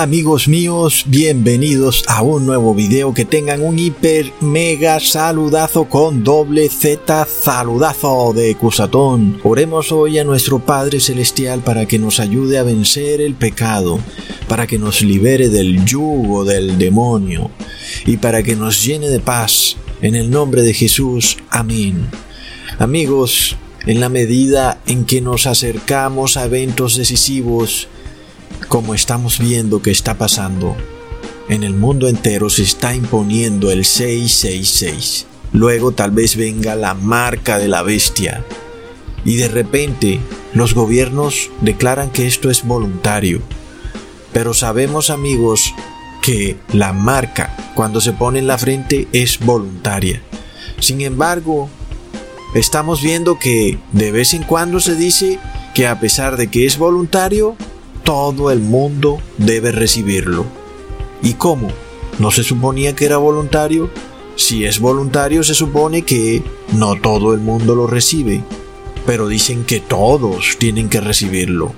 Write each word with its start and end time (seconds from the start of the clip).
Amigos 0.00 0.46
míos, 0.46 1.06
bienvenidos 1.08 2.04
a 2.06 2.22
un 2.22 2.46
nuevo 2.46 2.72
video 2.72 3.12
que 3.12 3.24
tengan 3.24 3.62
un 3.62 3.80
hiper 3.80 4.32
mega 4.40 5.00
saludazo 5.00 5.88
con 5.88 6.22
doble 6.22 6.68
Z 6.68 7.26
saludazo 7.26 8.32
de 8.32 8.54
Cusatón. 8.54 9.40
Oremos 9.42 9.90
hoy 9.90 10.20
a 10.20 10.24
nuestro 10.24 10.60
Padre 10.60 11.00
Celestial 11.00 11.62
para 11.64 11.86
que 11.86 11.98
nos 11.98 12.20
ayude 12.20 12.58
a 12.58 12.62
vencer 12.62 13.20
el 13.20 13.34
pecado, 13.34 13.98
para 14.46 14.68
que 14.68 14.78
nos 14.78 15.02
libere 15.02 15.48
del 15.48 15.84
yugo 15.84 16.44
del 16.44 16.78
demonio 16.78 17.50
y 18.06 18.18
para 18.18 18.44
que 18.44 18.54
nos 18.54 18.84
llene 18.84 19.08
de 19.08 19.18
paz. 19.18 19.78
En 20.00 20.14
el 20.14 20.30
nombre 20.30 20.62
de 20.62 20.74
Jesús, 20.74 21.38
amén. 21.50 22.08
Amigos, 22.78 23.56
en 23.84 23.98
la 23.98 24.08
medida 24.08 24.80
en 24.86 25.04
que 25.06 25.20
nos 25.20 25.48
acercamos 25.48 26.36
a 26.36 26.44
eventos 26.44 26.94
decisivos, 26.94 27.88
como 28.68 28.94
estamos 28.94 29.38
viendo 29.38 29.80
que 29.82 29.90
está 29.90 30.18
pasando, 30.18 30.76
en 31.48 31.62
el 31.62 31.74
mundo 31.74 32.08
entero 32.08 32.50
se 32.50 32.62
está 32.62 32.94
imponiendo 32.94 33.70
el 33.70 33.84
666. 33.84 35.26
Luego 35.52 35.92
tal 35.92 36.10
vez 36.10 36.36
venga 36.36 36.76
la 36.76 36.92
marca 36.92 37.58
de 37.58 37.68
la 37.68 37.82
bestia. 37.82 38.44
Y 39.24 39.36
de 39.36 39.48
repente 39.48 40.20
los 40.52 40.74
gobiernos 40.74 41.50
declaran 41.62 42.10
que 42.10 42.26
esto 42.26 42.50
es 42.50 42.64
voluntario. 42.64 43.40
Pero 44.32 44.52
sabemos 44.52 45.08
amigos 45.08 45.74
que 46.22 46.58
la 46.74 46.92
marca 46.92 47.56
cuando 47.74 48.02
se 48.02 48.12
pone 48.12 48.38
en 48.38 48.46
la 48.46 48.58
frente 48.58 49.08
es 49.12 49.38
voluntaria. 49.38 50.20
Sin 50.80 51.00
embargo, 51.00 51.70
estamos 52.54 53.00
viendo 53.00 53.38
que 53.38 53.78
de 53.92 54.12
vez 54.12 54.34
en 54.34 54.42
cuando 54.42 54.80
se 54.80 54.94
dice 54.94 55.38
que 55.74 55.86
a 55.86 55.98
pesar 55.98 56.36
de 56.36 56.48
que 56.48 56.66
es 56.66 56.76
voluntario, 56.76 57.56
todo 58.08 58.50
el 58.50 58.60
mundo 58.60 59.20
debe 59.36 59.70
recibirlo. 59.70 60.46
¿Y 61.22 61.34
cómo? 61.34 61.68
¿No 62.18 62.30
se 62.30 62.42
suponía 62.42 62.96
que 62.96 63.04
era 63.04 63.18
voluntario? 63.18 63.90
Si 64.34 64.64
es 64.64 64.80
voluntario 64.80 65.42
se 65.42 65.52
supone 65.52 66.06
que 66.06 66.42
no 66.72 66.98
todo 66.98 67.34
el 67.34 67.40
mundo 67.40 67.74
lo 67.74 67.86
recibe, 67.86 68.42
pero 69.04 69.28
dicen 69.28 69.64
que 69.66 69.80
todos 69.80 70.56
tienen 70.58 70.88
que 70.88 71.02
recibirlo. 71.02 71.74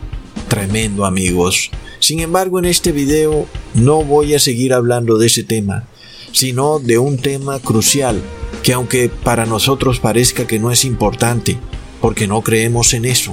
Tremendo 0.46 1.04
amigos. 1.04 1.72
Sin 1.98 2.20
embargo 2.20 2.60
en 2.60 2.66
este 2.66 2.92
video 2.92 3.46
no 3.74 4.04
voy 4.04 4.34
a 4.34 4.38
seguir 4.38 4.72
hablando 4.72 5.18
de 5.18 5.26
ese 5.26 5.42
tema, 5.42 5.88
sino 6.30 6.78
de 6.78 6.98
un 6.98 7.18
tema 7.18 7.58
crucial 7.58 8.22
que 8.62 8.72
aunque 8.72 9.08
para 9.08 9.46
nosotros 9.46 9.98
parezca 9.98 10.46
que 10.46 10.60
no 10.60 10.70
es 10.70 10.84
importante, 10.84 11.58
porque 12.00 12.28
no 12.28 12.40
creemos 12.42 12.94
en 12.94 13.06
eso, 13.06 13.32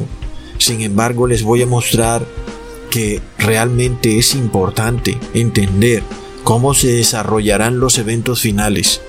sin 0.58 0.81
embargo 0.81 1.28
les 1.28 1.44
voy 1.44 1.62
a 1.62 1.68
mostrar 1.68 2.25
que 2.90 3.22
realmente 3.38 4.18
es 4.18 4.36
importante 4.36 5.18
entender 5.34 6.03
cómo 6.44 6.74
se 6.74 6.88
desarrollarán 6.88 7.80
los 7.80 7.98
eventos 7.98 8.42
finales. 8.42 9.02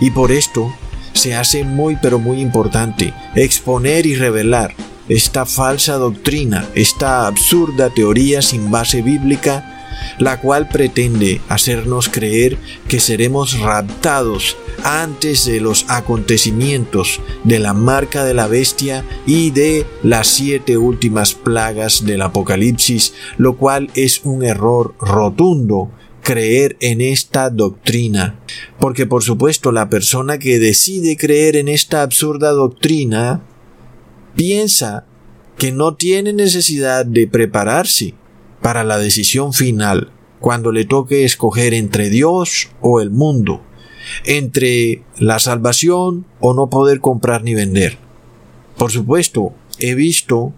Y 0.00 0.10
por 0.10 0.32
esto 0.32 0.72
se 1.12 1.34
hace 1.34 1.64
muy 1.64 1.96
pero 2.00 2.18
muy 2.18 2.40
importante 2.40 3.14
exponer 3.34 4.06
y 4.06 4.14
revelar 4.14 4.74
esta 5.08 5.46
falsa 5.46 5.94
doctrina, 5.94 6.66
esta 6.74 7.26
absurda 7.26 7.90
teoría 7.90 8.42
sin 8.42 8.70
base 8.70 9.02
bíblica 9.02 9.75
la 10.18 10.40
cual 10.40 10.68
pretende 10.68 11.40
hacernos 11.48 12.08
creer 12.08 12.58
que 12.88 13.00
seremos 13.00 13.58
raptados 13.60 14.56
antes 14.84 15.44
de 15.46 15.60
los 15.60 15.86
acontecimientos 15.88 17.20
de 17.44 17.58
la 17.58 17.72
marca 17.72 18.24
de 18.24 18.34
la 18.34 18.46
bestia 18.46 19.04
y 19.26 19.50
de 19.50 19.86
las 20.02 20.28
siete 20.28 20.76
últimas 20.76 21.34
plagas 21.34 22.04
del 22.04 22.22
Apocalipsis, 22.22 23.14
lo 23.38 23.56
cual 23.56 23.90
es 23.94 24.20
un 24.24 24.44
error 24.44 24.94
rotundo 25.00 25.90
creer 26.22 26.76
en 26.80 27.00
esta 27.00 27.50
doctrina. 27.50 28.40
Porque 28.80 29.06
por 29.06 29.22
supuesto 29.22 29.72
la 29.72 29.88
persona 29.88 30.38
que 30.38 30.58
decide 30.58 31.16
creer 31.16 31.56
en 31.56 31.68
esta 31.68 32.02
absurda 32.02 32.50
doctrina 32.50 33.42
piensa 34.34 35.06
que 35.56 35.72
no 35.72 35.94
tiene 35.94 36.32
necesidad 36.32 37.06
de 37.06 37.26
prepararse 37.26 38.14
para 38.66 38.82
la 38.82 38.98
decisión 38.98 39.52
final, 39.52 40.10
cuando 40.40 40.72
le 40.72 40.84
toque 40.84 41.24
escoger 41.24 41.72
entre 41.72 42.10
Dios 42.10 42.70
o 42.80 43.00
el 43.00 43.12
mundo, 43.12 43.62
entre 44.24 45.04
la 45.20 45.38
salvación 45.38 46.26
o 46.40 46.52
no 46.52 46.68
poder 46.68 46.98
comprar 46.98 47.44
ni 47.44 47.54
vender. 47.54 47.96
Por 48.76 48.90
supuesto, 48.90 49.52
he 49.78 49.94
visto 49.94 50.52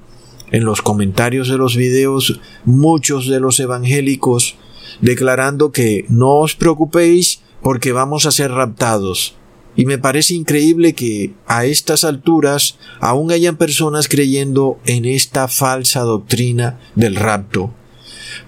en 0.52 0.64
los 0.64 0.80
comentarios 0.80 1.50
de 1.50 1.58
los 1.58 1.76
videos 1.76 2.40
muchos 2.64 3.28
de 3.28 3.40
los 3.40 3.60
evangélicos 3.60 4.56
declarando 5.02 5.70
que 5.70 6.06
no 6.08 6.38
os 6.38 6.54
preocupéis 6.54 7.42
porque 7.60 7.92
vamos 7.92 8.24
a 8.24 8.30
ser 8.30 8.52
raptados. 8.52 9.36
Y 9.76 9.84
me 9.84 9.98
parece 9.98 10.32
increíble 10.32 10.94
que 10.94 11.34
a 11.46 11.66
estas 11.66 12.04
alturas 12.04 12.78
aún 13.00 13.32
hayan 13.32 13.58
personas 13.58 14.08
creyendo 14.08 14.78
en 14.86 15.04
esta 15.04 15.46
falsa 15.46 16.00
doctrina 16.00 16.80
del 16.94 17.14
rapto. 17.14 17.74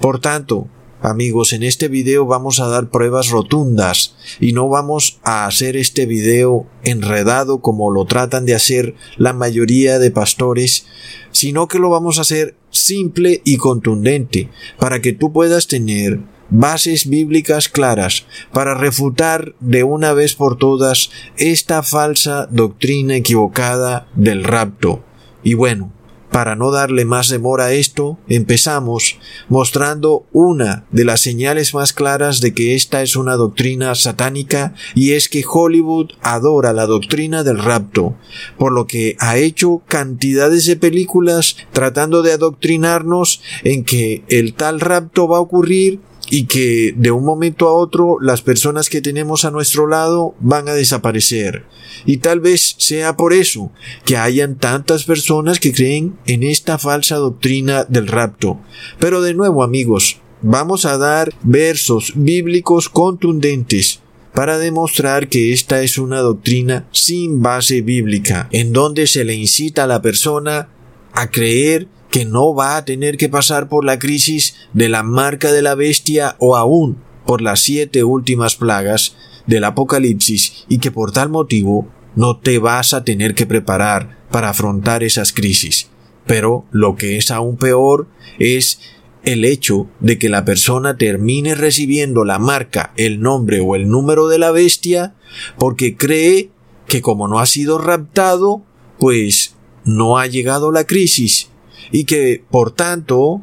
Por 0.00 0.20
tanto, 0.20 0.68
amigos, 1.02 1.52
en 1.52 1.62
este 1.62 1.88
video 1.88 2.26
vamos 2.26 2.60
a 2.60 2.68
dar 2.68 2.90
pruebas 2.90 3.30
rotundas 3.30 4.16
y 4.40 4.52
no 4.52 4.68
vamos 4.68 5.18
a 5.22 5.46
hacer 5.46 5.76
este 5.76 6.06
video 6.06 6.66
enredado 6.82 7.60
como 7.60 7.90
lo 7.90 8.04
tratan 8.04 8.46
de 8.46 8.54
hacer 8.54 8.94
la 9.16 9.32
mayoría 9.32 9.98
de 9.98 10.10
pastores, 10.10 10.86
sino 11.32 11.68
que 11.68 11.78
lo 11.78 11.90
vamos 11.90 12.18
a 12.18 12.22
hacer 12.22 12.56
simple 12.70 13.40
y 13.44 13.56
contundente 13.56 14.50
para 14.78 15.00
que 15.00 15.12
tú 15.12 15.32
puedas 15.32 15.66
tener 15.66 16.20
bases 16.50 17.08
bíblicas 17.08 17.68
claras 17.68 18.26
para 18.52 18.74
refutar 18.74 19.54
de 19.60 19.84
una 19.84 20.12
vez 20.12 20.34
por 20.34 20.58
todas 20.58 21.10
esta 21.36 21.82
falsa 21.82 22.48
doctrina 22.50 23.16
equivocada 23.16 24.08
del 24.14 24.44
rapto. 24.44 25.04
Y 25.42 25.54
bueno, 25.54 25.92
para 26.30 26.56
no 26.56 26.70
darle 26.70 27.04
más 27.04 27.28
demora 27.28 27.66
a 27.66 27.72
esto, 27.72 28.18
empezamos 28.28 29.18
mostrando 29.48 30.26
una 30.32 30.84
de 30.90 31.04
las 31.04 31.20
señales 31.20 31.74
más 31.74 31.92
claras 31.92 32.40
de 32.40 32.54
que 32.54 32.74
esta 32.74 33.02
es 33.02 33.16
una 33.16 33.34
doctrina 33.34 33.94
satánica 33.94 34.74
y 34.94 35.12
es 35.12 35.28
que 35.28 35.44
Hollywood 35.46 36.10
adora 36.22 36.72
la 36.72 36.86
doctrina 36.86 37.42
del 37.42 37.58
rapto, 37.58 38.14
por 38.58 38.72
lo 38.72 38.86
que 38.86 39.16
ha 39.18 39.38
hecho 39.38 39.82
cantidades 39.86 40.66
de 40.66 40.76
películas 40.76 41.56
tratando 41.72 42.22
de 42.22 42.32
adoctrinarnos 42.32 43.42
en 43.64 43.84
que 43.84 44.24
el 44.28 44.54
tal 44.54 44.80
rapto 44.80 45.28
va 45.28 45.38
a 45.38 45.40
ocurrir 45.40 46.00
y 46.30 46.44
que 46.44 46.94
de 46.96 47.10
un 47.10 47.24
momento 47.24 47.68
a 47.68 47.74
otro 47.74 48.18
las 48.20 48.40
personas 48.40 48.88
que 48.88 49.02
tenemos 49.02 49.44
a 49.44 49.50
nuestro 49.50 49.86
lado 49.88 50.34
van 50.40 50.68
a 50.68 50.74
desaparecer. 50.74 51.64
Y 52.06 52.18
tal 52.18 52.40
vez 52.40 52.76
sea 52.78 53.16
por 53.16 53.32
eso 53.32 53.72
que 54.04 54.16
hayan 54.16 54.56
tantas 54.56 55.04
personas 55.04 55.58
que 55.58 55.72
creen 55.72 56.16
en 56.26 56.44
esta 56.44 56.78
falsa 56.78 57.16
doctrina 57.16 57.84
del 57.84 58.06
rapto. 58.06 58.60
Pero 58.98 59.20
de 59.20 59.34
nuevo 59.34 59.64
amigos, 59.64 60.20
vamos 60.40 60.84
a 60.84 60.96
dar 60.96 61.34
versos 61.42 62.12
bíblicos 62.14 62.88
contundentes 62.88 64.00
para 64.32 64.58
demostrar 64.58 65.28
que 65.28 65.52
esta 65.52 65.82
es 65.82 65.98
una 65.98 66.20
doctrina 66.20 66.88
sin 66.92 67.42
base 67.42 67.82
bíblica, 67.82 68.48
en 68.52 68.72
donde 68.72 69.08
se 69.08 69.24
le 69.24 69.34
incita 69.34 69.84
a 69.84 69.88
la 69.88 70.00
persona 70.00 70.68
a 71.12 71.30
creer 71.30 71.88
que 72.10 72.24
no 72.24 72.54
va 72.54 72.76
a 72.76 72.84
tener 72.84 73.16
que 73.16 73.28
pasar 73.28 73.68
por 73.68 73.84
la 73.84 73.98
crisis 73.98 74.56
de 74.72 74.88
la 74.88 75.02
marca 75.02 75.52
de 75.52 75.62
la 75.62 75.74
bestia 75.74 76.36
o 76.38 76.56
aún 76.56 76.98
por 77.24 77.40
las 77.40 77.60
siete 77.60 78.04
últimas 78.04 78.56
plagas 78.56 79.16
del 79.46 79.64
Apocalipsis 79.64 80.64
y 80.68 80.78
que 80.78 80.90
por 80.90 81.12
tal 81.12 81.28
motivo 81.28 81.88
no 82.16 82.38
te 82.38 82.58
vas 82.58 82.92
a 82.92 83.04
tener 83.04 83.34
que 83.34 83.46
preparar 83.46 84.18
para 84.30 84.50
afrontar 84.50 85.02
esas 85.04 85.32
crisis. 85.32 85.88
Pero 86.26 86.64
lo 86.72 86.96
que 86.96 87.16
es 87.16 87.30
aún 87.30 87.56
peor 87.56 88.08
es 88.38 88.80
el 89.22 89.44
hecho 89.44 89.88
de 90.00 90.18
que 90.18 90.28
la 90.28 90.44
persona 90.44 90.96
termine 90.96 91.54
recibiendo 91.54 92.24
la 92.24 92.38
marca, 92.38 92.92
el 92.96 93.20
nombre 93.20 93.60
o 93.60 93.76
el 93.76 93.88
número 93.88 94.28
de 94.28 94.38
la 94.38 94.50
bestia 94.50 95.14
porque 95.58 95.96
cree 95.96 96.50
que 96.86 97.00
como 97.02 97.28
no 97.28 97.38
ha 97.38 97.46
sido 97.46 97.78
raptado, 97.78 98.64
pues 98.98 99.54
no 99.84 100.18
ha 100.18 100.26
llegado 100.26 100.72
la 100.72 100.84
crisis 100.84 101.50
y 101.90 102.04
que, 102.04 102.44
por 102.50 102.72
tanto, 102.72 103.42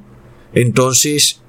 entonces 0.54 1.42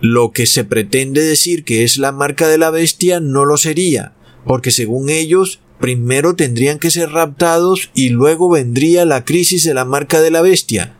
lo 0.00 0.32
que 0.32 0.46
se 0.46 0.64
pretende 0.64 1.22
decir 1.22 1.64
que 1.64 1.82
es 1.82 1.96
la 1.96 2.12
marca 2.12 2.48
de 2.48 2.58
la 2.58 2.70
bestia 2.70 3.20
no 3.20 3.44
lo 3.44 3.56
sería, 3.56 4.14
porque 4.44 4.70
según 4.70 5.08
ellos, 5.08 5.60
primero 5.80 6.34
tendrían 6.34 6.78
que 6.78 6.90
ser 6.90 7.10
raptados 7.10 7.90
y 7.94 8.10
luego 8.10 8.50
vendría 8.50 9.04
la 9.04 9.24
crisis 9.24 9.64
de 9.64 9.74
la 9.74 9.84
marca 9.84 10.20
de 10.20 10.30
la 10.30 10.42
bestia. 10.42 10.96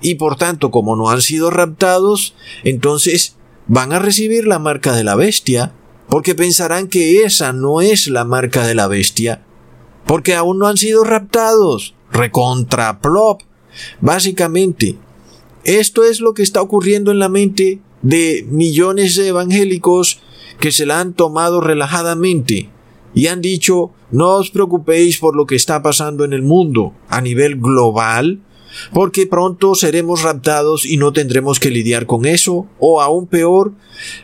Y 0.00 0.16
por 0.16 0.36
tanto, 0.36 0.70
como 0.70 0.96
no 0.96 1.10
han 1.10 1.22
sido 1.22 1.50
raptados, 1.50 2.34
entonces 2.64 3.36
van 3.66 3.92
a 3.92 3.98
recibir 3.98 4.46
la 4.46 4.58
marca 4.58 4.92
de 4.94 5.04
la 5.04 5.14
bestia, 5.14 5.72
porque 6.08 6.34
pensarán 6.34 6.88
que 6.88 7.22
esa 7.22 7.52
no 7.52 7.80
es 7.80 8.08
la 8.08 8.24
marca 8.24 8.66
de 8.66 8.74
la 8.74 8.88
bestia, 8.88 9.44
porque 10.06 10.34
aún 10.34 10.58
no 10.58 10.66
han 10.66 10.78
sido 10.78 11.04
raptados. 11.04 11.94
Recontraplop. 12.10 13.42
Básicamente, 14.00 14.96
esto 15.64 16.04
es 16.04 16.20
lo 16.20 16.34
que 16.34 16.42
está 16.42 16.62
ocurriendo 16.62 17.10
en 17.10 17.18
la 17.18 17.28
mente 17.28 17.80
de 18.02 18.46
millones 18.48 19.16
de 19.16 19.28
evangélicos 19.28 20.20
que 20.60 20.72
se 20.72 20.86
la 20.86 21.00
han 21.00 21.14
tomado 21.14 21.60
relajadamente 21.60 22.70
y 23.14 23.26
han 23.26 23.40
dicho 23.40 23.90
no 24.10 24.36
os 24.36 24.50
preocupéis 24.50 25.18
por 25.18 25.36
lo 25.36 25.46
que 25.46 25.56
está 25.56 25.82
pasando 25.82 26.24
en 26.24 26.32
el 26.32 26.42
mundo 26.42 26.94
a 27.08 27.20
nivel 27.20 27.56
global, 27.56 28.40
porque 28.92 29.26
pronto 29.26 29.74
seremos 29.74 30.22
raptados 30.22 30.86
y 30.86 30.96
no 30.96 31.12
tendremos 31.12 31.58
que 31.58 31.70
lidiar 31.70 32.06
con 32.06 32.26
eso, 32.26 32.66
o 32.78 33.00
aún 33.00 33.26
peor, 33.26 33.72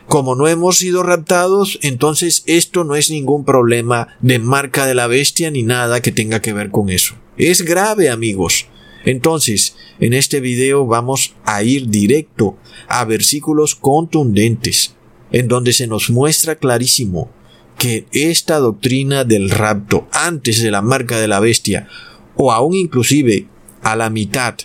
como 0.07 0.35
no 0.35 0.47
hemos 0.47 0.77
sido 0.77 1.03
raptados, 1.03 1.77
entonces 1.81 2.43
esto 2.47 2.83
no 2.83 2.95
es 2.95 3.09
ningún 3.09 3.43
problema 3.43 4.07
de 4.21 4.39
marca 4.39 4.85
de 4.85 4.95
la 4.95 5.07
bestia 5.07 5.51
ni 5.51 5.63
nada 5.63 6.01
que 6.01 6.11
tenga 6.11 6.41
que 6.41 6.53
ver 6.53 6.71
con 6.71 6.89
eso. 6.89 7.15
Es 7.37 7.63
grave, 7.63 8.09
amigos. 8.09 8.67
Entonces, 9.05 9.75
en 9.99 10.13
este 10.13 10.39
video 10.39 10.85
vamos 10.85 11.35
a 11.45 11.63
ir 11.63 11.89
directo 11.89 12.57
a 12.87 13.05
versículos 13.05 13.75
contundentes, 13.75 14.95
en 15.31 15.47
donde 15.47 15.73
se 15.73 15.87
nos 15.87 16.09
muestra 16.09 16.55
clarísimo 16.55 17.31
que 17.77 18.07
esta 18.11 18.57
doctrina 18.57 19.23
del 19.23 19.49
rapto 19.49 20.07
antes 20.11 20.61
de 20.61 20.71
la 20.71 20.81
marca 20.81 21.19
de 21.19 21.27
la 21.27 21.39
bestia, 21.39 21.87
o 22.35 22.51
aún 22.51 22.75
inclusive 22.75 23.47
a 23.81 23.95
la 23.95 24.09
mitad 24.09 24.55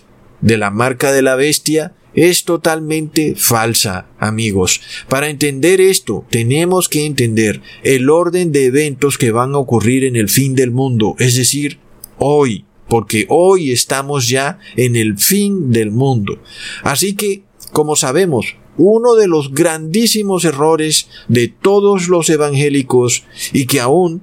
de 0.41 0.57
la 0.57 0.71
marca 0.71 1.13
de 1.13 1.23
la 1.23 1.37
bestia, 1.37 1.95
es 2.15 2.45
totalmente 2.45 3.35
falsa, 3.37 4.07
amigos. 4.19 4.81
Para 5.09 5.29
entender 5.29 5.81
esto, 5.81 6.25
tenemos 6.31 6.89
que 6.89 7.05
entender 7.05 7.61
el 7.85 8.11
orden 8.11 8.53
de 8.53 8.67
eventos 8.67 9.19
que 9.19 9.31
van 9.31 9.55
a 9.55 9.59
ocurrir 9.59 10.05
en 10.05 10.17
el 10.17 10.29
fin 10.29 10.55
del 10.55 10.71
mundo, 10.71 11.15
es 11.19 11.37
decir, 11.37 11.79
hoy, 12.19 12.65
porque 12.91 13.25
hoy 13.31 13.71
estamos 13.71 14.29
ya 14.29 14.59
en 14.77 14.97
el 14.97 15.17
fin 15.17 15.71
del 15.71 15.93
mundo. 15.93 16.39
Así 16.83 17.15
que, 17.15 17.45
como 17.73 17.95
sabemos, 17.95 18.57
uno 18.77 19.15
de 19.15 19.29
los 19.29 19.55
grandísimos 19.55 20.45
errores 20.45 21.09
de 21.29 21.49
todos 21.49 22.09
los 22.09 22.29
evangélicos 22.29 23.25
y 23.53 23.67
que 23.67 23.81
aún 23.81 24.23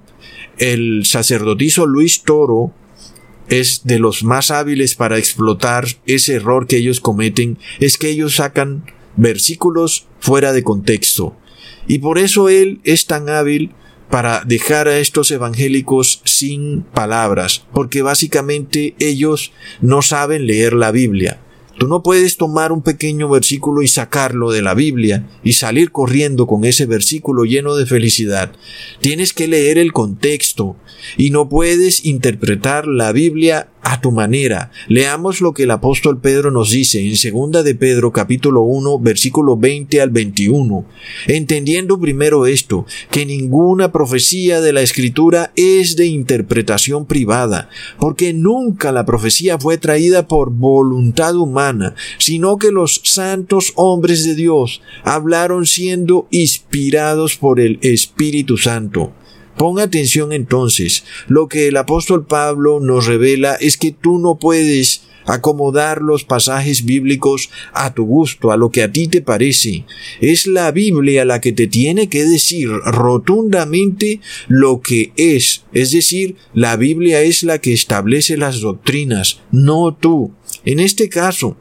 el 0.57 1.05
sacerdotizo 1.05 1.85
Luis 1.85 2.23
Toro 2.23 2.73
es 3.47 3.85
de 3.85 3.99
los 3.99 4.23
más 4.23 4.51
hábiles 4.51 4.95
para 4.95 5.17
explotar 5.17 5.85
ese 6.05 6.33
error 6.33 6.67
que 6.67 6.77
ellos 6.77 6.99
cometen, 6.99 7.57
es 7.79 7.97
que 7.97 8.09
ellos 8.09 8.35
sacan 8.35 8.83
versículos 9.15 10.07
fuera 10.19 10.51
de 10.51 10.63
contexto. 10.63 11.37
Y 11.87 11.99
por 11.99 12.17
eso 12.17 12.49
él 12.49 12.81
es 12.83 13.05
tan 13.05 13.29
hábil 13.29 13.71
para 14.09 14.43
dejar 14.45 14.87
a 14.87 14.99
estos 14.99 15.31
evangélicos 15.31 16.21
sin 16.23 16.81
palabras, 16.81 17.65
porque 17.73 18.01
básicamente 18.01 18.95
ellos 18.99 19.51
no 19.81 20.01
saben 20.01 20.47
leer 20.47 20.73
la 20.73 20.91
Biblia. 20.91 21.39
Tú 21.77 21.87
no 21.87 22.01
puedes 22.01 22.37
tomar 22.37 22.71
un 22.71 22.81
pequeño 22.81 23.29
versículo 23.29 23.83
y 23.83 23.87
sacarlo 23.87 24.49
de 24.49 24.63
la 24.63 24.73
Biblia 24.73 25.29
y 25.43 25.53
salir 25.53 25.91
corriendo 25.91 26.47
con 26.47 26.65
ese 26.65 26.87
versículo 26.87 27.43
lleno 27.43 27.75
de 27.75 27.85
felicidad. 27.85 28.51
Tienes 28.99 29.31
que 29.31 29.47
leer 29.47 29.77
el 29.77 29.93
contexto 29.93 30.75
y 31.17 31.29
no 31.29 31.49
puedes 31.49 32.05
interpretar 32.05 32.87
la 32.87 33.11
Biblia 33.11 33.69
a 33.81 34.01
tu 34.01 34.11
manera. 34.11 34.71
Leamos 34.89 35.39
lo 35.39 35.53
que 35.53 35.63
el 35.63 35.71
apóstol 35.71 36.19
Pedro 36.19 36.51
nos 36.51 36.71
dice 36.71 36.99
en 37.07 37.15
segunda 37.15 37.63
de 37.63 37.73
Pedro 37.73 38.11
capítulo 38.11 38.63
1 38.63 38.99
versículo 38.99 39.55
20 39.55 40.01
al 40.01 40.09
21. 40.09 40.85
Entendiendo 41.27 41.97
primero 41.97 42.47
esto, 42.47 42.85
que 43.11 43.25
ninguna 43.25 43.93
profecía 43.93 44.59
de 44.59 44.73
la 44.73 44.81
escritura 44.81 45.53
es 45.55 45.95
de 45.95 46.07
interpretación 46.07 47.05
privada, 47.05 47.69
porque 47.97 48.33
nunca 48.33 48.91
la 48.91 49.05
profecía 49.05 49.57
fue 49.57 49.77
traída 49.77 50.27
por 50.27 50.51
voluntad 50.51 51.35
humana, 51.35 51.95
sino 52.17 52.57
que 52.57 52.71
los 52.71 52.99
santos 53.03 53.71
hombres 53.75 54.25
de 54.25 54.35
Dios 54.35 54.81
hablaron 55.03 55.65
siendo 55.65 56.27
inspirados 56.31 57.37
por 57.37 57.59
el 57.59 57.79
Espíritu 57.81 58.57
Santo. 58.57 59.13
Pon 59.57 59.79
atención 59.79 60.33
entonces. 60.33 61.03
Lo 61.27 61.47
que 61.47 61.67
el 61.67 61.77
apóstol 61.77 62.25
Pablo 62.25 62.79
nos 62.79 63.07
revela 63.07 63.55
es 63.55 63.77
que 63.77 63.91
tú 63.91 64.19
no 64.19 64.35
puedes 64.35 65.01
acomodar 65.25 66.01
los 66.01 66.23
pasajes 66.23 66.85
bíblicos 66.85 67.49
a 67.73 67.93
tu 67.93 68.05
gusto, 68.05 68.51
a 68.51 68.57
lo 68.57 68.69
que 68.69 68.83
a 68.83 68.91
ti 68.91 69.07
te 69.07 69.21
parece. 69.21 69.83
Es 70.21 70.47
la 70.47 70.71
Biblia 70.71 71.25
la 71.25 71.41
que 71.41 71.51
te 71.51 71.67
tiene 71.67 72.07
que 72.07 72.23
decir 72.23 72.69
rotundamente 72.69 74.21
lo 74.47 74.81
que 74.81 75.11
es. 75.17 75.65
Es 75.73 75.91
decir, 75.91 76.35
la 76.53 76.75
Biblia 76.77 77.21
es 77.21 77.43
la 77.43 77.59
que 77.59 77.73
establece 77.73 78.37
las 78.37 78.61
doctrinas, 78.61 79.41
no 79.51 79.93
tú. 79.93 80.31
En 80.65 80.79
este 80.79 81.09
caso, 81.09 81.57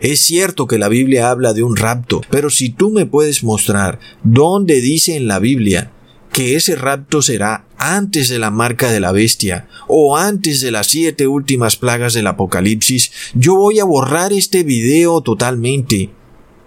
es 0.00 0.20
cierto 0.20 0.66
que 0.66 0.78
la 0.78 0.88
Biblia 0.88 1.30
habla 1.30 1.52
de 1.52 1.62
un 1.62 1.76
rapto, 1.76 2.22
pero 2.30 2.48
si 2.48 2.70
tú 2.70 2.90
me 2.90 3.06
puedes 3.06 3.44
mostrar 3.44 4.00
dónde 4.24 4.80
dice 4.80 5.16
en 5.16 5.28
la 5.28 5.38
Biblia 5.38 5.92
que 6.32 6.56
ese 6.56 6.74
rapto 6.76 7.22
será 7.22 7.66
antes 7.76 8.28
de 8.28 8.38
la 8.38 8.50
marca 8.50 8.90
de 8.90 9.00
la 9.00 9.12
bestia 9.12 9.68
o 9.86 10.16
antes 10.16 10.60
de 10.60 10.70
las 10.70 10.86
siete 10.86 11.26
últimas 11.26 11.76
plagas 11.76 12.14
del 12.14 12.26
Apocalipsis, 12.26 13.12
yo 13.34 13.54
voy 13.54 13.80
a 13.80 13.84
borrar 13.84 14.32
este 14.32 14.62
video 14.62 15.20
totalmente. 15.20 16.10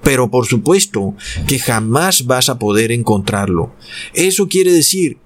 Pero 0.04 0.30
por 0.30 0.46
supuesto 0.46 1.16
que 1.48 1.58
jamás 1.58 2.26
vas 2.28 2.50
a 2.50 2.60
poder 2.60 2.92
encontrarlo. 2.92 3.74
Eso 4.14 4.48
quiere 4.48 4.72
decir, 4.72 5.18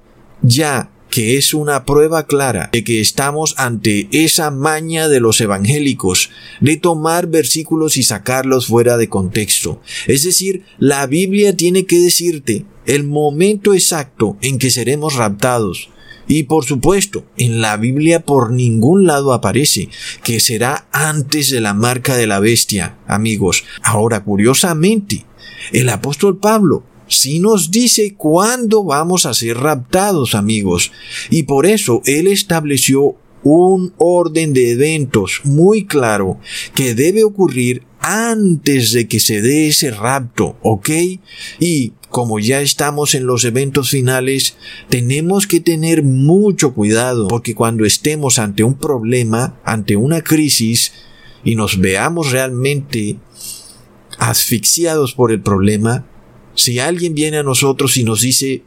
ya 0.42 0.90
que 1.20 1.36
es 1.36 1.54
una 1.54 1.84
prueba 1.84 2.28
clara 2.28 2.70
de 2.72 2.86
que 2.86 3.02
estamos 3.02 3.54
ante 3.58 4.08
esa 4.14 4.52
maña 4.52 5.10
de 5.10 5.20
los 5.20 5.42
evangélicos 5.42 6.30
de 6.62 6.78
tomar 6.78 7.28
versículos 7.28 7.98
y 7.98 8.04
sacarlos 8.04 8.68
fuera 8.68 8.96
de 8.96 9.10
contexto. 9.10 9.82
Es 10.08 10.24
decir, 10.24 10.64
la 10.78 11.06
Biblia 11.08 11.58
tiene 11.58 11.86
que 11.86 12.00
decirte 12.00 12.66
el 12.86 13.04
momento 13.04 13.74
exacto 13.74 14.38
en 14.40 14.60
que 14.60 14.72
seremos 14.72 15.16
raptados. 15.16 15.90
Y 16.26 16.44
por 16.44 16.64
supuesto, 16.64 17.26
en 17.36 17.60
la 17.60 17.76
Biblia 17.76 18.22
por 18.22 18.54
ningún 18.54 19.06
lado 19.06 19.34
aparece 19.34 19.90
que 20.24 20.40
será 20.40 20.88
antes 20.94 21.50
de 21.50 21.60
la 21.60 21.74
marca 21.74 22.16
de 22.16 22.28
la 22.28 22.40
bestia, 22.40 22.98
amigos. 23.08 23.66
Ahora, 23.84 24.24
curiosamente, 24.24 25.26
el 25.74 25.90
apóstol 25.90 26.38
Pablo 26.38 26.86
sí 27.10 27.40
nos 27.40 27.72
dice 27.72 28.16
cuándo 28.16 28.84
vamos 28.84 29.26
a 29.26 29.34
ser 29.34 29.58
raptados, 29.58 30.36
amigos. 30.36 30.92
Y 31.30 31.44
por 31.44 31.66
eso 31.66 32.02
él 32.06 32.28
estableció 32.28 33.16
un 33.44 33.94
orden 33.98 34.54
de 34.54 34.72
eventos 34.72 35.42
muy 35.44 35.86
claro 35.86 36.40
que 36.74 36.94
debe 36.94 37.24
ocurrir 37.24 37.84
antes 38.00 38.92
de 38.92 39.08
que 39.08 39.20
se 39.20 39.42
dé 39.42 39.68
ese 39.68 39.92
rapto, 39.92 40.58
¿ok? 40.62 40.90
Y 41.60 41.94
como 42.10 42.40
ya 42.40 42.62
estamos 42.62 43.14
en 43.14 43.26
los 43.26 43.44
eventos 43.46 43.92
finales, 43.92 44.56
tenemos 44.90 45.48
que 45.48 45.60
tener 45.60 46.04
mucho 46.04 46.74
cuidado 46.74 47.28
porque 47.28 47.56
cuando 47.56 47.86
estemos 47.86 48.40
ante 48.40 48.64
un 48.64 48.76
problema, 48.76 49.60
ante 49.64 49.96
una 49.96 50.22
crisis, 50.22 50.92
y 51.44 51.56
nos 51.56 51.80
veamos 51.80 52.32
realmente 52.32 53.18
asfixiados 54.18 55.14
por 55.14 55.32
el 55.32 55.42
problema, 55.42 56.06
si 56.60 56.80
alguien 56.80 57.14
viene 57.14 57.38
a 57.38 57.44
nosotros 57.44 57.96
y 57.96 58.04
nos 58.04 58.20
dice, 58.20 58.64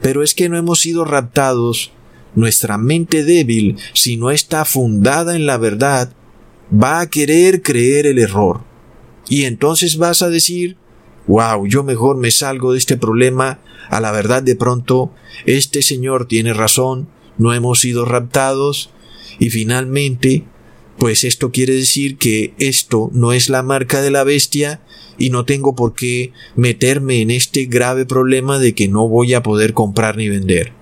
pero 0.00 0.22
es 0.22 0.34
que 0.34 0.48
no 0.48 0.56
hemos 0.56 0.80
sido 0.80 1.04
raptados, 1.04 1.92
nuestra 2.34 2.78
mente 2.78 3.22
débil, 3.22 3.76
si 3.92 4.16
no 4.16 4.30
está 4.30 4.64
fundada 4.64 5.36
en 5.36 5.44
la 5.44 5.58
verdad, 5.58 6.14
va 6.72 7.00
a 7.00 7.10
querer 7.10 7.60
creer 7.62 8.06
el 8.06 8.18
error. 8.18 8.62
Y 9.28 9.44
entonces 9.44 9.98
vas 9.98 10.22
a 10.22 10.30
decir, 10.30 10.78
wow, 11.26 11.66
yo 11.66 11.82
mejor 11.82 12.16
me 12.16 12.30
salgo 12.30 12.72
de 12.72 12.78
este 12.78 12.96
problema, 12.96 13.60
a 13.90 14.00
la 14.00 14.10
verdad 14.10 14.42
de 14.42 14.56
pronto, 14.56 15.12
este 15.44 15.82
señor 15.82 16.26
tiene 16.26 16.54
razón, 16.54 17.08
no 17.36 17.52
hemos 17.52 17.80
sido 17.80 18.06
raptados, 18.06 18.90
y 19.38 19.50
finalmente, 19.50 20.44
pues 20.96 21.24
esto 21.24 21.52
quiere 21.52 21.74
decir 21.74 22.16
que 22.16 22.54
esto 22.58 23.10
no 23.12 23.34
es 23.34 23.50
la 23.50 23.62
marca 23.62 24.00
de 24.00 24.10
la 24.10 24.24
bestia, 24.24 24.80
y 25.18 25.30
no 25.30 25.44
tengo 25.44 25.74
por 25.74 25.94
qué 25.94 26.32
meterme 26.56 27.20
en 27.20 27.30
este 27.30 27.64
grave 27.66 28.06
problema 28.06 28.58
de 28.58 28.74
que 28.74 28.88
no 28.88 29.08
voy 29.08 29.34
a 29.34 29.42
poder 29.42 29.74
comprar 29.74 30.16
ni 30.16 30.28
vender. 30.28 30.72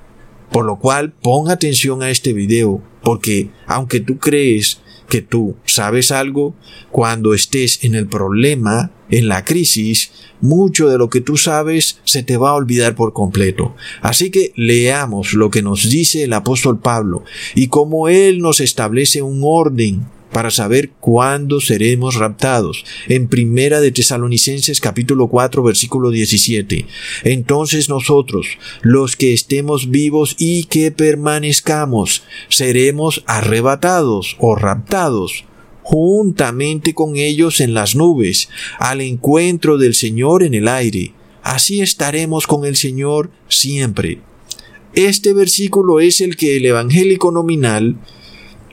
Por 0.50 0.66
lo 0.66 0.78
cual, 0.78 1.12
pon 1.12 1.50
atención 1.50 2.02
a 2.02 2.10
este 2.10 2.32
video, 2.32 2.82
porque 3.02 3.50
aunque 3.66 4.00
tú 4.00 4.18
crees 4.18 4.80
que 5.08 5.22
tú 5.22 5.56
sabes 5.64 6.10
algo, 6.10 6.54
cuando 6.90 7.34
estés 7.34 7.84
en 7.84 7.94
el 7.94 8.06
problema, 8.06 8.92
en 9.10 9.28
la 9.28 9.44
crisis, 9.44 10.10
mucho 10.40 10.88
de 10.88 10.96
lo 10.96 11.10
que 11.10 11.20
tú 11.20 11.36
sabes 11.36 12.00
se 12.04 12.22
te 12.22 12.36
va 12.36 12.50
a 12.50 12.54
olvidar 12.54 12.94
por 12.94 13.12
completo. 13.12 13.74
Así 14.00 14.30
que 14.30 14.52
leamos 14.56 15.34
lo 15.34 15.50
que 15.50 15.62
nos 15.62 15.90
dice 15.90 16.24
el 16.24 16.32
apóstol 16.32 16.78
Pablo 16.78 17.24
y 17.54 17.68
cómo 17.68 18.08
él 18.08 18.40
nos 18.40 18.60
establece 18.60 19.20
un 19.20 19.42
orden 19.44 20.06
para 20.32 20.50
saber 20.50 20.90
cuándo 21.00 21.60
seremos 21.60 22.16
raptados. 22.16 22.84
En 23.08 23.28
Primera 23.28 23.80
de 23.80 23.92
Tesalonicenses 23.92 24.80
capítulo 24.80 25.28
4 25.28 25.62
versículo 25.62 26.10
17. 26.10 26.86
Entonces 27.24 27.88
nosotros, 27.88 28.46
los 28.80 29.16
que 29.16 29.32
estemos 29.32 29.90
vivos 29.90 30.34
y 30.38 30.64
que 30.64 30.90
permanezcamos, 30.90 32.24
seremos 32.48 33.22
arrebatados 33.26 34.36
o 34.38 34.56
raptados 34.56 35.44
juntamente 35.82 36.94
con 36.94 37.16
ellos 37.16 37.60
en 37.60 37.74
las 37.74 37.96
nubes, 37.96 38.48
al 38.78 39.00
encuentro 39.00 39.78
del 39.78 39.94
Señor 39.94 40.42
en 40.42 40.54
el 40.54 40.68
aire. 40.68 41.12
Así 41.42 41.80
estaremos 41.80 42.46
con 42.46 42.64
el 42.64 42.76
Señor 42.76 43.30
siempre. 43.48 44.20
Este 44.94 45.32
versículo 45.32 46.00
es 46.00 46.20
el 46.20 46.36
que 46.36 46.56
el 46.56 46.66
evangélico 46.66 47.32
nominal 47.32 47.96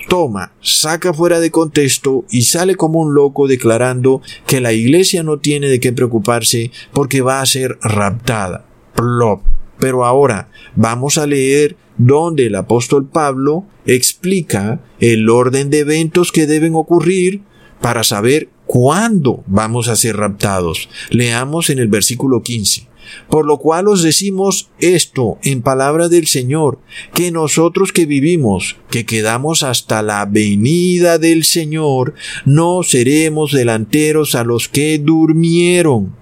toma, 0.10 0.52
saca 0.60 1.14
fuera 1.14 1.40
de 1.40 1.52
contexto 1.52 2.26
y 2.30 2.42
sale 2.42 2.76
como 2.76 3.00
un 3.00 3.14
loco 3.14 3.48
declarando 3.48 4.22
que 4.46 4.60
la 4.60 4.74
iglesia 4.74 5.24
no 5.24 5.40
tiene 5.40 5.68
de 5.68 5.80
qué 5.80 5.94
preocuparse 5.94 6.72
porque 6.92 7.22
va 7.22 7.40
a 7.40 7.46
ser 7.46 7.78
raptada. 7.82 8.66
Plop. 8.96 9.44
Pero 9.80 10.04
ahora 10.04 10.50
vamos 10.76 11.18
a 11.18 11.26
leer 11.26 11.78
donde 11.98 12.48
el 12.48 12.56
apóstol 12.56 13.08
Pablo 13.08 13.66
explica 13.86 14.82
el 15.00 15.30
orden 15.30 15.70
de 15.70 15.80
eventos 15.80 16.34
que 16.34 16.48
deben 16.48 16.76
ocurrir 16.76 17.44
para 17.80 18.04
saber 18.04 18.50
cuándo 18.66 19.44
vamos 19.48 19.88
a 19.88 19.96
ser 19.96 20.18
raptados. 20.18 20.90
Leamos 21.12 21.70
en 21.70 21.80
el 21.80 21.88
versículo 21.88 22.42
15. 22.42 22.89
Por 23.30 23.46
lo 23.46 23.58
cual 23.58 23.88
os 23.88 24.04
decimos 24.04 24.70
esto 24.80 25.38
en 25.44 25.62
palabra 25.62 26.10
del 26.10 26.28
Señor, 26.28 26.80
que 27.14 27.32
nosotros 27.32 27.92
que 27.92 28.06
vivimos, 28.06 28.78
que 28.90 29.06
quedamos 29.06 29.64
hasta 29.64 30.02
la 30.02 30.26
venida 30.26 31.18
del 31.18 31.44
Señor, 31.44 32.14
no 32.46 32.84
seremos 32.84 33.52
delanteros 33.52 34.36
a 34.36 34.44
los 34.44 34.68
que 34.70 35.00
durmieron 35.00 36.20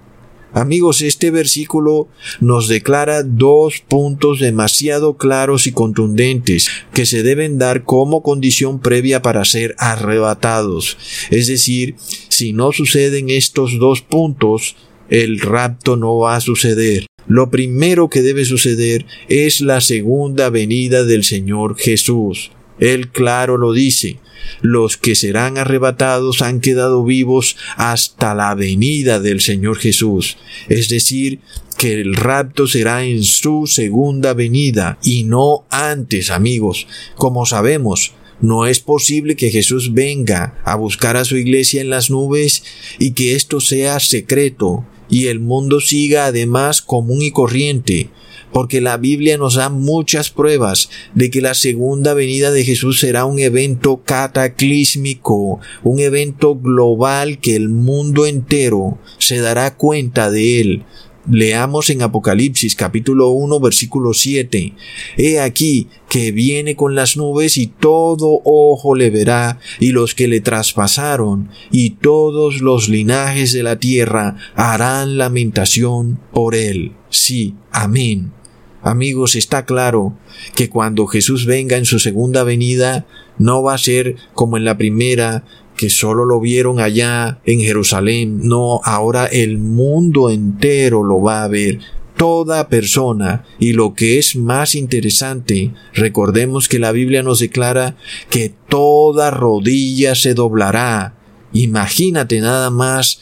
Amigos, 0.52 1.02
este 1.02 1.30
versículo 1.30 2.08
nos 2.40 2.68
declara 2.68 3.22
dos 3.22 3.80
puntos 3.86 4.40
demasiado 4.40 5.18
claros 5.18 5.66
y 5.66 5.72
contundentes 5.72 6.68
que 6.94 7.04
se 7.04 7.22
deben 7.22 7.58
dar 7.58 7.84
como 7.84 8.22
condición 8.22 8.80
previa 8.80 9.20
para 9.20 9.44
ser 9.44 9.74
arrebatados. 9.78 10.96
Es 11.30 11.48
decir, 11.48 11.96
si 12.28 12.54
no 12.54 12.72
suceden 12.72 13.28
estos 13.28 13.78
dos 13.78 14.00
puntos, 14.00 14.74
el 15.08 15.40
rapto 15.40 15.96
no 15.96 16.18
va 16.18 16.36
a 16.36 16.40
suceder. 16.40 17.06
Lo 17.26 17.50
primero 17.50 18.08
que 18.08 18.22
debe 18.22 18.44
suceder 18.44 19.04
es 19.28 19.60
la 19.60 19.80
segunda 19.80 20.48
venida 20.50 21.04
del 21.04 21.24
Señor 21.24 21.76
Jesús. 21.76 22.50
Él 22.78 23.08
claro 23.08 23.58
lo 23.58 23.72
dice, 23.72 24.18
los 24.62 24.96
que 24.96 25.14
serán 25.14 25.58
arrebatados 25.58 26.42
han 26.42 26.60
quedado 26.60 27.04
vivos 27.04 27.56
hasta 27.76 28.34
la 28.34 28.54
venida 28.54 29.20
del 29.20 29.40
Señor 29.40 29.78
Jesús. 29.78 30.36
Es 30.68 30.88
decir, 30.88 31.40
que 31.76 32.00
el 32.00 32.14
rapto 32.14 32.66
será 32.66 33.04
en 33.04 33.22
su 33.22 33.66
segunda 33.66 34.34
venida 34.34 34.98
y 35.04 35.24
no 35.24 35.64
antes, 35.70 36.30
amigos. 36.30 36.86
Como 37.16 37.46
sabemos, 37.46 38.14
no 38.40 38.66
es 38.66 38.80
posible 38.80 39.36
que 39.36 39.50
Jesús 39.50 39.92
venga 39.92 40.60
a 40.64 40.76
buscar 40.76 41.16
a 41.16 41.24
su 41.24 41.36
iglesia 41.36 41.80
en 41.80 41.90
las 41.90 42.10
nubes 42.10 42.62
y 42.98 43.12
que 43.12 43.34
esto 43.34 43.60
sea 43.60 44.00
secreto 44.00 44.84
y 45.08 45.26
el 45.26 45.40
mundo 45.40 45.80
siga 45.80 46.26
además 46.26 46.82
común 46.82 47.22
y 47.22 47.30
corriente 47.30 48.10
porque 48.52 48.80
la 48.80 48.96
Biblia 48.96 49.36
nos 49.36 49.54
da 49.54 49.68
muchas 49.68 50.30
pruebas 50.30 50.90
de 51.14 51.30
que 51.30 51.40
la 51.40 51.54
segunda 51.54 52.14
venida 52.14 52.50
de 52.50 52.64
Jesús 52.64 53.00
será 53.00 53.24
un 53.24 53.38
evento 53.38 54.02
cataclísmico, 54.04 55.60
un 55.82 56.00
evento 56.00 56.56
global 56.56 57.38
que 57.38 57.56
el 57.56 57.68
mundo 57.68 58.26
entero 58.26 58.98
se 59.18 59.38
dará 59.38 59.76
cuenta 59.76 60.30
de 60.30 60.60
él. 60.60 60.84
Leamos 61.30 61.90
en 61.90 62.00
Apocalipsis 62.00 62.74
capítulo 62.74 63.28
1 63.28 63.60
versículo 63.60 64.14
7. 64.14 64.72
He 65.18 65.40
aquí 65.40 65.88
que 66.08 66.32
viene 66.32 66.74
con 66.74 66.94
las 66.94 67.18
nubes 67.18 67.58
y 67.58 67.66
todo 67.66 68.40
ojo 68.44 68.94
le 68.94 69.10
verá 69.10 69.58
y 69.78 69.92
los 69.92 70.14
que 70.14 70.26
le 70.26 70.40
traspasaron 70.40 71.50
y 71.70 71.90
todos 71.90 72.62
los 72.62 72.88
linajes 72.88 73.52
de 73.52 73.62
la 73.62 73.78
tierra 73.78 74.36
harán 74.54 75.18
lamentación 75.18 76.18
por 76.32 76.54
él. 76.54 76.92
Sí, 77.10 77.54
amén. 77.72 78.32
Amigos, 78.80 79.34
está 79.34 79.66
claro 79.66 80.16
que 80.54 80.70
cuando 80.70 81.06
Jesús 81.06 81.44
venga 81.44 81.76
en 81.76 81.84
su 81.84 81.98
segunda 81.98 82.42
venida, 82.42 83.06
no 83.36 83.62
va 83.62 83.74
a 83.74 83.78
ser 83.78 84.16
como 84.32 84.56
en 84.56 84.64
la 84.64 84.78
primera, 84.78 85.44
que 85.78 85.88
solo 85.88 86.26
lo 86.26 86.40
vieron 86.40 86.80
allá 86.80 87.38
en 87.46 87.60
Jerusalén. 87.60 88.40
No, 88.42 88.80
ahora 88.84 89.26
el 89.26 89.56
mundo 89.56 90.28
entero 90.28 91.04
lo 91.04 91.22
va 91.22 91.44
a 91.44 91.48
ver. 91.48 91.78
Toda 92.16 92.68
persona. 92.68 93.44
Y 93.60 93.72
lo 93.72 93.94
que 93.94 94.18
es 94.18 94.34
más 94.34 94.74
interesante, 94.74 95.72
recordemos 95.94 96.68
que 96.68 96.80
la 96.80 96.90
Biblia 96.90 97.22
nos 97.22 97.38
declara 97.38 97.96
que 98.28 98.52
toda 98.68 99.30
rodilla 99.30 100.16
se 100.16 100.34
doblará. 100.34 101.14
Imagínate 101.52 102.40
nada 102.40 102.70
más 102.70 103.20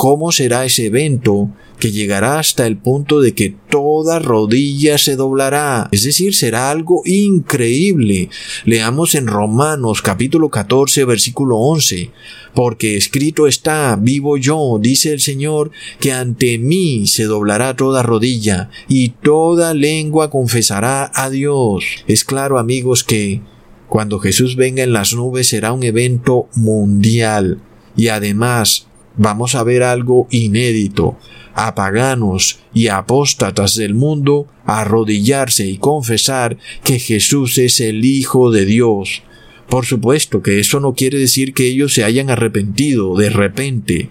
cómo 0.00 0.32
será 0.32 0.64
ese 0.64 0.86
evento 0.86 1.50
que 1.78 1.92
llegará 1.92 2.38
hasta 2.38 2.66
el 2.66 2.78
punto 2.78 3.20
de 3.20 3.34
que 3.34 3.54
toda 3.68 4.18
rodilla 4.18 4.96
se 4.96 5.14
doblará. 5.14 5.90
Es 5.92 6.04
decir, 6.04 6.34
será 6.34 6.70
algo 6.70 7.02
increíble. 7.04 8.30
Leamos 8.64 9.14
en 9.14 9.26
Romanos 9.26 10.00
capítulo 10.00 10.48
14 10.48 11.04
versículo 11.04 11.58
11. 11.58 12.12
Porque 12.54 12.96
escrito 12.96 13.46
está, 13.46 13.94
vivo 14.00 14.38
yo, 14.38 14.78
dice 14.80 15.12
el 15.12 15.20
Señor, 15.20 15.70
que 16.00 16.12
ante 16.12 16.56
mí 16.56 17.06
se 17.06 17.24
doblará 17.24 17.76
toda 17.76 18.02
rodilla 18.02 18.70
y 18.88 19.10
toda 19.10 19.74
lengua 19.74 20.30
confesará 20.30 21.12
a 21.14 21.28
Dios. 21.28 21.84
Es 22.06 22.24
claro, 22.24 22.58
amigos, 22.58 23.04
que 23.04 23.42
cuando 23.86 24.18
Jesús 24.18 24.56
venga 24.56 24.82
en 24.82 24.94
las 24.94 25.12
nubes 25.12 25.48
será 25.48 25.74
un 25.74 25.82
evento 25.82 26.48
mundial 26.54 27.60
y 27.96 28.08
además 28.08 28.86
vamos 29.16 29.54
a 29.54 29.62
ver 29.62 29.82
algo 29.82 30.26
inédito 30.30 31.16
a 31.54 31.74
paganos 31.74 32.60
y 32.72 32.88
apóstatas 32.88 33.74
del 33.74 33.94
mundo 33.94 34.46
arrodillarse 34.64 35.66
y 35.66 35.78
confesar 35.78 36.56
que 36.84 36.98
Jesús 36.98 37.58
es 37.58 37.80
el 37.80 38.04
Hijo 38.04 38.50
de 38.50 38.64
Dios. 38.64 39.22
Por 39.68 39.86
supuesto 39.86 40.42
que 40.42 40.58
eso 40.58 40.80
no 40.80 40.94
quiere 40.94 41.18
decir 41.18 41.54
que 41.54 41.66
ellos 41.66 41.94
se 41.94 42.02
hayan 42.02 42.28
arrepentido 42.28 43.16
de 43.16 43.30
repente, 43.30 44.10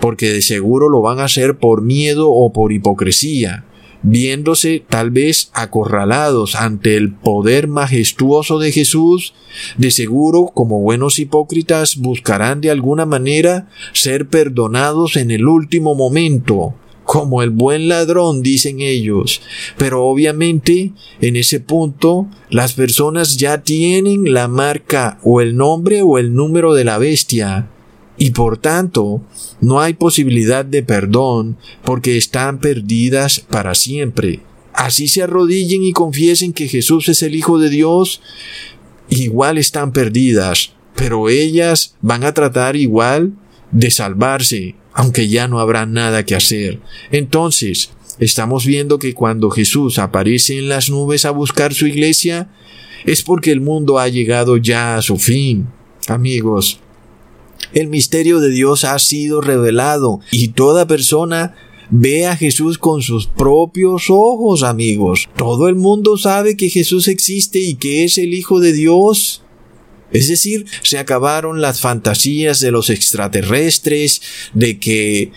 porque 0.00 0.32
de 0.32 0.42
seguro 0.42 0.88
lo 0.88 1.00
van 1.00 1.20
a 1.20 1.24
hacer 1.24 1.58
por 1.58 1.82
miedo 1.82 2.30
o 2.30 2.52
por 2.52 2.72
hipocresía, 2.72 3.64
viéndose 4.06 4.84
tal 4.88 5.10
vez 5.10 5.50
acorralados 5.52 6.54
ante 6.54 6.96
el 6.96 7.12
poder 7.12 7.66
majestuoso 7.66 8.60
de 8.60 8.70
Jesús, 8.70 9.34
de 9.78 9.90
seguro 9.90 10.52
como 10.54 10.80
buenos 10.80 11.18
hipócritas 11.18 11.96
buscarán 11.96 12.60
de 12.60 12.70
alguna 12.70 13.04
manera 13.04 13.68
ser 13.92 14.28
perdonados 14.28 15.16
en 15.16 15.32
el 15.32 15.48
último 15.48 15.96
momento, 15.96 16.74
como 17.02 17.42
el 17.42 17.50
buen 17.50 17.88
ladrón, 17.88 18.44
dicen 18.44 18.80
ellos. 18.80 19.42
Pero 19.76 20.04
obviamente, 20.04 20.92
en 21.20 21.34
ese 21.34 21.58
punto, 21.58 22.28
las 22.48 22.74
personas 22.74 23.36
ya 23.38 23.62
tienen 23.62 24.32
la 24.32 24.46
marca 24.46 25.18
o 25.24 25.40
el 25.40 25.56
nombre 25.56 26.02
o 26.02 26.18
el 26.18 26.32
número 26.32 26.74
de 26.74 26.84
la 26.84 26.98
bestia 26.98 27.70
y 28.16 28.30
por 28.30 28.58
tanto 28.58 29.22
no 29.60 29.80
hay 29.80 29.94
posibilidad 29.94 30.64
de 30.64 30.82
perdón 30.82 31.56
porque 31.84 32.16
están 32.16 32.58
perdidas 32.58 33.40
para 33.40 33.74
siempre. 33.74 34.40
Así 34.72 35.08
se 35.08 35.22
arrodillen 35.22 35.82
y 35.82 35.92
confiesen 35.92 36.52
que 36.52 36.68
Jesús 36.68 37.08
es 37.08 37.22
el 37.22 37.34
Hijo 37.34 37.58
de 37.58 37.70
Dios, 37.70 38.20
igual 39.08 39.58
están 39.58 39.92
perdidas, 39.92 40.72
pero 40.94 41.28
ellas 41.28 41.96
van 42.02 42.24
a 42.24 42.34
tratar 42.34 42.76
igual 42.76 43.32
de 43.70 43.90
salvarse, 43.90 44.74
aunque 44.92 45.28
ya 45.28 45.48
no 45.48 45.60
habrá 45.60 45.86
nada 45.86 46.24
que 46.24 46.34
hacer. 46.34 46.80
Entonces, 47.10 47.90
estamos 48.18 48.66
viendo 48.66 48.98
que 48.98 49.14
cuando 49.14 49.50
Jesús 49.50 49.98
aparece 49.98 50.58
en 50.58 50.68
las 50.68 50.90
nubes 50.90 51.24
a 51.24 51.30
buscar 51.30 51.74
su 51.74 51.86
iglesia, 51.86 52.50
es 53.04 53.22
porque 53.22 53.52
el 53.52 53.60
mundo 53.60 53.98
ha 53.98 54.08
llegado 54.08 54.56
ya 54.56 54.96
a 54.96 55.02
su 55.02 55.16
fin. 55.18 55.68
Amigos, 56.08 56.80
el 57.76 57.88
misterio 57.88 58.40
de 58.40 58.48
Dios 58.48 58.84
ha 58.84 58.98
sido 58.98 59.42
revelado 59.42 60.20
y 60.30 60.48
toda 60.48 60.86
persona 60.86 61.54
ve 61.90 62.26
a 62.26 62.34
Jesús 62.34 62.78
con 62.78 63.02
sus 63.02 63.26
propios 63.26 64.06
ojos, 64.08 64.62
amigos. 64.62 65.28
Todo 65.36 65.68
el 65.68 65.74
mundo 65.74 66.16
sabe 66.16 66.56
que 66.56 66.70
Jesús 66.70 67.06
existe 67.06 67.58
y 67.58 67.74
que 67.74 68.04
es 68.04 68.16
el 68.16 68.32
Hijo 68.32 68.60
de 68.60 68.72
Dios. 68.72 69.42
Es 70.10 70.28
decir, 70.28 70.64
se 70.82 70.96
acabaron 70.96 71.60
las 71.60 71.82
fantasías 71.82 72.60
de 72.60 72.70
los 72.70 72.88
extraterrestres, 72.88 74.22
de 74.54 74.78
que 74.78 75.32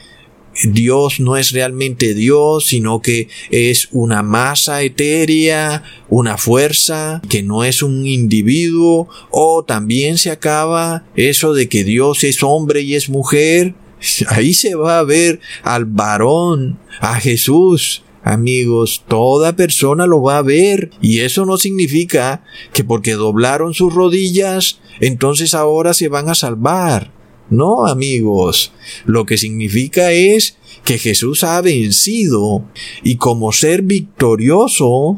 Dios 0.63 1.19
no 1.19 1.37
es 1.37 1.51
realmente 1.51 2.13
Dios, 2.13 2.65
sino 2.65 3.01
que 3.01 3.27
es 3.51 3.89
una 3.91 4.23
masa 4.23 4.81
etérea, 4.81 5.83
una 6.09 6.37
fuerza, 6.37 7.21
que 7.29 7.43
no 7.43 7.63
es 7.63 7.81
un 7.81 8.05
individuo, 8.05 9.07
o 9.31 9.63
también 9.63 10.17
se 10.17 10.31
acaba 10.31 11.05
eso 11.15 11.53
de 11.53 11.69
que 11.69 11.83
Dios 11.83 12.23
es 12.23 12.43
hombre 12.43 12.81
y 12.81 12.95
es 12.95 13.09
mujer. 13.09 13.75
Ahí 14.27 14.53
se 14.53 14.75
va 14.75 14.99
a 14.99 15.03
ver 15.03 15.39
al 15.63 15.85
varón, 15.85 16.79
a 16.99 17.19
Jesús, 17.19 18.03
Amigos, 18.21 19.05
toda 19.07 19.55
persona 19.55 20.05
lo 20.05 20.21
va 20.21 20.37
a 20.37 20.43
ver 20.43 20.91
y 21.01 21.21
eso 21.21 21.45
no 21.45 21.57
significa 21.57 22.43
que 22.73 22.83
porque 22.83 23.13
doblaron 23.13 23.73
sus 23.73 23.93
rodillas, 23.93 24.81
entonces 24.99 25.53
ahora 25.53 25.93
se 25.93 26.09
van 26.09 26.27
a 26.29 26.35
salvar. 26.35 27.11
No, 27.49 27.87
amigos, 27.87 28.71
lo 29.05 29.25
que 29.25 29.37
significa 29.37 30.11
es 30.11 30.57
que 30.83 30.97
Jesús 30.97 31.43
ha 31.43 31.59
vencido 31.61 32.63
y 33.03 33.15
como 33.15 33.51
ser 33.51 33.81
victorioso 33.81 35.15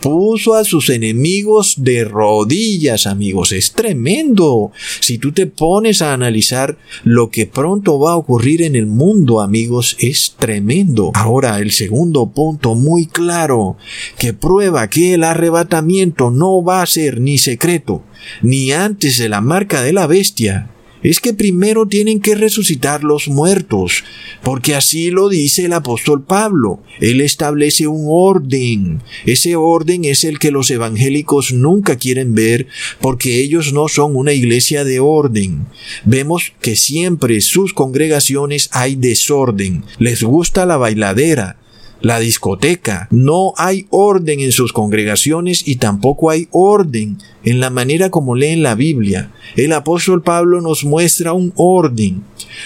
puso 0.00 0.54
a 0.54 0.64
sus 0.64 0.90
enemigos 0.90 1.74
de 1.78 2.04
rodillas, 2.04 3.06
amigos. 3.06 3.52
Es 3.52 3.72
tremendo. 3.72 4.70
Si 5.00 5.18
tú 5.18 5.32
te 5.32 5.46
pones 5.46 6.02
a 6.02 6.12
analizar 6.12 6.78
lo 7.02 7.30
que 7.30 7.46
pronto 7.46 7.98
va 7.98 8.12
a 8.12 8.16
ocurrir 8.16 8.62
en 8.62 8.76
el 8.76 8.86
mundo, 8.86 9.40
amigos, 9.40 9.96
es 9.98 10.34
tremendo. 10.38 11.12
Ahora, 11.14 11.58
el 11.58 11.72
segundo 11.72 12.26
punto 12.30 12.74
muy 12.74 13.06
claro, 13.06 13.76
que 14.18 14.32
prueba 14.32 14.88
que 14.88 15.14
el 15.14 15.24
arrebatamiento 15.24 16.30
no 16.30 16.62
va 16.62 16.82
a 16.82 16.86
ser 16.86 17.20
ni 17.20 17.38
secreto, 17.38 18.02
ni 18.42 18.72
antes 18.72 19.18
de 19.18 19.28
la 19.28 19.40
marca 19.40 19.82
de 19.82 19.92
la 19.92 20.06
bestia, 20.06 20.70
es 21.06 21.20
que 21.20 21.32
primero 21.32 21.86
tienen 21.86 22.20
que 22.20 22.34
resucitar 22.34 23.04
los 23.04 23.28
muertos, 23.28 24.02
porque 24.42 24.74
así 24.74 25.12
lo 25.12 25.28
dice 25.28 25.66
el 25.66 25.72
apóstol 25.72 26.24
Pablo. 26.24 26.82
Él 27.00 27.20
establece 27.20 27.86
un 27.86 28.06
orden. 28.08 29.02
Ese 29.24 29.54
orden 29.54 30.04
es 30.04 30.24
el 30.24 30.40
que 30.40 30.50
los 30.50 30.68
evangélicos 30.68 31.52
nunca 31.52 31.94
quieren 31.94 32.34
ver, 32.34 32.66
porque 33.00 33.40
ellos 33.40 33.72
no 33.72 33.86
son 33.86 34.16
una 34.16 34.32
iglesia 34.32 34.82
de 34.82 34.98
orden. 34.98 35.68
Vemos 36.04 36.54
que 36.60 36.74
siempre 36.74 37.40
sus 37.40 37.72
congregaciones 37.72 38.68
hay 38.72 38.96
desorden. 38.96 39.84
Les 39.98 40.24
gusta 40.24 40.66
la 40.66 40.76
bailadera, 40.76 41.56
la 42.00 42.20
discoteca. 42.20 43.08
No 43.10 43.52
hay 43.56 43.86
orden 43.90 44.40
en 44.40 44.52
sus 44.52 44.72
congregaciones 44.72 45.66
y 45.66 45.76
tampoco 45.76 46.30
hay 46.30 46.48
orden 46.50 47.18
en 47.44 47.60
la 47.60 47.70
manera 47.70 48.10
como 48.10 48.34
leen 48.34 48.62
la 48.62 48.74
Biblia. 48.74 49.32
El 49.56 49.72
apóstol 49.72 50.22
Pablo 50.22 50.60
nos 50.60 50.84
muestra 50.84 51.32
un 51.32 51.52
orden. 51.56 52.22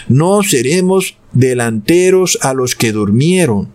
No 0.09 0.43
seremos 0.43 1.17
delanteros 1.33 2.39
a 2.43 2.55
los 2.55 2.75
que 2.75 2.93
durmieron. 2.93 3.69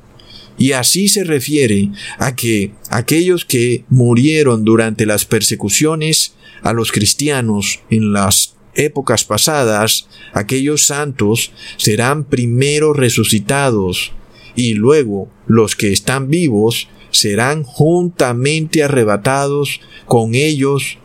Y 0.58 0.72
así 0.72 1.10
se 1.10 1.24
refiere 1.24 1.90
a 2.18 2.36
que 2.36 2.72
aquellos 2.90 3.44
que 3.44 3.84
murieron 3.90 4.64
durante 4.64 5.06
las 5.06 5.26
persecuciones 5.26 6.34
a 6.62 6.72
los 6.72 6.92
cristianos 6.92 7.82
en 7.90 8.14
las 8.14 8.56
épocas 8.74 9.26
pasadas, 9.26 10.08
aquellos 10.34 10.86
santos 10.86 11.52
serán 11.78 12.24
primero 12.24 12.94
resucitados 12.94 14.14
y 14.55 14.74
luego 14.74 15.29
los 15.48 15.75
que 15.75 15.91
están 15.91 16.29
vivos 16.29 16.87
serán 17.11 17.63
juntamente 17.63 18.83
arrebatados 18.83 19.79
con 20.05 20.35
ellos 20.35 20.98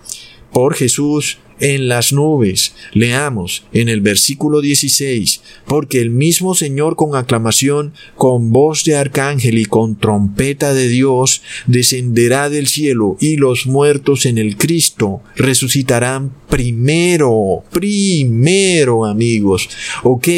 por 0.53 0.75
Jesús 0.75 1.39
en 1.61 1.89
las 1.89 2.13
nubes. 2.13 2.75
Leamos 2.93 3.65
en 3.73 3.89
el 3.89 4.01
versículo 4.01 4.61
16, 4.61 5.43
porque 5.67 6.01
el 6.01 6.11
mismo 6.11 6.55
Señor 6.55 6.97
con 6.97 7.15
aclamación, 7.15 7.93
con 8.17 8.51
voz 8.51 8.85
de 8.85 8.97
arcángel 8.97 9.59
y 9.59 9.67
con 9.67 9.97
trompeta 9.97 10.75
de 10.75 10.89
Dios, 10.89 11.43
descenderá 11.67 12.49
del 12.49 12.67
cielo 12.67 13.17
y 13.21 13.37
los 13.37 13.67
muertos 13.67 14.27
en 14.27 14.39
el 14.39 14.57
Cristo 14.57 15.21
resucitarán 15.37 16.33
primero, 16.49 17.63
primero 17.71 19.05
amigos. 19.05 19.69
Ok, 20.03 20.29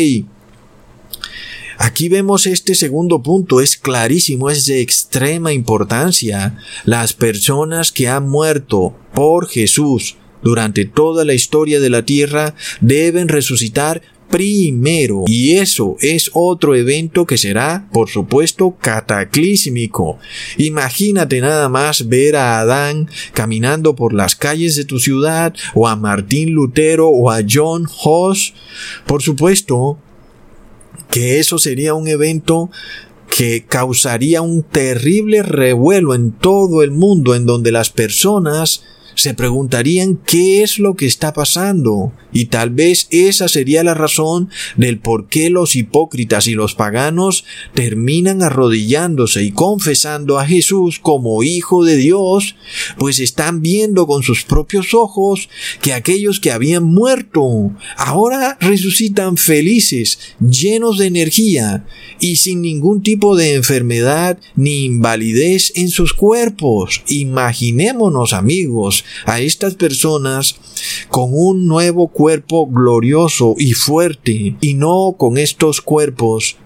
Aquí 1.78 2.08
vemos 2.08 2.46
este 2.46 2.74
segundo 2.74 3.22
punto, 3.22 3.60
es 3.60 3.76
clarísimo, 3.76 4.50
es 4.50 4.66
de 4.66 4.80
extrema 4.80 5.52
importancia. 5.52 6.58
Las 6.84 7.12
personas 7.12 7.92
que 7.92 8.08
han 8.08 8.28
muerto 8.28 8.94
por 9.14 9.48
Jesús 9.48 10.16
durante 10.42 10.84
toda 10.84 11.24
la 11.24 11.34
historia 11.34 11.80
de 11.80 11.90
la 11.90 12.04
tierra 12.04 12.54
deben 12.80 13.28
resucitar 13.28 14.02
primero. 14.32 15.24
Y 15.26 15.52
eso 15.52 15.96
es 16.00 16.30
otro 16.32 16.74
evento 16.74 17.26
que 17.26 17.36
será, 17.36 17.86
por 17.92 18.08
supuesto, 18.08 18.76
cataclísmico. 18.80 20.18
Imagínate 20.56 21.40
nada 21.40 21.68
más 21.68 22.08
ver 22.08 22.36
a 22.36 22.58
Adán 22.58 23.08
caminando 23.34 23.94
por 23.94 24.14
las 24.14 24.34
calles 24.34 24.74
de 24.74 24.86
tu 24.86 24.98
ciudad, 24.98 25.54
o 25.74 25.86
a 25.86 25.96
Martín 25.96 26.52
Lutero, 26.52 27.08
o 27.10 27.30
a 27.30 27.42
John 27.48 27.86
Hoss. 28.02 28.54
Por 29.06 29.22
supuesto, 29.22 29.98
que 31.12 31.38
eso 31.38 31.58
sería 31.58 31.92
un 31.92 32.08
evento 32.08 32.70
que 33.28 33.66
causaría 33.66 34.40
un 34.40 34.62
terrible 34.62 35.42
revuelo 35.42 36.14
en 36.14 36.32
todo 36.32 36.82
el 36.82 36.90
mundo 36.90 37.34
en 37.34 37.44
donde 37.44 37.70
las 37.70 37.90
personas 37.90 38.82
se 39.14 39.34
preguntarían 39.34 40.16
qué 40.16 40.62
es 40.62 40.78
lo 40.78 40.94
que 40.94 41.06
está 41.06 41.32
pasando 41.32 42.12
y 42.32 42.46
tal 42.46 42.70
vez 42.70 43.08
esa 43.10 43.48
sería 43.48 43.84
la 43.84 43.94
razón 43.94 44.48
del 44.76 44.98
por 44.98 45.28
qué 45.28 45.50
los 45.50 45.76
hipócritas 45.76 46.46
y 46.46 46.54
los 46.54 46.74
paganos 46.74 47.44
terminan 47.74 48.42
arrodillándose 48.42 49.42
y 49.42 49.52
confesando 49.52 50.38
a 50.38 50.46
Jesús 50.46 50.98
como 50.98 51.42
Hijo 51.42 51.84
de 51.84 51.96
Dios, 51.96 52.56
pues 52.98 53.18
están 53.18 53.60
viendo 53.60 54.06
con 54.06 54.22
sus 54.22 54.44
propios 54.44 54.94
ojos 54.94 55.48
que 55.80 55.92
aquellos 55.92 56.40
que 56.40 56.50
habían 56.50 56.84
muerto 56.84 57.72
ahora 57.96 58.56
resucitan 58.60 59.36
felices, 59.36 60.18
llenos 60.40 60.98
de 60.98 61.06
energía 61.06 61.84
y 62.20 62.36
sin 62.36 62.62
ningún 62.62 63.02
tipo 63.02 63.36
de 63.36 63.54
enfermedad 63.54 64.38
ni 64.56 64.84
invalidez 64.84 65.72
en 65.74 65.88
sus 65.88 66.14
cuerpos. 66.14 67.02
Imaginémonos 67.08 68.32
amigos 68.32 69.01
a 69.24 69.40
estas 69.40 69.74
personas 69.74 70.56
con 71.08 71.30
un 71.32 71.66
nuevo 71.66 72.08
cuerpo 72.08 72.66
glorioso 72.66 73.54
y 73.58 73.72
fuerte 73.72 74.56
y 74.60 74.74
no 74.74 75.16
con 75.18 75.38
estos 75.38 75.80
cuerpos 75.80 76.56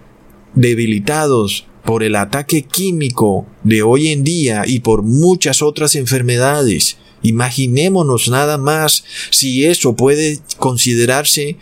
debilitados 0.55 1.67
por 1.85 2.03
el 2.03 2.15
ataque 2.15 2.63
químico 2.63 3.45
de 3.63 3.81
hoy 3.81 4.09
en 4.09 4.23
día 4.23 4.63
y 4.67 4.79
por 4.79 5.03
muchas 5.03 5.61
otras 5.61 5.95
enfermedades. 5.95 6.97
Imaginémonos 7.21 8.29
nada 8.29 8.57
más 8.57 9.03
si 9.31 9.65
eso 9.65 9.95
puede 9.95 10.39
considerarse 10.57 11.57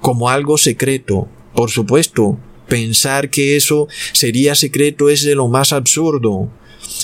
como 0.00 0.28
algo 0.28 0.58
secreto. 0.58 1.28
Por 1.54 1.70
supuesto, 1.70 2.38
pensar 2.68 3.30
que 3.30 3.56
eso 3.56 3.88
sería 4.12 4.54
secreto 4.54 5.08
es 5.08 5.22
de 5.22 5.34
lo 5.34 5.48
más 5.48 5.72
absurdo. 5.72 6.50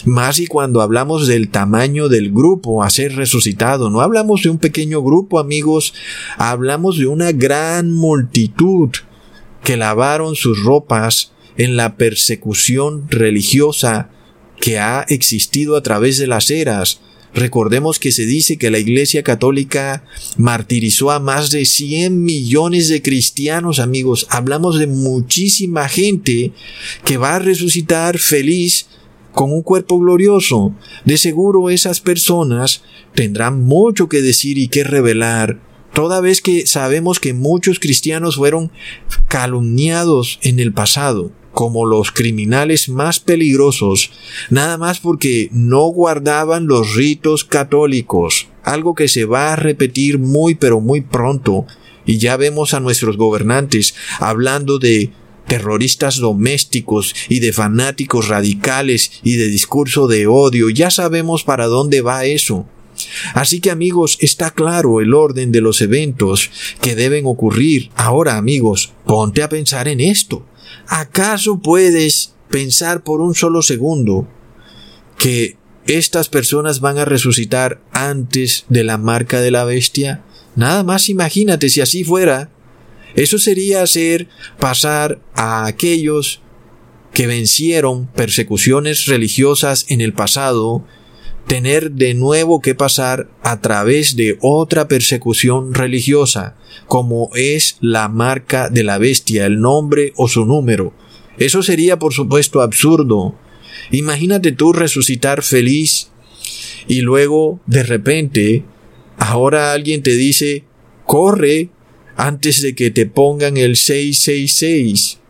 Más 0.05 0.39
y 0.39 0.47
cuando 0.47 0.81
hablamos 0.81 1.27
del 1.27 1.51
tamaño 1.51 2.09
del 2.09 2.31
grupo 2.31 2.83
a 2.83 2.91
ser 2.91 3.17
resucitado, 3.17 3.91
no 3.91 4.01
hablamos 4.01 4.43
de 4.43 4.51
un 4.51 4.59
pequeño 4.59 5.03
grupo, 5.03 5.39
amigos, 5.39 5.95
hablamos 6.37 6.99
de 6.99 7.07
una 7.07 7.33
gran 7.33 7.93
multitud 7.93 8.91
que 9.65 9.77
lavaron 9.77 10.37
sus 10.37 10.63
ropas 10.63 11.33
en 11.57 11.77
la 11.77 11.97
persecución 11.97 13.09
religiosa 13.11 14.11
que 14.61 14.79
ha 14.79 15.05
existido 15.09 15.77
a 15.77 15.83
través 15.83 16.19
de 16.19 16.27
las 16.27 16.51
eras. 16.51 17.01
Recordemos 17.35 17.99
que 17.99 18.11
se 18.11 18.25
dice 18.25 18.57
que 18.57 18.71
la 18.71 18.79
Iglesia 18.79 19.23
Católica 19.23 20.05
martirizó 20.37 21.11
a 21.11 21.21
más 21.21 21.51
de 21.51 21.67
100 21.67 22.23
millones 22.25 22.89
de 22.89 23.03
cristianos, 23.03 23.79
amigos. 23.79 24.27
Hablamos 24.31 24.79
de 24.79 24.87
muchísima 24.87 25.89
gente 25.89 26.53
que 27.05 27.17
va 27.19 27.37
a 27.37 27.39
resucitar 27.39 28.19
feliz 28.19 28.87
con 29.33 29.53
un 29.53 29.63
cuerpo 29.63 29.99
glorioso. 29.99 30.75
De 31.05 31.19
seguro 31.19 31.71
esas 31.71 32.01
personas 32.01 32.83
tendrán 33.15 33.63
mucho 33.63 34.09
que 34.09 34.23
decir 34.23 34.59
y 34.59 34.69
que 34.69 34.85
revelar, 34.85 35.61
toda 35.93 36.21
vez 36.21 36.41
que 36.41 36.67
sabemos 36.67 37.21
que 37.21 37.35
muchos 37.35 37.79
cristianos 37.79 38.37
fueron 38.37 38.71
calumniados 39.29 40.39
en 40.43 40.59
el 40.59 40.73
pasado 40.73 41.33
como 41.59 41.87
los 41.87 42.13
criminales 42.13 42.89
más 42.89 43.19
peligrosos, 43.19 44.13
nada 44.49 44.79
más 44.79 45.01
porque 45.01 45.49
no 45.51 45.87
guardaban 45.87 46.69
los 46.69 46.95
ritos 46.95 47.43
católicos, 47.43 48.47
algo 48.63 48.95
que 48.95 49.09
se 49.09 49.25
va 49.25 49.53
a 49.53 49.57
repetir 49.57 50.21
muy 50.21 50.55
pero 50.55 50.81
muy 50.81 51.01
pronto, 51.01 51.67
y 52.07 52.19
ya 52.19 52.37
vemos 52.37 52.75
a 52.75 52.81
nuestros 52.81 53.17
gobernantes 53.17 53.97
hablando 54.21 54.79
de 54.79 55.11
terroristas 55.49 56.19
domésticos 56.19 57.15
y 57.29 57.41
de 57.41 57.53
fanáticos 57.53 58.29
radicales 58.29 59.11
y 59.25 59.37
de 59.37 59.49
discurso 59.49 60.07
de 60.07 60.27
odio. 60.27 60.71
Ya 60.71 60.91
sabemos 60.91 61.43
para 61.43 61.67
dónde 61.67 62.01
va 62.03 62.25
eso. 62.25 62.67
Así 63.35 63.61
que 63.61 63.71
amigos, 63.71 64.19
está 64.21 64.51
claro 64.51 65.01
el 65.01 65.15
orden 65.15 65.53
de 65.53 65.61
los 65.61 65.81
eventos 65.81 66.51
que 66.81 66.95
deben 66.95 67.27
ocurrir. 67.27 67.91
Ahora 67.97 68.37
amigos, 68.37 68.93
ponte 69.07 69.43
a 69.43 69.49
pensar 69.49 69.89
en 69.89 70.01
esto. 70.01 70.45
¿Acaso 70.87 71.61
puedes 71.61 72.35
pensar 72.51 73.03
por 73.03 73.21
un 73.21 73.35
solo 73.35 73.63
segundo 73.63 74.29
que 75.19 75.57
estas 75.87 76.29
personas 76.29 76.81
van 76.81 76.99
a 76.99 77.05
resucitar 77.05 77.81
antes 77.93 78.65
de 78.69 78.85
la 78.85 78.99
marca 78.99 79.41
de 79.41 79.51
la 79.51 79.65
bestia? 79.65 80.23
Nada 80.57 80.83
más 80.83 81.09
imagínate 81.09 81.69
si 81.69 81.81
así 81.81 82.05
fuera. 82.05 82.51
Eso 83.15 83.39
sería 83.39 83.83
hacer 83.83 84.29
pasar 84.59 85.21
a 85.35 85.67
aquellos 85.67 86.41
que 87.13 87.27
vencieron 87.27 88.07
persecuciones 88.07 89.07
religiosas 89.07 89.87
en 89.89 90.01
el 90.01 90.13
pasado, 90.13 90.85
tener 91.47 91.93
de 91.93 92.15
nuevo 92.15 92.61
que 92.61 92.75
pasar 92.75 93.29
a 93.43 93.61
través 93.61 94.15
de 94.15 94.39
otra 94.41 94.87
persecución 94.87 95.75
religiosa, 95.75 96.57
como 96.87 97.31
es 97.35 97.77
la 97.81 98.09
marca 98.09 98.69
de 98.69 98.85
la 98.85 98.99
bestia, 98.99 99.47
el 99.47 99.61
nombre 99.61 100.13
o 100.17 100.29
su 100.29 100.45
número. 100.45 100.93
Eso 101.39 101.63
sería 101.63 101.99
por 101.99 102.13
supuesto 102.13 102.61
absurdo. 102.61 103.35
Imagínate 103.91 104.53
tú 104.53 104.73
resucitar 104.73 105.43
feliz 105.43 106.11
y 106.87 107.01
luego 107.01 107.61
de 107.67 107.83
repente 107.83 108.65
ahora 109.17 109.73
alguien 109.73 110.03
te 110.03 110.17
dice 110.17 110.65
corre 111.05 111.71
antes 112.19 112.61
de 112.63 112.75
que 112.75 112.91
te 112.91 113.07
pongan 113.07 113.57
el 113.57 113.77
666. 113.77 115.21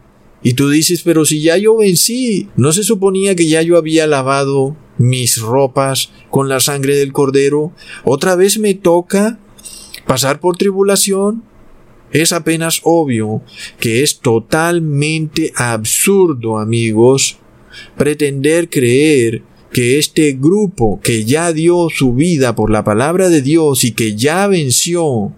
Y 0.42 0.54
tú 0.54 0.70
dices, 0.70 1.02
pero 1.02 1.26
si 1.26 1.42
ya 1.42 1.58
yo 1.58 1.76
vencí, 1.76 2.48
¿no 2.56 2.72
se 2.72 2.82
suponía 2.82 3.34
que 3.34 3.46
ya 3.46 3.60
yo 3.60 3.76
había 3.76 4.06
lavado 4.06 4.74
mis 4.96 5.38
ropas 5.38 6.10
con 6.30 6.48
la 6.48 6.60
sangre 6.60 6.96
del 6.96 7.12
cordero? 7.12 7.72
¿Otra 8.04 8.36
vez 8.36 8.58
me 8.58 8.72
toca 8.72 9.38
pasar 10.06 10.40
por 10.40 10.56
tribulación? 10.56 11.44
Es 12.10 12.32
apenas 12.32 12.80
obvio 12.84 13.42
que 13.78 14.02
es 14.02 14.20
totalmente 14.20 15.52
absurdo, 15.56 16.56
amigos, 16.56 17.36
pretender 17.98 18.70
creer 18.70 19.42
que 19.74 19.98
este 19.98 20.32
grupo 20.32 21.00
que 21.02 21.26
ya 21.26 21.52
dio 21.52 21.88
su 21.94 22.14
vida 22.14 22.54
por 22.54 22.70
la 22.70 22.82
palabra 22.82 23.28
de 23.28 23.42
Dios 23.42 23.84
y 23.84 23.92
que 23.92 24.16
ya 24.16 24.46
venció, 24.46 25.34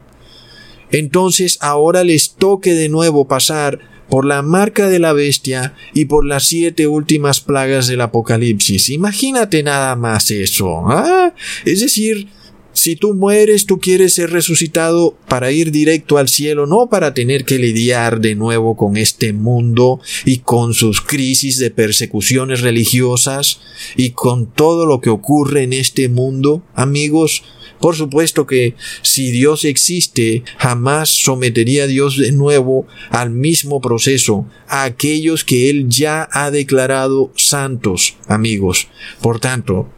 entonces 0.92 1.58
ahora 1.60 2.04
les 2.04 2.34
toque 2.34 2.74
de 2.74 2.88
nuevo 2.88 3.26
pasar 3.26 3.80
por 4.08 4.26
la 4.26 4.42
marca 4.42 4.88
de 4.88 4.98
la 4.98 5.12
bestia 5.12 5.74
y 5.94 6.06
por 6.06 6.26
las 6.26 6.44
siete 6.44 6.86
últimas 6.88 7.40
plagas 7.40 7.86
del 7.86 8.00
Apocalipsis. 8.00 8.90
Imagínate 8.90 9.62
nada 9.62 9.94
más 9.96 10.30
eso. 10.30 10.82
¿ah? 10.88 11.32
Es 11.64 11.80
decir, 11.80 12.28
si 12.72 12.96
tú 12.96 13.14
mueres, 13.14 13.66
tú 13.66 13.78
quieres 13.78 14.14
ser 14.14 14.30
resucitado 14.30 15.16
para 15.28 15.52
ir 15.52 15.70
directo 15.70 16.18
al 16.18 16.28
cielo, 16.28 16.66
no 16.66 16.88
para 16.88 17.14
tener 17.14 17.44
que 17.44 17.58
lidiar 17.58 18.20
de 18.20 18.34
nuevo 18.34 18.76
con 18.76 18.96
este 18.96 19.32
mundo 19.32 20.00
y 20.24 20.38
con 20.38 20.72
sus 20.74 21.00
crisis 21.00 21.58
de 21.58 21.70
persecuciones 21.70 22.60
religiosas 22.60 23.60
y 23.96 24.10
con 24.10 24.46
todo 24.46 24.86
lo 24.86 25.00
que 25.00 25.10
ocurre 25.10 25.64
en 25.64 25.72
este 25.72 26.08
mundo, 26.08 26.62
amigos. 26.74 27.42
Por 27.80 27.96
supuesto 27.96 28.46
que 28.46 28.74
si 29.02 29.30
Dios 29.30 29.64
existe, 29.64 30.44
jamás 30.58 31.08
sometería 31.08 31.84
a 31.84 31.86
Dios 31.86 32.18
de 32.18 32.30
nuevo 32.32 32.86
al 33.10 33.30
mismo 33.30 33.80
proceso 33.80 34.46
a 34.68 34.84
aquellos 34.84 35.44
que 35.44 35.70
Él 35.70 35.88
ya 35.88 36.28
ha 36.30 36.50
declarado 36.50 37.32
santos, 37.36 38.16
amigos. 38.28 38.88
Por 39.22 39.40
tanto, 39.40 39.88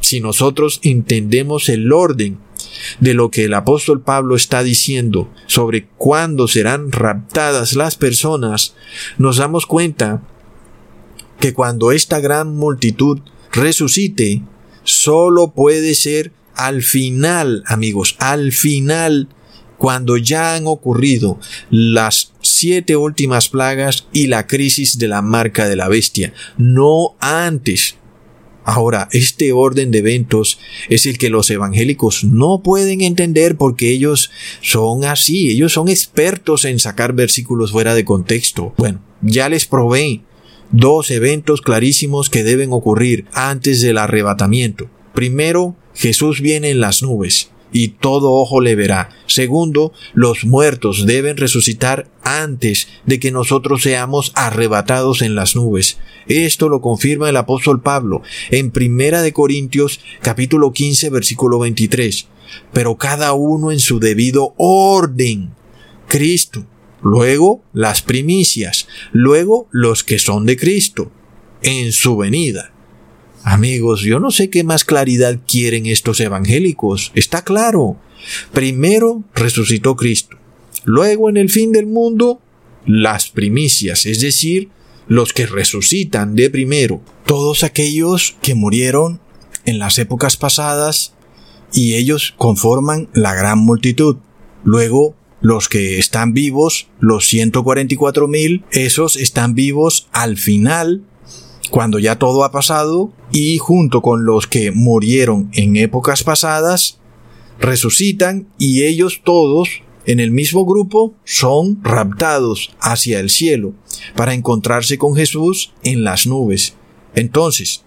si 0.00 0.20
nosotros 0.20 0.80
entendemos 0.82 1.68
el 1.68 1.92
orden 1.92 2.38
de 3.00 3.12
lo 3.12 3.30
que 3.30 3.44
el 3.44 3.54
apóstol 3.54 4.00
Pablo 4.00 4.34
está 4.34 4.62
diciendo 4.62 5.30
sobre 5.46 5.86
cuándo 5.96 6.48
serán 6.48 6.90
raptadas 6.90 7.74
las 7.74 7.96
personas, 7.96 8.74
nos 9.18 9.36
damos 9.36 9.66
cuenta 9.66 10.22
que 11.38 11.52
cuando 11.52 11.92
esta 11.92 12.20
gran 12.20 12.56
multitud 12.56 13.20
resucite, 13.52 14.42
solo 14.84 15.52
puede 15.52 15.94
ser 15.94 16.32
al 16.56 16.82
final, 16.82 17.62
amigos, 17.66 18.16
al 18.18 18.52
final, 18.52 19.28
cuando 19.76 20.16
ya 20.16 20.54
han 20.54 20.66
ocurrido 20.66 21.38
las 21.70 22.32
siete 22.40 22.96
últimas 22.96 23.48
plagas 23.48 24.08
y 24.12 24.26
la 24.26 24.46
crisis 24.46 24.98
de 24.98 25.08
la 25.08 25.22
marca 25.22 25.68
de 25.68 25.76
la 25.76 25.88
bestia, 25.88 26.32
no 26.56 27.16
antes. 27.20 27.96
Ahora, 28.64 29.08
este 29.12 29.52
orden 29.52 29.92
de 29.92 29.98
eventos 29.98 30.58
es 30.88 31.06
el 31.06 31.18
que 31.18 31.30
los 31.30 31.50
evangélicos 31.50 32.24
no 32.24 32.62
pueden 32.64 33.00
entender 33.00 33.56
porque 33.56 33.92
ellos 33.92 34.32
son 34.60 35.04
así, 35.04 35.50
ellos 35.50 35.72
son 35.72 35.88
expertos 35.88 36.64
en 36.64 36.80
sacar 36.80 37.12
versículos 37.12 37.70
fuera 37.70 37.94
de 37.94 38.04
contexto. 38.04 38.74
Bueno, 38.76 39.00
ya 39.22 39.48
les 39.48 39.66
probé 39.66 40.22
dos 40.72 41.12
eventos 41.12 41.60
clarísimos 41.60 42.28
que 42.28 42.42
deben 42.42 42.72
ocurrir 42.72 43.26
antes 43.32 43.82
del 43.82 43.98
arrebatamiento. 43.98 44.90
Primero, 45.16 45.74
Jesús 45.94 46.42
viene 46.42 46.68
en 46.68 46.78
las 46.78 47.02
nubes 47.02 47.48
y 47.72 47.88
todo 47.88 48.32
ojo 48.32 48.60
le 48.60 48.74
verá. 48.74 49.08
Segundo, 49.26 49.94
los 50.12 50.44
muertos 50.44 51.06
deben 51.06 51.38
resucitar 51.38 52.10
antes 52.22 52.88
de 53.06 53.18
que 53.18 53.32
nosotros 53.32 53.80
seamos 53.80 54.30
arrebatados 54.34 55.22
en 55.22 55.34
las 55.34 55.56
nubes. 55.56 55.96
Esto 56.26 56.68
lo 56.68 56.82
confirma 56.82 57.30
el 57.30 57.38
apóstol 57.38 57.80
Pablo 57.80 58.20
en 58.50 58.70
Primera 58.70 59.22
de 59.22 59.32
Corintios 59.32 60.00
capítulo 60.20 60.74
15 60.74 61.08
versículo 61.08 61.60
23. 61.60 62.26
Pero 62.74 62.98
cada 62.98 63.32
uno 63.32 63.72
en 63.72 63.80
su 63.80 63.98
debido 64.00 64.52
orden. 64.58 65.54
Cristo, 66.08 66.66
luego 67.00 67.62
las 67.72 68.02
primicias, 68.02 68.86
luego 69.12 69.66
los 69.70 70.04
que 70.04 70.18
son 70.18 70.44
de 70.44 70.58
Cristo, 70.58 71.10
en 71.62 71.92
su 71.92 72.18
venida. 72.18 72.75
Amigos, 73.48 74.00
yo 74.00 74.18
no 74.18 74.32
sé 74.32 74.50
qué 74.50 74.64
más 74.64 74.84
claridad 74.84 75.38
quieren 75.46 75.86
estos 75.86 76.18
evangélicos. 76.18 77.12
Está 77.14 77.44
claro. 77.44 77.96
Primero 78.52 79.22
resucitó 79.36 79.94
Cristo. 79.94 80.36
Luego 80.84 81.30
en 81.30 81.36
el 81.36 81.48
fin 81.48 81.70
del 81.70 81.86
mundo, 81.86 82.40
las 82.86 83.28
primicias, 83.28 84.04
es 84.04 84.20
decir, 84.20 84.70
los 85.06 85.32
que 85.32 85.46
resucitan 85.46 86.34
de 86.34 86.50
primero. 86.50 87.00
Todos 87.24 87.62
aquellos 87.62 88.36
que 88.42 88.56
murieron 88.56 89.20
en 89.64 89.78
las 89.78 90.00
épocas 90.00 90.36
pasadas 90.36 91.14
y 91.72 91.94
ellos 91.94 92.34
conforman 92.38 93.08
la 93.14 93.32
gran 93.34 93.60
multitud. 93.60 94.16
Luego, 94.64 95.14
los 95.40 95.68
que 95.68 96.00
están 96.00 96.32
vivos, 96.32 96.88
los 96.98 97.32
144.000, 97.32 98.64
esos 98.72 99.14
están 99.14 99.54
vivos 99.54 100.08
al 100.10 100.36
final 100.36 101.04
cuando 101.70 101.98
ya 101.98 102.16
todo 102.16 102.44
ha 102.44 102.52
pasado 102.52 103.12
y 103.32 103.58
junto 103.58 104.02
con 104.02 104.24
los 104.24 104.46
que 104.46 104.70
murieron 104.72 105.50
en 105.52 105.76
épocas 105.76 106.22
pasadas, 106.22 106.98
resucitan 107.58 108.48
y 108.58 108.82
ellos 108.84 109.22
todos 109.24 109.82
en 110.06 110.20
el 110.20 110.30
mismo 110.30 110.64
grupo 110.64 111.14
son 111.24 111.82
raptados 111.82 112.74
hacia 112.80 113.18
el 113.18 113.30
cielo 113.30 113.74
para 114.14 114.34
encontrarse 114.34 114.98
con 114.98 115.16
Jesús 115.16 115.72
en 115.82 116.04
las 116.04 116.26
nubes. 116.26 116.74
Entonces, 117.14 117.84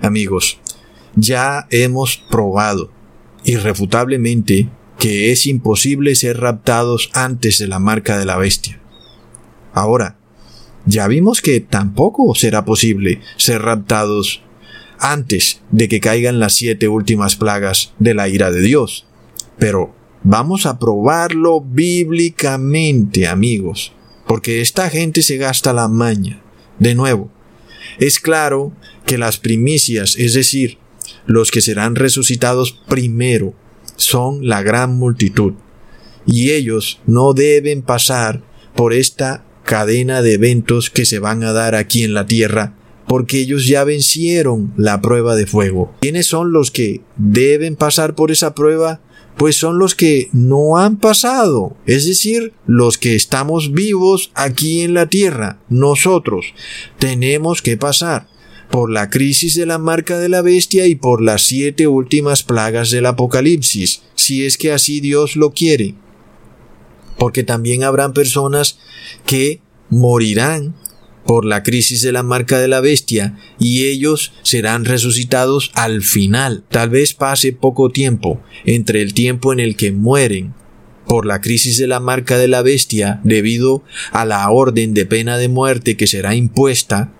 amigos, 0.00 0.58
ya 1.14 1.66
hemos 1.70 2.16
probado 2.16 2.90
irrefutablemente 3.44 4.68
que 4.98 5.30
es 5.32 5.46
imposible 5.46 6.14
ser 6.14 6.40
raptados 6.40 7.10
antes 7.14 7.58
de 7.58 7.68
la 7.68 7.78
marca 7.78 8.18
de 8.18 8.26
la 8.26 8.36
bestia. 8.36 8.80
Ahora, 9.72 10.18
ya 10.86 11.06
vimos 11.08 11.40
que 11.42 11.60
tampoco 11.60 12.34
será 12.34 12.64
posible 12.64 13.20
ser 13.36 13.62
raptados 13.62 14.42
antes 14.98 15.62
de 15.70 15.88
que 15.88 16.00
caigan 16.00 16.40
las 16.40 16.54
siete 16.54 16.88
últimas 16.88 17.36
plagas 17.36 17.92
de 17.98 18.14
la 18.14 18.28
ira 18.28 18.50
de 18.50 18.60
Dios. 18.60 19.06
Pero 19.58 19.94
vamos 20.22 20.66
a 20.66 20.78
probarlo 20.78 21.60
bíblicamente, 21.60 23.26
amigos, 23.26 23.92
porque 24.26 24.60
esta 24.60 24.90
gente 24.90 25.22
se 25.22 25.36
gasta 25.36 25.72
la 25.72 25.88
maña. 25.88 26.42
De 26.78 26.94
nuevo, 26.94 27.30
es 27.98 28.20
claro 28.20 28.72
que 29.06 29.18
las 29.18 29.38
primicias, 29.38 30.16
es 30.16 30.34
decir, 30.34 30.78
los 31.26 31.50
que 31.50 31.60
serán 31.60 31.96
resucitados 31.96 32.72
primero, 32.72 33.54
son 33.96 34.48
la 34.48 34.62
gran 34.62 34.96
multitud, 34.96 35.54
y 36.26 36.50
ellos 36.50 37.00
no 37.06 37.32
deben 37.34 37.82
pasar 37.82 38.42
por 38.74 38.92
esta 38.92 39.44
cadena 39.70 40.20
de 40.20 40.32
eventos 40.34 40.90
que 40.90 41.04
se 41.04 41.20
van 41.20 41.44
a 41.44 41.52
dar 41.52 41.76
aquí 41.76 42.02
en 42.02 42.12
la 42.12 42.26
tierra 42.26 42.74
porque 43.06 43.38
ellos 43.38 43.68
ya 43.68 43.84
vencieron 43.84 44.74
la 44.76 45.00
prueba 45.00 45.36
de 45.36 45.46
fuego. 45.46 45.94
¿Quiénes 46.00 46.26
son 46.26 46.52
los 46.52 46.72
que 46.72 47.02
deben 47.16 47.76
pasar 47.76 48.16
por 48.16 48.32
esa 48.32 48.52
prueba? 48.52 49.00
Pues 49.36 49.54
son 49.54 49.78
los 49.78 49.94
que 49.94 50.28
no 50.32 50.76
han 50.76 50.96
pasado, 50.96 51.76
es 51.86 52.04
decir, 52.04 52.52
los 52.66 52.98
que 52.98 53.14
estamos 53.14 53.72
vivos 53.72 54.32
aquí 54.34 54.80
en 54.80 54.92
la 54.92 55.06
tierra. 55.06 55.60
Nosotros 55.68 56.46
tenemos 56.98 57.62
que 57.62 57.76
pasar 57.76 58.26
por 58.72 58.90
la 58.90 59.08
crisis 59.08 59.54
de 59.54 59.66
la 59.66 59.78
marca 59.78 60.18
de 60.18 60.28
la 60.28 60.42
bestia 60.42 60.88
y 60.88 60.96
por 60.96 61.22
las 61.22 61.42
siete 61.42 61.86
últimas 61.86 62.42
plagas 62.42 62.90
del 62.90 63.06
Apocalipsis, 63.06 64.02
si 64.16 64.44
es 64.44 64.58
que 64.58 64.72
así 64.72 64.98
Dios 64.98 65.36
lo 65.36 65.52
quiere 65.52 65.94
porque 67.20 67.44
también 67.44 67.84
habrán 67.84 68.14
personas 68.14 68.78
que 69.26 69.60
morirán 69.90 70.74
por 71.26 71.44
la 71.44 71.62
crisis 71.62 72.00
de 72.00 72.12
la 72.12 72.22
marca 72.22 72.58
de 72.58 72.66
la 72.66 72.80
bestia 72.80 73.36
y 73.58 73.84
ellos 73.84 74.32
serán 74.42 74.86
resucitados 74.86 75.70
al 75.74 76.02
final. 76.02 76.64
Tal 76.70 76.88
vez 76.88 77.12
pase 77.12 77.52
poco 77.52 77.90
tiempo 77.90 78.40
entre 78.64 79.02
el 79.02 79.12
tiempo 79.12 79.52
en 79.52 79.60
el 79.60 79.76
que 79.76 79.92
mueren 79.92 80.54
por 81.06 81.26
la 81.26 81.42
crisis 81.42 81.76
de 81.76 81.88
la 81.88 82.00
marca 82.00 82.38
de 82.38 82.48
la 82.48 82.62
bestia 82.62 83.20
debido 83.22 83.84
a 84.12 84.24
la 84.24 84.48
orden 84.48 84.94
de 84.94 85.04
pena 85.04 85.36
de 85.36 85.48
muerte 85.48 85.98
que 85.98 86.06
será 86.06 86.34
impuesta 86.34 87.12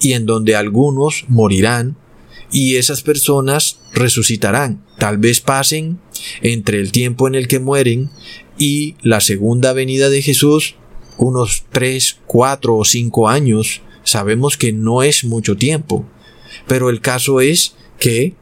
y 0.00 0.14
en 0.14 0.24
donde 0.24 0.56
algunos 0.56 1.26
morirán 1.28 1.98
y 2.52 2.76
esas 2.76 3.02
personas 3.02 3.80
resucitarán. 3.92 4.82
Tal 4.98 5.18
vez 5.18 5.40
pasen 5.40 5.98
entre 6.42 6.78
el 6.78 6.92
tiempo 6.92 7.26
en 7.26 7.34
el 7.34 7.48
que 7.48 7.58
mueren 7.58 8.10
y 8.58 8.96
la 9.02 9.20
segunda 9.20 9.72
venida 9.72 10.10
de 10.10 10.22
Jesús 10.22 10.76
unos 11.18 11.64
tres, 11.70 12.18
cuatro 12.26 12.76
o 12.76 12.84
cinco 12.84 13.28
años. 13.28 13.82
Sabemos 14.04 14.56
que 14.56 14.72
no 14.72 15.02
es 15.02 15.24
mucho 15.24 15.56
tiempo. 15.56 16.04
Pero 16.66 16.90
el 16.90 17.00
caso 17.00 17.40
es 17.40 17.74
que 17.98 18.34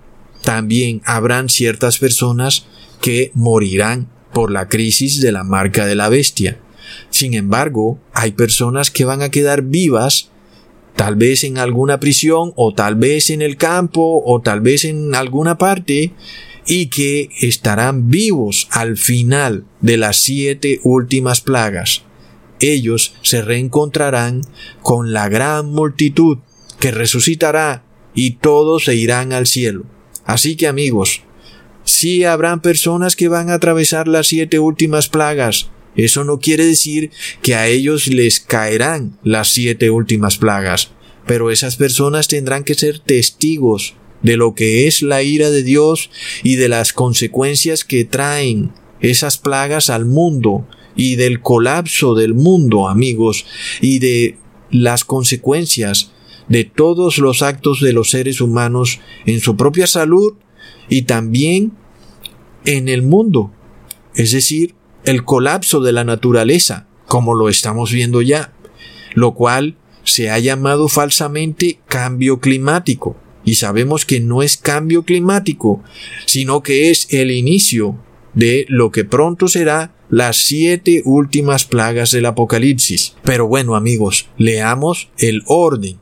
también 0.43 1.03
habrán 1.05 1.49
ciertas 1.49 1.99
personas 1.99 2.67
que 3.01 3.31
morirán 3.35 4.09
por 4.33 4.51
la 4.51 4.69
crisis 4.69 5.21
de 5.21 5.33
la 5.33 5.45
marca 5.45 5.87
de 5.87 5.95
la 5.95 6.09
bestia. 6.09 6.59
Sin 7.11 7.35
embargo, 7.35 7.99
hay 8.13 8.33
personas 8.33 8.91
que 8.91 9.05
van 9.05 9.23
a 9.23 9.31
quedar 9.31 9.63
vivas 9.63 10.31
tal 10.97 11.17
vez 11.17 11.45
en 11.45 11.59
alguna 11.59 12.01
prisión 12.01 12.53
o 12.57 12.75
tal 12.75 12.95
vez 12.95 13.31
en 13.31 13.43
el 13.43 13.57
campo 13.57 14.23
o 14.25 14.41
tal 14.41 14.61
vez 14.61 14.85
en 14.85 15.15
alguna 15.15 15.57
parte 15.57 16.13
y 16.67 16.87
que 16.87 17.31
estarán 17.41 18.11
vivos 18.11 18.69
al 18.71 18.97
final 18.97 19.65
de 19.81 19.97
las 19.97 20.17
siete 20.17 20.81
últimas 20.83 21.41
plagas. 21.41 22.03
Ellos 22.61 23.15
se 23.23 23.43
reencontrarán 23.43 24.43
con 24.83 25.13
la 25.13 25.29
gran 25.29 25.73
multitud 25.73 26.39
que 26.79 26.91
resucitará 26.91 27.85
y 28.15 28.33
todos 28.33 28.85
se 28.85 28.97
irán 28.97 29.33
al 29.33 29.47
cielo. 29.47 29.85
Así 30.25 30.57
que 30.57 30.67
amigos, 30.67 31.23
sí 31.85 32.25
habrán 32.25 32.61
personas 32.61 33.17
que 33.17 33.29
van 33.29 33.51
a 33.51 33.55
atravesar 33.55 34.09
las 34.09 34.29
siete 34.29 34.59
últimas 34.59 35.09
plagas, 35.09 35.71
eso 35.97 36.25
no 36.25 36.39
quiere 36.39 36.65
decir 36.65 37.11
que 37.43 37.55
a 37.55 37.67
ellos 37.67 38.07
les 38.07 38.41
caerán 38.41 39.19
las 39.23 39.49
siete 39.49 39.91
últimas 39.91 40.39
plagas, 40.39 40.93
pero 41.27 41.51
esas 41.51 41.77
personas 41.77 42.29
tendrán 42.29 42.65
que 42.65 42.75
ser 42.75 43.01
testigos 43.01 43.95
de 44.23 44.37
lo 44.37 44.55
que 44.55 44.87
es 44.87 45.03
la 45.03 45.23
ira 45.23 45.51
de 45.51 45.63
Dios 45.63 46.11
y 46.43 46.57
de 46.57 46.69
las 46.69 46.93
consecuencias 46.93 47.85
que 47.85 48.05
traen 48.05 48.73
esas 49.01 49.39
plagas 49.39 49.91
al 49.91 50.05
mundo 50.05 50.67
y 50.95 51.17
del 51.17 51.41
colapso 51.41 52.15
del 52.15 52.35
mundo, 52.35 52.89
amigos, 52.89 53.47
y 53.81 53.99
de 53.99 54.37
las 54.71 55.05
consecuencias 55.05 56.13
de 56.49 56.65
todos 56.65 57.19
los 57.19 57.43
actos 57.43 57.81
de 57.81 57.93
los 57.93 58.11
seres 58.11 58.41
humanos 58.41 59.01
en 59.25 59.41
su 59.41 59.57
propia 59.57 59.87
salud 59.87 60.35
y 60.89 61.03
también 61.03 61.73
en 62.65 62.89
el 62.89 63.03
mundo. 63.03 63.53
Es 64.15 64.33
decir, 64.33 64.75
el 65.05 65.25
colapso 65.25 65.81
de 65.81 65.93
la 65.93 66.05
naturaleza, 66.05 66.87
como 67.07 67.35
lo 67.35 67.49
estamos 67.49 67.93
viendo 67.93 68.21
ya, 68.21 68.53
lo 69.15 69.35
cual 69.35 69.77
se 70.03 70.31
ha 70.31 70.39
llamado 70.39 70.89
falsamente 70.89 71.79
cambio 71.87 72.41
climático. 72.41 73.17
Y 73.45 73.55
sabemos 73.55 74.05
que 74.05 74.21
no 74.21 74.43
es 74.43 74.57
cambio 74.57 75.05
climático, 75.05 75.83
sino 76.27 76.63
que 76.63 76.91
es 76.91 77.09
el 77.11 77.31
inicio 77.31 77.99
de 78.35 78.67
lo 78.69 78.91
que 78.91 79.05
pronto 79.05 79.49
será 79.49 79.95
las 80.09 80.37
siete 80.37 81.03
últimas 81.05 81.65
plagas 81.65 82.11
del 82.11 82.27
Apocalipsis. 82.27 83.15
Pero 83.23 83.47
bueno 83.47 83.77
amigos, 83.77 84.29
leamos 84.37 85.11
el 85.19 85.43
orden 85.47 85.99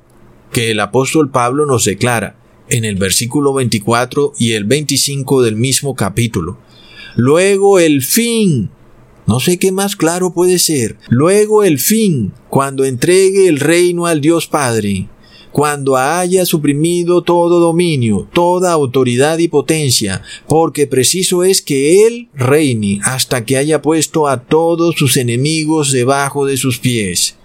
que 0.53 0.71
el 0.71 0.81
apóstol 0.81 1.31
Pablo 1.31 1.67
nos 1.67 1.85
declara 1.85 2.37
en 2.71 2.85
el 2.85 2.97
versículo 2.97 3.53
24 3.53 4.35
y 4.39 4.53
el 4.53 4.65
25 4.65 5.43
del 5.43 5.57
mismo 5.57 5.95
capítulo. 5.95 6.59
Luego 7.17 7.79
el 7.79 8.03
fin 8.03 8.71
no 9.29 9.41
sé 9.41 9.59
qué 9.59 9.73
más 9.73 9.95
claro 9.95 10.33
puede 10.33 10.59
ser. 10.59 10.97
Luego 11.11 11.63
el 11.63 11.79
fin, 11.79 12.33
cuando 12.49 12.87
entregue 12.87 13.47
el 13.47 13.61
reino 13.61 14.07
al 14.07 14.23
Dios 14.23 14.47
Padre, 14.47 15.07
cuando 15.53 15.97
haya 15.97 16.45
suprimido 16.45 17.23
todo 17.23 17.61
dominio, 17.61 18.29
toda 18.33 18.73
autoridad 18.73 19.39
y 19.39 19.49
potencia, 19.49 20.23
porque 20.47 20.87
preciso 20.87 21.45
es 21.45 21.63
que 21.63 22.07
Él 22.07 22.29
reine 22.35 23.01
hasta 23.05 23.45
que 23.45 23.57
haya 23.57 23.83
puesto 23.83 24.29
a 24.29 24.43
todos 24.45 24.95
sus 24.97 25.17
enemigos 25.17 25.93
debajo 25.93 26.47
de 26.47 26.57
sus 26.57 26.79
pies. 26.79 27.37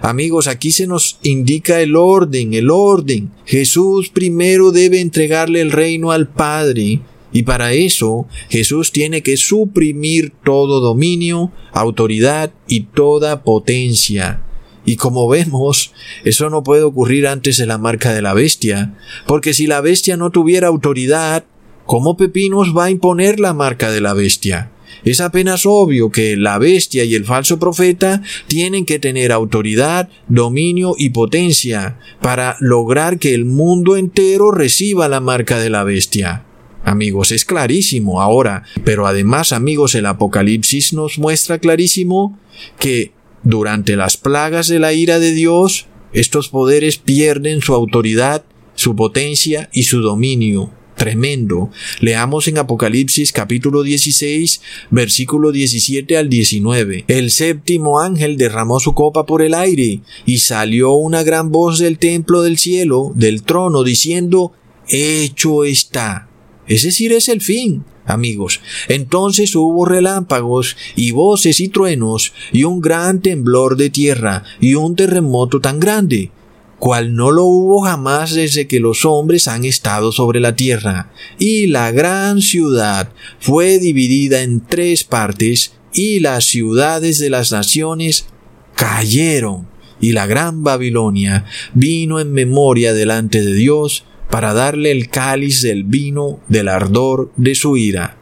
Amigos, 0.00 0.48
aquí 0.48 0.70
se 0.70 0.86
nos 0.86 1.18
indica 1.22 1.80
el 1.80 1.96
orden, 1.96 2.52
el 2.52 2.70
orden. 2.70 3.30
Jesús 3.46 4.10
primero 4.10 4.70
debe 4.70 5.00
entregarle 5.00 5.60
el 5.60 5.72
reino 5.72 6.12
al 6.12 6.28
Padre, 6.28 7.00
y 7.32 7.42
para 7.42 7.72
eso 7.72 8.26
Jesús 8.48 8.92
tiene 8.92 9.22
que 9.22 9.36
suprimir 9.36 10.32
todo 10.44 10.80
dominio, 10.80 11.52
autoridad 11.72 12.52
y 12.68 12.82
toda 12.82 13.42
potencia. 13.42 14.42
Y 14.84 14.96
como 14.96 15.28
vemos, 15.28 15.92
eso 16.24 16.50
no 16.50 16.62
puede 16.62 16.82
ocurrir 16.82 17.26
antes 17.26 17.56
de 17.56 17.66
la 17.66 17.78
marca 17.78 18.12
de 18.12 18.22
la 18.22 18.34
bestia, 18.34 18.94
porque 19.26 19.54
si 19.54 19.66
la 19.66 19.80
bestia 19.80 20.16
no 20.16 20.30
tuviera 20.30 20.68
autoridad, 20.68 21.44
¿cómo 21.86 22.16
Pepinos 22.16 22.76
va 22.76 22.84
a 22.84 22.90
imponer 22.90 23.40
la 23.40 23.54
marca 23.54 23.90
de 23.90 24.00
la 24.00 24.12
bestia? 24.12 24.70
Es 25.04 25.20
apenas 25.20 25.66
obvio 25.66 26.10
que 26.10 26.36
la 26.36 26.58
bestia 26.58 27.04
y 27.04 27.14
el 27.14 27.24
falso 27.24 27.58
profeta 27.58 28.22
tienen 28.46 28.86
que 28.86 28.98
tener 28.98 29.32
autoridad, 29.32 30.08
dominio 30.28 30.94
y 30.96 31.10
potencia 31.10 31.98
para 32.22 32.56
lograr 32.60 33.18
que 33.18 33.34
el 33.34 33.44
mundo 33.44 33.96
entero 33.96 34.50
reciba 34.50 35.08
la 35.08 35.20
marca 35.20 35.58
de 35.58 35.70
la 35.70 35.84
bestia. 35.84 36.44
Amigos, 36.84 37.32
es 37.32 37.44
clarísimo 37.44 38.20
ahora, 38.20 38.64
pero 38.84 39.06
además, 39.06 39.52
amigos, 39.52 39.94
el 39.94 40.06
Apocalipsis 40.06 40.92
nos 40.92 41.18
muestra 41.18 41.58
clarísimo 41.58 42.38
que 42.78 43.12
durante 43.44 43.96
las 43.96 44.16
plagas 44.16 44.68
de 44.68 44.78
la 44.78 44.92
ira 44.92 45.18
de 45.18 45.32
Dios, 45.32 45.86
estos 46.12 46.48
poderes 46.48 46.96
pierden 46.96 47.60
su 47.60 47.74
autoridad, 47.74 48.44
su 48.74 48.96
potencia 48.96 49.68
y 49.72 49.84
su 49.84 50.00
dominio. 50.00 50.70
Tremendo. 50.96 51.70
Leamos 52.00 52.46
en 52.46 52.58
Apocalipsis 52.58 53.32
capítulo 53.32 53.82
16, 53.82 54.60
versículo 54.90 55.50
17 55.50 56.16
al 56.16 56.28
19. 56.28 57.04
El 57.08 57.30
séptimo 57.32 57.98
ángel 58.00 58.36
derramó 58.36 58.78
su 58.78 58.94
copa 58.94 59.26
por 59.26 59.42
el 59.42 59.54
aire, 59.54 60.00
y 60.24 60.38
salió 60.38 60.92
una 60.92 61.24
gran 61.24 61.50
voz 61.50 61.80
del 61.80 61.98
templo 61.98 62.42
del 62.42 62.58
cielo, 62.58 63.12
del 63.16 63.42
trono, 63.42 63.82
diciendo, 63.82 64.52
Hecho 64.88 65.64
está 65.64 66.28
es 66.66 66.82
decir, 66.82 67.12
es 67.12 67.28
el 67.28 67.40
fin, 67.40 67.84
amigos. 68.06 68.60
Entonces 68.88 69.54
hubo 69.54 69.84
relámpagos 69.84 70.76
y 70.96 71.10
voces 71.10 71.60
y 71.60 71.68
truenos 71.68 72.32
y 72.52 72.64
un 72.64 72.80
gran 72.80 73.20
temblor 73.20 73.76
de 73.76 73.90
tierra 73.90 74.44
y 74.60 74.74
un 74.74 74.96
terremoto 74.96 75.60
tan 75.60 75.80
grande, 75.80 76.30
cual 76.78 77.14
no 77.14 77.30
lo 77.30 77.44
hubo 77.44 77.82
jamás 77.82 78.34
desde 78.34 78.66
que 78.66 78.80
los 78.80 79.04
hombres 79.04 79.48
han 79.48 79.64
estado 79.64 80.12
sobre 80.12 80.40
la 80.40 80.56
tierra. 80.56 81.12
Y 81.38 81.66
la 81.66 81.90
gran 81.92 82.40
ciudad 82.40 83.10
fue 83.38 83.78
dividida 83.78 84.42
en 84.42 84.60
tres 84.60 85.04
partes 85.04 85.74
y 85.92 86.20
las 86.20 86.44
ciudades 86.44 87.18
de 87.18 87.30
las 87.30 87.52
naciones 87.52 88.26
cayeron. 88.74 89.68
Y 90.00 90.12
la 90.12 90.26
gran 90.26 90.64
Babilonia 90.64 91.46
vino 91.72 92.20
en 92.20 92.32
memoria 92.32 92.92
delante 92.92 93.42
de 93.42 93.54
Dios 93.54 94.04
para 94.30 94.52
darle 94.54 94.90
el 94.90 95.08
cáliz 95.08 95.62
del 95.62 95.84
vino 95.84 96.40
del 96.48 96.68
ardor 96.68 97.32
de 97.36 97.54
su 97.54 97.76
ira. 97.76 98.18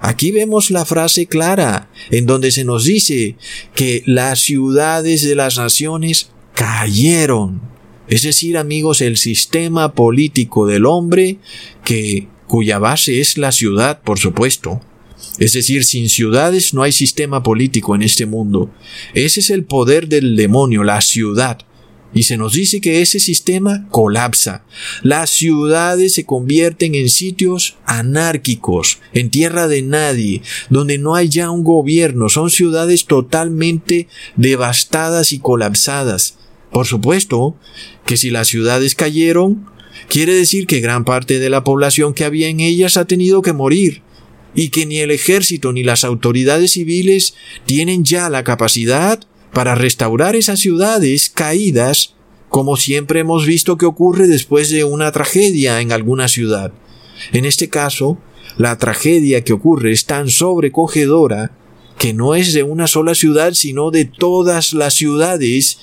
Aquí 0.00 0.30
vemos 0.30 0.70
la 0.70 0.84
frase 0.84 1.26
clara, 1.26 1.90
en 2.10 2.26
donde 2.26 2.50
se 2.50 2.64
nos 2.64 2.84
dice 2.84 3.36
que 3.74 4.02
las 4.06 4.40
ciudades 4.40 5.26
de 5.26 5.34
las 5.34 5.56
naciones 5.56 6.30
cayeron. 6.54 7.60
Es 8.08 8.22
decir, 8.22 8.56
amigos, 8.56 9.00
el 9.00 9.16
sistema 9.16 9.92
político 9.94 10.66
del 10.66 10.86
hombre, 10.86 11.38
que, 11.84 12.28
cuya 12.46 12.78
base 12.78 13.20
es 13.20 13.36
la 13.36 13.52
ciudad, 13.52 14.00
por 14.02 14.18
supuesto. 14.18 14.80
Es 15.38 15.54
decir, 15.54 15.84
sin 15.84 16.08
ciudades 16.08 16.72
no 16.72 16.82
hay 16.82 16.92
sistema 16.92 17.42
político 17.42 17.94
en 17.94 18.02
este 18.02 18.26
mundo. 18.26 18.70
Ese 19.14 19.40
es 19.40 19.50
el 19.50 19.64
poder 19.64 20.08
del 20.08 20.36
demonio, 20.36 20.84
la 20.84 21.00
ciudad. 21.00 21.58
Y 22.14 22.22
se 22.22 22.36
nos 22.36 22.54
dice 22.54 22.80
que 22.80 23.02
ese 23.02 23.20
sistema 23.20 23.86
colapsa. 23.90 24.64
Las 25.02 25.30
ciudades 25.30 26.14
se 26.14 26.24
convierten 26.24 26.94
en 26.94 27.10
sitios 27.10 27.76
anárquicos, 27.84 29.00
en 29.12 29.30
tierra 29.30 29.68
de 29.68 29.82
nadie, 29.82 30.42
donde 30.70 30.98
no 30.98 31.14
hay 31.14 31.28
ya 31.28 31.50
un 31.50 31.64
gobierno. 31.64 32.28
Son 32.28 32.50
ciudades 32.50 33.04
totalmente 33.04 34.08
devastadas 34.36 35.32
y 35.32 35.38
colapsadas. 35.38 36.38
Por 36.70 36.86
supuesto 36.86 37.56
que 38.06 38.16
si 38.16 38.30
las 38.30 38.48
ciudades 38.48 38.94
cayeron, 38.94 39.66
quiere 40.08 40.34
decir 40.34 40.66
que 40.66 40.80
gran 40.80 41.04
parte 41.04 41.38
de 41.38 41.50
la 41.50 41.64
población 41.64 42.14
que 42.14 42.24
había 42.24 42.48
en 42.48 42.60
ellas 42.60 42.96
ha 42.96 43.06
tenido 43.06 43.42
que 43.42 43.52
morir 43.52 44.02
y 44.54 44.70
que 44.70 44.86
ni 44.86 44.98
el 44.98 45.10
ejército 45.10 45.72
ni 45.72 45.84
las 45.84 46.02
autoridades 46.04 46.72
civiles 46.72 47.34
tienen 47.66 48.04
ya 48.04 48.30
la 48.30 48.42
capacidad 48.42 49.20
para 49.56 49.74
restaurar 49.74 50.36
esas 50.36 50.60
ciudades 50.60 51.30
caídas, 51.30 52.12
como 52.50 52.76
siempre 52.76 53.20
hemos 53.20 53.46
visto 53.46 53.78
que 53.78 53.86
ocurre 53.86 54.26
después 54.26 54.68
de 54.68 54.84
una 54.84 55.12
tragedia 55.12 55.80
en 55.80 55.92
alguna 55.92 56.28
ciudad. 56.28 56.74
En 57.32 57.46
este 57.46 57.70
caso, 57.70 58.18
la 58.58 58.76
tragedia 58.76 59.44
que 59.44 59.54
ocurre 59.54 59.92
es 59.92 60.04
tan 60.04 60.28
sobrecogedora 60.28 61.52
que 61.96 62.12
no 62.12 62.34
es 62.34 62.52
de 62.52 62.64
una 62.64 62.86
sola 62.86 63.14
ciudad, 63.14 63.54
sino 63.54 63.90
de 63.90 64.04
todas 64.04 64.74
las 64.74 64.92
ciudades 64.92 65.78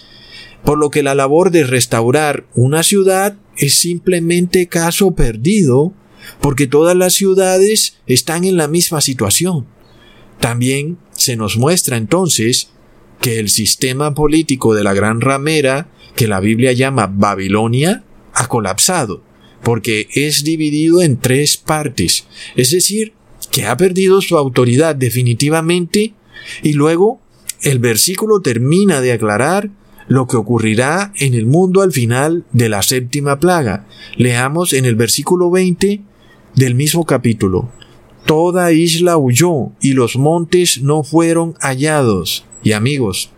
por 0.63 0.77
lo 0.77 0.91
que 0.91 1.01
la 1.01 1.15
labor 1.15 1.49
de 1.49 1.63
restaurar 1.63 2.45
una 2.53 2.83
ciudad 2.83 3.37
es 3.57 3.73
simplemente 3.73 4.67
caso 4.67 5.15
perdido, 5.15 5.93
porque 6.41 6.67
todas 6.67 6.95
las 6.95 7.15
ciudades 7.15 7.97
están 8.05 8.43
en 8.43 8.55
la 8.55 8.67
misma 8.67 9.01
situación. 9.01 9.65
También 10.39 10.99
se 11.13 11.35
nos 11.35 11.57
muestra 11.57 11.97
entonces 11.97 12.69
que 13.23 13.39
el 13.39 13.47
sistema 13.49 14.13
político 14.13 14.75
de 14.75 14.83
la 14.83 14.93
gran 14.93 15.21
ramera, 15.21 15.87
que 16.13 16.27
la 16.27 16.41
Biblia 16.41 16.73
llama 16.73 17.07
Babilonia, 17.07 18.03
ha 18.33 18.47
colapsado, 18.49 19.23
porque 19.63 20.09
es 20.13 20.43
dividido 20.43 21.01
en 21.01 21.17
tres 21.17 21.55
partes, 21.55 22.27
es 22.57 22.71
decir, 22.71 23.13
que 23.49 23.65
ha 23.65 23.77
perdido 23.77 24.21
su 24.21 24.37
autoridad 24.37 24.93
definitivamente, 24.97 26.13
y 26.63 26.73
luego 26.73 27.21
el 27.61 27.79
versículo 27.79 28.41
termina 28.41 28.99
de 28.99 29.13
aclarar 29.13 29.69
lo 30.09 30.27
que 30.27 30.35
ocurrirá 30.35 31.13
en 31.15 31.33
el 31.33 31.45
mundo 31.45 31.81
al 31.81 31.93
final 31.93 32.43
de 32.51 32.67
la 32.67 32.81
séptima 32.81 33.39
plaga. 33.39 33.87
Leamos 34.17 34.73
en 34.73 34.83
el 34.83 34.95
versículo 34.95 35.49
20 35.49 36.01
del 36.55 36.75
mismo 36.75 37.05
capítulo. 37.05 37.71
Toda 38.25 38.73
isla 38.73 39.15
huyó 39.15 39.71
y 39.79 39.93
los 39.93 40.17
montes 40.17 40.81
no 40.81 41.03
fueron 41.03 41.53
hallados. 41.61 42.43
Y 42.63 42.71
amigos, 42.71 43.29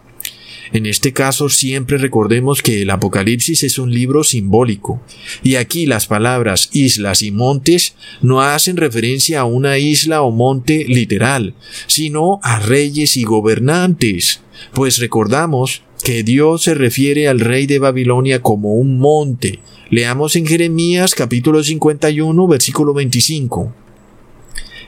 en 0.74 0.86
este 0.86 1.14
caso 1.14 1.50
siempre 1.50 1.98
recordemos 1.98 2.62
que 2.62 2.82
el 2.82 2.90
Apocalipsis 2.90 3.64
es 3.64 3.78
un 3.78 3.94
libro 3.94 4.24
simbólico, 4.24 5.02
y 5.44 5.56
aquí 5.56 5.86
las 5.86 6.08
palabras 6.08 6.70
islas 6.74 7.22
y 7.22 7.32
montes 7.32 7.96
no 8.22 8.42
hacen 8.42 8.78
referencia 8.78 9.42
a 9.42 9.46
una 9.46 9.78
isla 9.78 10.22
o 10.22 10.32
monte 10.32 10.86
literal, 10.88 11.54
sino 11.88 12.40
a 12.44 12.60
reyes 12.60 13.16
y 13.18 13.24
gobernantes, 13.24 14.42
pues 14.74 14.98
recordamos 14.98 15.84
que 16.04 16.24
Dios 16.24 16.64
se 16.64 16.74
refiere 16.74 17.28
al 17.28 17.40
rey 17.40 17.68
de 17.68 17.80
Babilonia 17.80 18.42
como 18.42 18.76
un 18.76 19.00
monte. 19.00 19.60
Leamos 19.90 20.36
en 20.36 20.46
Jeremías 20.46 21.16
capítulo 21.16 21.64
51 21.64 22.48
versículo 22.48 22.94
25. 22.94 23.85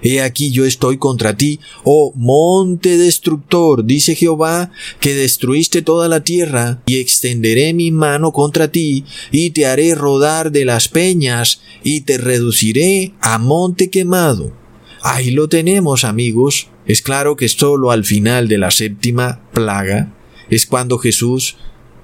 He 0.02 0.22
aquí 0.22 0.52
yo 0.52 0.66
estoy 0.66 0.98
contra 0.98 1.36
ti, 1.36 1.60
oh 1.84 2.14
monte 2.16 2.98
destructor, 2.98 3.86
dice 3.86 4.16
Jehová, 4.16 4.72
que 5.00 5.16
destruiste 5.16 5.82
toda 5.82 6.08
la 6.08 6.24
tierra, 6.24 6.82
y 6.86 6.98
extenderé 6.98 7.74
mi 7.74 7.92
mano 7.92 8.32
contra 8.32 8.72
ti, 8.72 9.06
y 9.32 9.52
te 9.52 9.66
haré 9.66 9.96
rodar 9.96 10.52
de 10.52 10.66
las 10.66 10.88
peñas, 10.88 11.62
y 11.84 12.02
te 12.02 12.18
reduciré 12.18 13.14
a 13.22 13.38
monte 13.38 13.90
quemado. 13.90 14.54
Ahí 15.02 15.32
lo 15.32 15.48
tenemos, 15.48 16.04
amigos. 16.04 16.68
Es 16.86 17.02
claro 17.02 17.36
que 17.36 17.50
solo 17.50 17.92
al 17.92 18.04
final 18.04 18.48
de 18.48 18.58
la 18.58 18.72
séptima 18.72 19.42
plaga 19.54 20.14
es 20.50 20.66
cuando 20.66 20.98
Jesús 20.98 21.58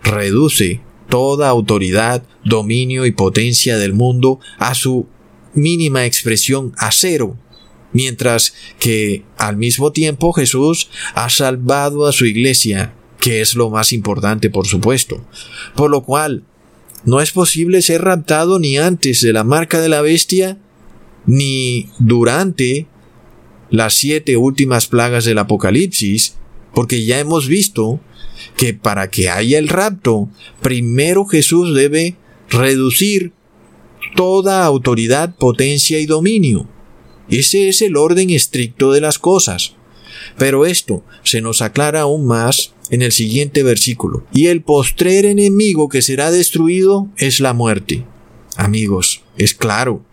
reduce 0.03 0.82
toda 1.10 1.49
autoridad, 1.49 2.23
dominio 2.43 3.06
y 3.06 3.12
potencia 3.12 3.77
del 3.77 3.93
mundo 3.93 4.39
a 4.58 4.73
su 4.73 5.08
mínima 5.53 6.06
expresión 6.06 6.73
a 6.77 6.91
cero 6.91 7.38
mientras 7.93 8.53
que 8.79 9.23
al 9.38 9.58
mismo 9.58 9.91
tiempo 9.91 10.34
Jesús 10.34 10.89
ha 11.13 11.29
salvado 11.29 12.06
a 12.06 12.12
su 12.12 12.25
iglesia, 12.25 12.93
que 13.19 13.41
es 13.41 13.56
lo 13.56 13.69
más 13.69 13.93
importante 13.93 14.49
por 14.49 14.67
supuesto. 14.67 15.25
Por 15.75 15.89
lo 15.89 16.03
cual, 16.03 16.43
no 17.06 17.21
es 17.21 17.32
posible 17.32 17.82
ser 17.82 18.01
raptado 18.01 18.60
ni 18.60 18.77
antes 18.77 19.21
de 19.21 19.34
la 19.34 19.43
marca 19.43 19.79
de 19.79 19.89
la 19.89 20.01
bestia, 20.01 20.58
ni 21.25 21.89
durante 21.99 22.88
las 23.69 23.93
siete 23.93 24.38
últimas 24.38 24.88
plagas 24.88 25.25
del 25.25 25.38
Apocalipsis, 25.38 26.36
porque 26.73 27.06
ya 27.06 27.19
hemos 27.19 27.47
visto 27.47 27.99
que 28.58 28.73
para 28.73 29.10
que 29.10 29.29
haya 29.29 29.58
el 29.58 29.67
rapto, 29.67 30.29
primero 30.62 31.25
Jesús 31.25 31.75
debe 31.75 32.15
reducir 32.49 33.34
toda 34.15 34.65
autoridad, 34.65 35.36
potencia 35.36 35.99
y 35.99 36.06
dominio. 36.06 36.67
Ese 37.29 37.69
es 37.69 37.81
el 37.81 37.95
orden 37.95 38.29
estricto 38.29 38.91
de 38.91 39.01
las 39.01 39.19
cosas. 39.19 39.75
Pero 40.38 40.65
esto 40.65 41.03
se 41.23 41.41
nos 41.41 41.62
aclara 41.62 42.01
aún 42.01 42.25
más 42.25 42.73
en 42.89 43.01
el 43.01 43.12
siguiente 43.12 43.63
versículo. 43.63 44.23
Y 44.33 44.47
el 44.47 44.62
postrer 44.62 45.25
enemigo 45.25 45.89
que 45.89 46.01
será 46.01 46.31
destruido 46.31 47.07
es 47.17 47.39
la 47.39 47.53
muerte. 47.53 48.05
Amigos, 48.55 49.23
es 49.38 49.53
claro, 49.53 50.03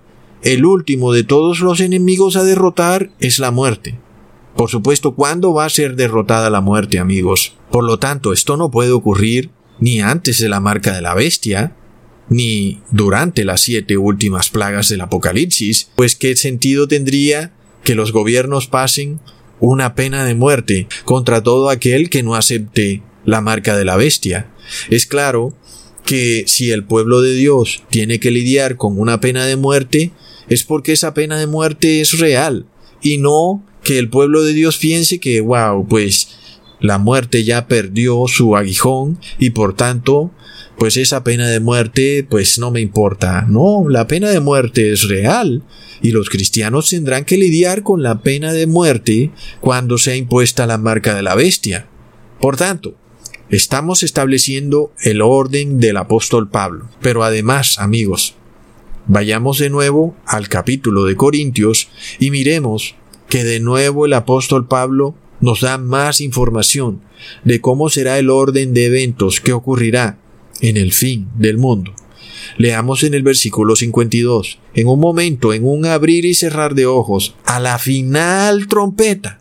el 0.43 0.65
último 0.65 1.13
de 1.13 1.25
todos 1.25 1.61
los 1.61 1.81
enemigos 1.81 2.37
a 2.37 2.45
derrotar 2.45 3.11
es 3.21 3.39
la 3.39 3.51
muerte. 3.51 3.99
Por 4.57 4.71
supuesto, 4.71 5.15
¿cuándo 5.15 5.53
va 5.53 5.67
a 5.67 5.71
ser 5.71 5.97
derrotada 5.97 6.49
la 6.49 6.61
muerte, 6.61 6.99
amigos? 6.99 7.55
Por 7.71 7.85
lo 7.85 7.99
tanto, 7.99 8.33
esto 8.33 8.57
no 8.57 8.71
puede 8.71 8.91
ocurrir 8.91 9.51
ni 9.79 10.01
antes 10.01 10.39
de 10.39 10.49
la 10.49 10.61
marca 10.61 10.93
de 10.93 11.03
la 11.03 11.15
bestia, 11.15 11.77
ni 12.31 12.81
durante 12.91 13.45
las 13.45 13.61
siete 13.61 13.99
últimas 13.99 14.49
plagas 14.49 14.89
del 14.89 15.03
Apocalipsis, 15.03 15.91
pues 15.97 16.17
qué 16.17 16.35
sentido 16.37 16.89
tendría 16.89 17.53
que 17.85 17.95
los 17.95 18.13
gobiernos 18.13 18.67
pasen 18.67 19.21
una 19.59 19.95
pena 19.95 20.25
de 20.25 20.35
muerte 20.35 20.87
contra 21.05 21.43
todo 21.43 21.69
aquel 21.69 22.09
que 22.09 22.23
no 22.23 22.35
acepte 22.35 23.03
la 23.27 23.43
marca 23.43 23.77
de 23.77 23.85
la 23.85 23.97
bestia. 23.97 24.49
Es 24.89 25.05
claro 25.05 25.53
que 26.07 26.45
si 26.47 26.71
el 26.71 26.85
pueblo 26.85 27.21
de 27.21 27.35
Dios 27.35 27.83
tiene 27.91 28.21
que 28.21 28.31
lidiar 28.31 28.77
con 28.77 28.99
una 28.99 29.21
pena 29.21 29.45
de 29.45 29.57
muerte, 29.57 30.13
es 30.49 30.65
porque 30.65 30.93
esa 30.93 31.15
pena 31.15 31.39
de 31.39 31.47
muerte 31.47 32.01
es 32.01 32.19
real, 32.19 32.67
y 33.03 33.19
no 33.19 33.65
que 33.83 33.99
el 33.99 34.09
pueblo 34.09 34.43
de 34.43 34.53
Dios 34.53 34.79
piense 34.79 35.21
que, 35.21 35.41
wow, 35.41 35.87
pues 35.87 36.40
la 36.81 36.99
muerte 36.99 37.45
ya 37.45 37.67
perdió 37.67 38.25
su 38.27 38.57
aguijón 38.57 39.19
y 39.39 39.51
por 39.51 39.75
tanto 39.75 40.31
pues 40.79 40.97
esa 40.97 41.23
pena 41.25 41.47
de 41.49 41.61
muerte 41.61 42.27
pues 42.29 42.59
no 42.59 42.71
me 42.71 42.81
importa. 42.81 43.45
No, 43.49 43.85
la 43.89 44.07
pena 44.07 44.31
de 44.31 44.41
muerte 44.41 44.93
es 44.93 45.09
real 45.09 45.63
y 46.01 46.13
los 46.13 46.31
cristianos 46.31 46.89
tendrán 46.89 47.27
que 47.27 47.37
lidiar 47.37 47.83
con 47.83 48.03
la 48.03 48.23
pena 48.23 48.53
de 48.55 48.67
muerte 48.67 49.31
cuando 49.61 49.99
sea 49.99 50.17
impuesta 50.17 50.67
la 50.67 50.79
marca 50.79 51.15
de 51.15 51.23
la 51.23 51.35
bestia. 51.35 51.87
Por 52.41 52.57
tanto, 52.57 52.95
estamos 53.51 54.03
estableciendo 54.03 54.93
el 55.03 55.21
orden 55.21 55.81
del 55.81 55.99
apóstol 55.99 56.49
Pablo. 56.49 56.89
Pero 57.03 57.25
además, 57.25 57.79
amigos, 57.79 58.35
vayamos 59.07 59.59
de 59.59 59.69
nuevo 59.69 60.17
al 60.25 60.49
capítulo 60.49 61.05
de 61.05 61.17
Corintios 61.17 61.89
y 62.19 62.31
miremos 62.31 62.95
que 63.29 63.45
de 63.45 63.61
nuevo 63.61 64.07
el 64.07 64.15
apóstol 64.15 64.67
Pablo 64.67 65.15
nos 65.41 65.61
da 65.61 65.79
más 65.79 66.21
información 66.21 67.01
de 67.45 67.61
cómo 67.61 67.89
será 67.89 68.19
el 68.19 68.31
orden 68.31 68.75
de 68.75 68.87
eventos 68.87 69.41
que 69.41 69.53
ocurrirá 69.53 70.19
en 70.61 70.77
el 70.77 70.93
fin 70.93 71.29
del 71.37 71.59
mundo. 71.59 71.95
Leamos 72.57 73.03
en 73.03 73.15
el 73.15 73.23
versículo 73.23 73.77
52, 73.77 74.59
en 74.75 74.89
un 74.89 75.01
momento, 75.01 75.53
en 75.53 75.67
un 75.67 75.87
abrir 75.87 76.25
y 76.25 76.35
cerrar 76.35 76.75
de 76.75 76.87
ojos, 76.87 77.35
a 77.45 77.61
la 77.61 77.79
final 77.79 78.67
trompeta, 78.67 79.41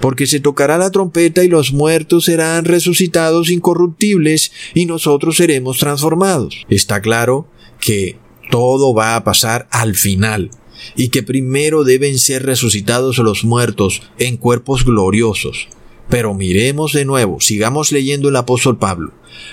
porque 0.00 0.26
se 0.26 0.40
tocará 0.40 0.76
la 0.76 0.90
trompeta 0.90 1.44
y 1.44 1.48
los 1.48 1.72
muertos 1.72 2.24
serán 2.24 2.64
resucitados 2.64 3.50
incorruptibles 3.50 4.52
y 4.74 4.86
nosotros 4.86 5.36
seremos 5.36 5.78
transformados. 5.78 6.64
Está 6.68 7.00
claro 7.00 7.46
que 7.80 8.18
todo 8.50 8.94
va 8.94 9.16
a 9.16 9.24
pasar 9.24 9.68
al 9.70 9.94
final 9.94 10.50
y 10.96 11.08
que 11.08 11.22
primero 11.22 11.84
deben 11.84 12.18
ser 12.18 12.44
resucitados 12.44 13.18
los 13.18 13.44
muertos 13.44 14.02
en 14.18 14.36
cuerpos 14.36 14.84
gloriosos. 14.84 15.68
Pero 16.08 16.34
miremos 16.34 16.92
de 16.92 17.04
nuevo, 17.04 17.40
sigamos 17.40 17.90
leyendo 17.90 18.28
el 18.28 18.36
apóstol 18.36 18.78
Pablo, 18.78 19.12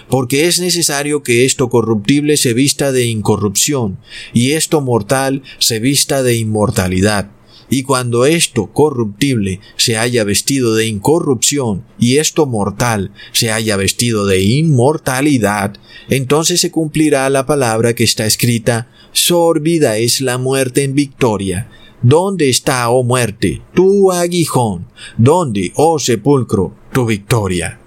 porque 0.10 0.48
es 0.48 0.60
necesario 0.60 1.24
que 1.24 1.46
esto 1.46 1.70
corruptible 1.70 2.38
se 2.38 2.54
vista 2.54 2.92
de 2.92 3.06
incorrupción, 3.06 3.98
y 4.34 4.52
esto 4.52 4.82
mortal 4.82 5.44
se 5.60 5.80
vista 5.80 6.24
de 6.24 6.36
inmortalidad. 6.36 7.32
Y 7.74 7.84
cuando 7.84 8.26
esto 8.26 8.68
corruptible 8.74 9.62
se 9.78 9.98
haya 9.98 10.26
vestido 10.26 10.76
de 10.76 10.88
incorrupción 10.88 11.86
y 11.98 12.18
esto 12.18 12.46
mortal 12.46 13.14
se 13.32 13.50
haya 13.50 13.78
vestido 13.78 14.26
de 14.26 14.42
inmortalidad, 14.42 15.78
entonces 16.10 16.60
se 16.60 16.70
cumplirá 16.70 17.30
la 17.30 17.46
palabra 17.46 17.96
que 17.96 18.04
está 18.04 18.26
escrita, 18.26 18.90
sorbida 19.12 19.98
es 19.98 20.22
la 20.22 20.38
muerte 20.38 20.84
en 20.84 20.96
victoria, 20.96 21.70
¿Dónde 22.04 22.50
está, 22.50 22.90
oh 22.90 23.04
muerte, 23.04 23.62
tu 23.76 24.12
aguijón? 24.12 24.88
¿Dónde, 25.20 25.72
oh 25.76 26.00
sepulcro, 26.00 26.76
tu 26.92 27.06
victoria? 27.06 27.80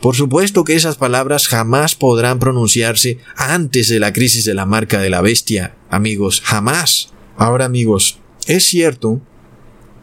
Por 0.00 0.16
supuesto 0.16 0.64
que 0.64 0.74
esas 0.74 0.96
palabras 0.96 1.48
jamás 1.48 1.94
podrán 1.94 2.38
pronunciarse 2.38 3.18
antes 3.36 3.88
de 3.88 4.00
la 4.00 4.14
crisis 4.14 4.46
de 4.46 4.54
la 4.54 4.64
marca 4.64 5.00
de 5.00 5.10
la 5.10 5.20
bestia, 5.20 5.76
amigos, 5.90 6.40
jamás. 6.42 7.12
Ahora, 7.36 7.66
amigos, 7.66 8.20
es 8.46 8.64
cierto 8.64 9.20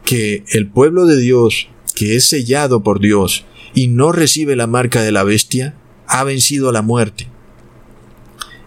que 0.04 0.44
el 0.50 0.68
pueblo 0.68 1.06
de 1.06 1.18
Dios, 1.18 1.68
que 1.96 2.14
es 2.14 2.26
sellado 2.26 2.84
por 2.84 3.00
Dios 3.00 3.46
y 3.74 3.88
no 3.88 4.12
recibe 4.12 4.54
la 4.54 4.68
marca 4.68 5.02
de 5.02 5.10
la 5.10 5.24
bestia, 5.24 5.74
ha 6.06 6.22
vencido 6.22 6.70
la 6.70 6.82
muerte. 6.82 7.28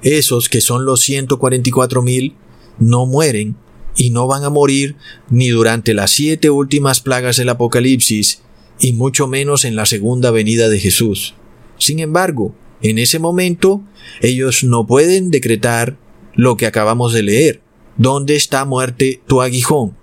Esos 0.01 0.49
que 0.49 0.61
son 0.61 0.85
los 0.85 1.01
144 1.01 2.01
mil 2.01 2.35
no 2.79 3.05
mueren 3.05 3.55
y 3.95 4.11
no 4.11 4.27
van 4.27 4.43
a 4.43 4.49
morir 4.49 4.95
ni 5.29 5.49
durante 5.49 5.93
las 5.93 6.11
siete 6.11 6.49
últimas 6.49 7.01
plagas 7.01 7.37
del 7.37 7.49
Apocalipsis, 7.49 8.41
y 8.79 8.93
mucho 8.93 9.27
menos 9.27 9.65
en 9.65 9.75
la 9.75 9.85
segunda 9.85 10.31
venida 10.31 10.69
de 10.69 10.79
Jesús. 10.79 11.35
Sin 11.77 11.99
embargo, 11.99 12.55
En 12.81 12.97
ese 12.97 13.19
momento, 13.19 13.83
ellos 14.21 14.63
no 14.63 14.87
pueden 14.87 15.31
decretar 15.31 15.97
lo 16.33 16.55
que 16.55 16.65
acabamos 16.65 17.13
de 17.13 17.23
leer. 17.23 17.61
¿Dónde 17.97 18.37
está 18.37 18.63
muerte 18.63 19.21
tu 19.27 19.41
aguijón? 19.41 19.97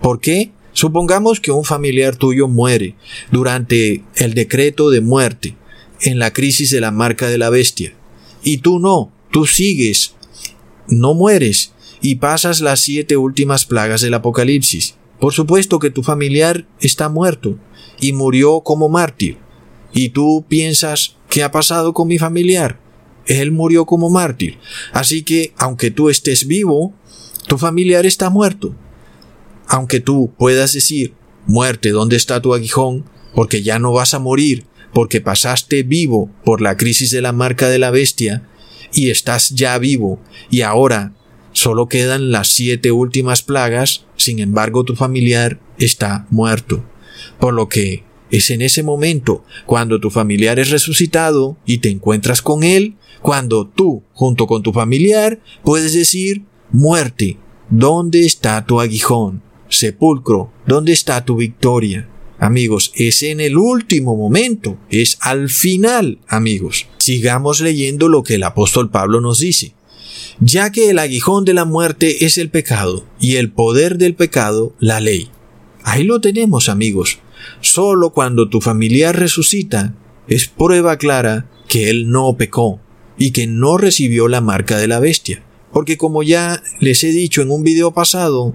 ¿Por 0.00 0.20
qué? 0.20 0.52
Supongamos 0.72 1.40
que 1.40 1.52
un 1.52 1.64
familiar 1.64 2.16
tuyo 2.16 2.48
muere 2.48 2.96
durante 3.30 4.04
el 4.16 4.32
decreto 4.32 4.88
de 4.88 5.02
muerte 5.02 5.54
en 6.00 6.18
la 6.18 6.32
crisis 6.32 6.70
de 6.70 6.80
la 6.80 6.90
marca 6.90 7.28
de 7.28 7.38
la 7.38 7.50
bestia. 7.50 7.92
Y 8.42 8.58
tú 8.58 8.78
no, 8.78 9.12
tú 9.34 9.46
sigues, 9.46 10.14
no 10.86 11.12
mueres 11.12 11.72
y 12.00 12.14
pasas 12.14 12.60
las 12.60 12.80
siete 12.80 13.16
últimas 13.16 13.66
plagas 13.66 14.00
del 14.00 14.14
Apocalipsis. 14.14 14.94
Por 15.18 15.32
supuesto 15.32 15.80
que 15.80 15.90
tu 15.90 16.02
familiar 16.02 16.66
está 16.80 17.08
muerto 17.08 17.58
y 18.00 18.12
murió 18.12 18.60
como 18.60 18.88
mártir. 18.88 19.38
Y 19.92 20.10
tú 20.10 20.44
piensas, 20.48 21.16
¿qué 21.28 21.42
ha 21.42 21.50
pasado 21.50 21.92
con 21.92 22.06
mi 22.06 22.18
familiar? 22.18 22.78
Él 23.26 23.50
murió 23.50 23.86
como 23.86 24.08
mártir. 24.08 24.58
Así 24.92 25.22
que, 25.22 25.52
aunque 25.56 25.90
tú 25.90 26.08
estés 26.08 26.46
vivo, 26.46 26.94
tu 27.48 27.58
familiar 27.58 28.06
está 28.06 28.30
muerto 28.30 28.74
aunque 29.66 30.00
tú 30.00 30.32
puedas 30.38 30.72
decir, 30.72 31.14
muerte, 31.46 31.90
¿dónde 31.90 32.16
está 32.16 32.40
tu 32.40 32.54
aguijón? 32.54 33.04
Porque 33.34 33.62
ya 33.62 33.78
no 33.78 33.92
vas 33.92 34.14
a 34.14 34.18
morir, 34.18 34.66
porque 34.92 35.20
pasaste 35.20 35.82
vivo 35.82 36.30
por 36.44 36.60
la 36.60 36.76
crisis 36.76 37.10
de 37.10 37.22
la 37.22 37.32
marca 37.32 37.68
de 37.68 37.78
la 37.78 37.90
bestia, 37.90 38.48
y 38.94 39.10
estás 39.10 39.50
ya 39.50 39.76
vivo, 39.78 40.20
y 40.50 40.62
ahora 40.62 41.12
solo 41.52 41.88
quedan 41.88 42.30
las 42.30 42.48
siete 42.48 42.92
últimas 42.92 43.42
plagas, 43.42 44.06
sin 44.16 44.38
embargo 44.38 44.84
tu 44.84 44.96
familiar 44.96 45.60
está 45.78 46.26
muerto. 46.30 46.84
Por 47.38 47.54
lo 47.54 47.68
que 47.68 48.04
es 48.30 48.50
en 48.50 48.62
ese 48.62 48.82
momento, 48.82 49.44
cuando 49.66 50.00
tu 50.00 50.10
familiar 50.10 50.58
es 50.58 50.70
resucitado 50.70 51.56
y 51.64 51.78
te 51.78 51.90
encuentras 51.90 52.42
con 52.42 52.64
él, 52.64 52.96
cuando 53.22 53.66
tú, 53.66 54.02
junto 54.12 54.46
con 54.46 54.62
tu 54.62 54.72
familiar, 54.72 55.40
puedes 55.62 55.94
decir, 55.94 56.44
muerte, 56.70 57.38
¿dónde 57.70 58.26
está 58.26 58.64
tu 58.66 58.80
aguijón? 58.80 59.42
sepulcro, 59.68 60.50
¿dónde 60.66 60.92
está 60.92 61.24
tu 61.24 61.36
victoria? 61.36 62.08
Amigos, 62.44 62.92
es 62.94 63.22
en 63.22 63.40
el 63.40 63.56
último 63.56 64.16
momento, 64.16 64.76
es 64.90 65.16
al 65.22 65.48
final, 65.48 66.18
amigos. 66.28 66.86
Sigamos 66.98 67.62
leyendo 67.62 68.06
lo 68.10 68.22
que 68.22 68.34
el 68.34 68.42
apóstol 68.42 68.90
Pablo 68.90 69.22
nos 69.22 69.38
dice. 69.38 69.72
Ya 70.40 70.70
que 70.70 70.90
el 70.90 70.98
aguijón 70.98 71.46
de 71.46 71.54
la 71.54 71.64
muerte 71.64 72.26
es 72.26 72.36
el 72.36 72.50
pecado 72.50 73.06
y 73.18 73.36
el 73.36 73.50
poder 73.50 73.96
del 73.96 74.14
pecado 74.14 74.74
la 74.78 75.00
ley. 75.00 75.30
Ahí 75.84 76.04
lo 76.04 76.20
tenemos, 76.20 76.68
amigos. 76.68 77.18
Solo 77.62 78.10
cuando 78.10 78.50
tu 78.50 78.60
familiar 78.60 79.18
resucita 79.18 79.94
es 80.28 80.46
prueba 80.46 80.98
clara 80.98 81.50
que 81.66 81.88
él 81.88 82.10
no 82.10 82.36
pecó 82.36 82.78
y 83.16 83.30
que 83.30 83.46
no 83.46 83.78
recibió 83.78 84.28
la 84.28 84.42
marca 84.42 84.76
de 84.76 84.88
la 84.88 85.00
bestia. 85.00 85.42
Porque 85.72 85.96
como 85.96 86.22
ya 86.22 86.62
les 86.78 87.04
he 87.04 87.10
dicho 87.10 87.40
en 87.40 87.50
un 87.50 87.62
video 87.62 87.94
pasado, 87.94 88.54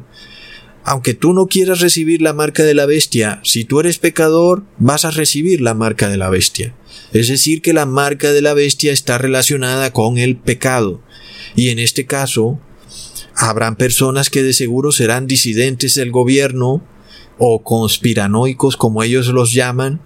aunque 0.83 1.13
tú 1.13 1.33
no 1.33 1.47
quieras 1.47 1.81
recibir 1.81 2.21
la 2.21 2.33
marca 2.33 2.63
de 2.63 2.73
la 2.73 2.85
bestia, 2.85 3.41
si 3.43 3.65
tú 3.65 3.79
eres 3.79 3.99
pecador, 3.99 4.63
vas 4.77 5.05
a 5.05 5.11
recibir 5.11 5.61
la 5.61 5.73
marca 5.73 6.09
de 6.09 6.17
la 6.17 6.29
bestia. 6.29 6.75
Es 7.13 7.27
decir, 7.27 7.61
que 7.61 7.73
la 7.73 7.85
marca 7.85 8.31
de 8.31 8.41
la 8.41 8.53
bestia 8.53 8.91
está 8.91 9.17
relacionada 9.17 9.91
con 9.91 10.17
el 10.17 10.37
pecado. 10.37 11.01
Y 11.55 11.69
en 11.69 11.79
este 11.79 12.05
caso, 12.05 12.59
habrán 13.35 13.75
personas 13.75 14.29
que 14.29 14.43
de 14.43 14.53
seguro 14.53 14.91
serán 14.91 15.27
disidentes 15.27 15.95
del 15.95 16.11
gobierno 16.11 16.83
o 17.37 17.63
conspiranoicos 17.63 18.77
como 18.77 19.03
ellos 19.03 19.27
los 19.27 19.53
llaman, 19.53 20.01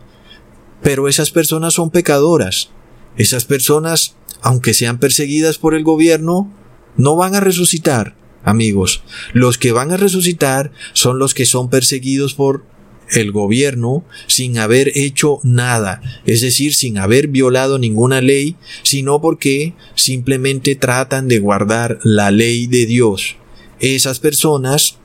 pero 0.82 1.08
esas 1.08 1.32
personas 1.32 1.74
son 1.74 1.90
pecadoras. 1.90 2.70
Esas 3.18 3.46
personas, 3.46 4.16
aunque 4.42 4.74
sean 4.74 5.00
perseguidas 5.00 5.58
por 5.58 5.76
el 5.76 5.84
gobierno, 5.84 6.52
no 6.96 7.16
van 7.16 7.36
a 7.36 7.40
resucitar, 7.40 8.16
amigos. 8.44 9.04
Los 9.34 9.58
que 9.58 9.72
van 9.72 9.92
a 9.92 9.98
resucitar 9.98 10.72
son 10.94 11.20
los 11.20 11.34
que 11.34 11.46
son 11.46 11.70
perseguidos 11.70 12.34
por 12.34 12.66
el 13.12 13.32
gobierno 13.32 14.06
sin 14.28 14.58
haber 14.58 14.92
hecho 14.96 15.40
nada, 15.44 16.02
es 16.26 16.42
decir, 16.42 16.74
sin 16.74 16.98
haber 16.98 17.28
violado 17.28 17.78
ninguna 17.78 18.22
ley, 18.22 18.56
sino 18.84 19.22
porque 19.22 19.74
simplemente 19.96 20.76
tratan 20.76 21.28
de 21.28 21.40
guardar 21.40 22.00
la 22.04 22.32
ley 22.32 22.68
de 22.68 22.86
Dios. 22.86 23.36
Esas 23.80 24.20
personas 24.20 24.98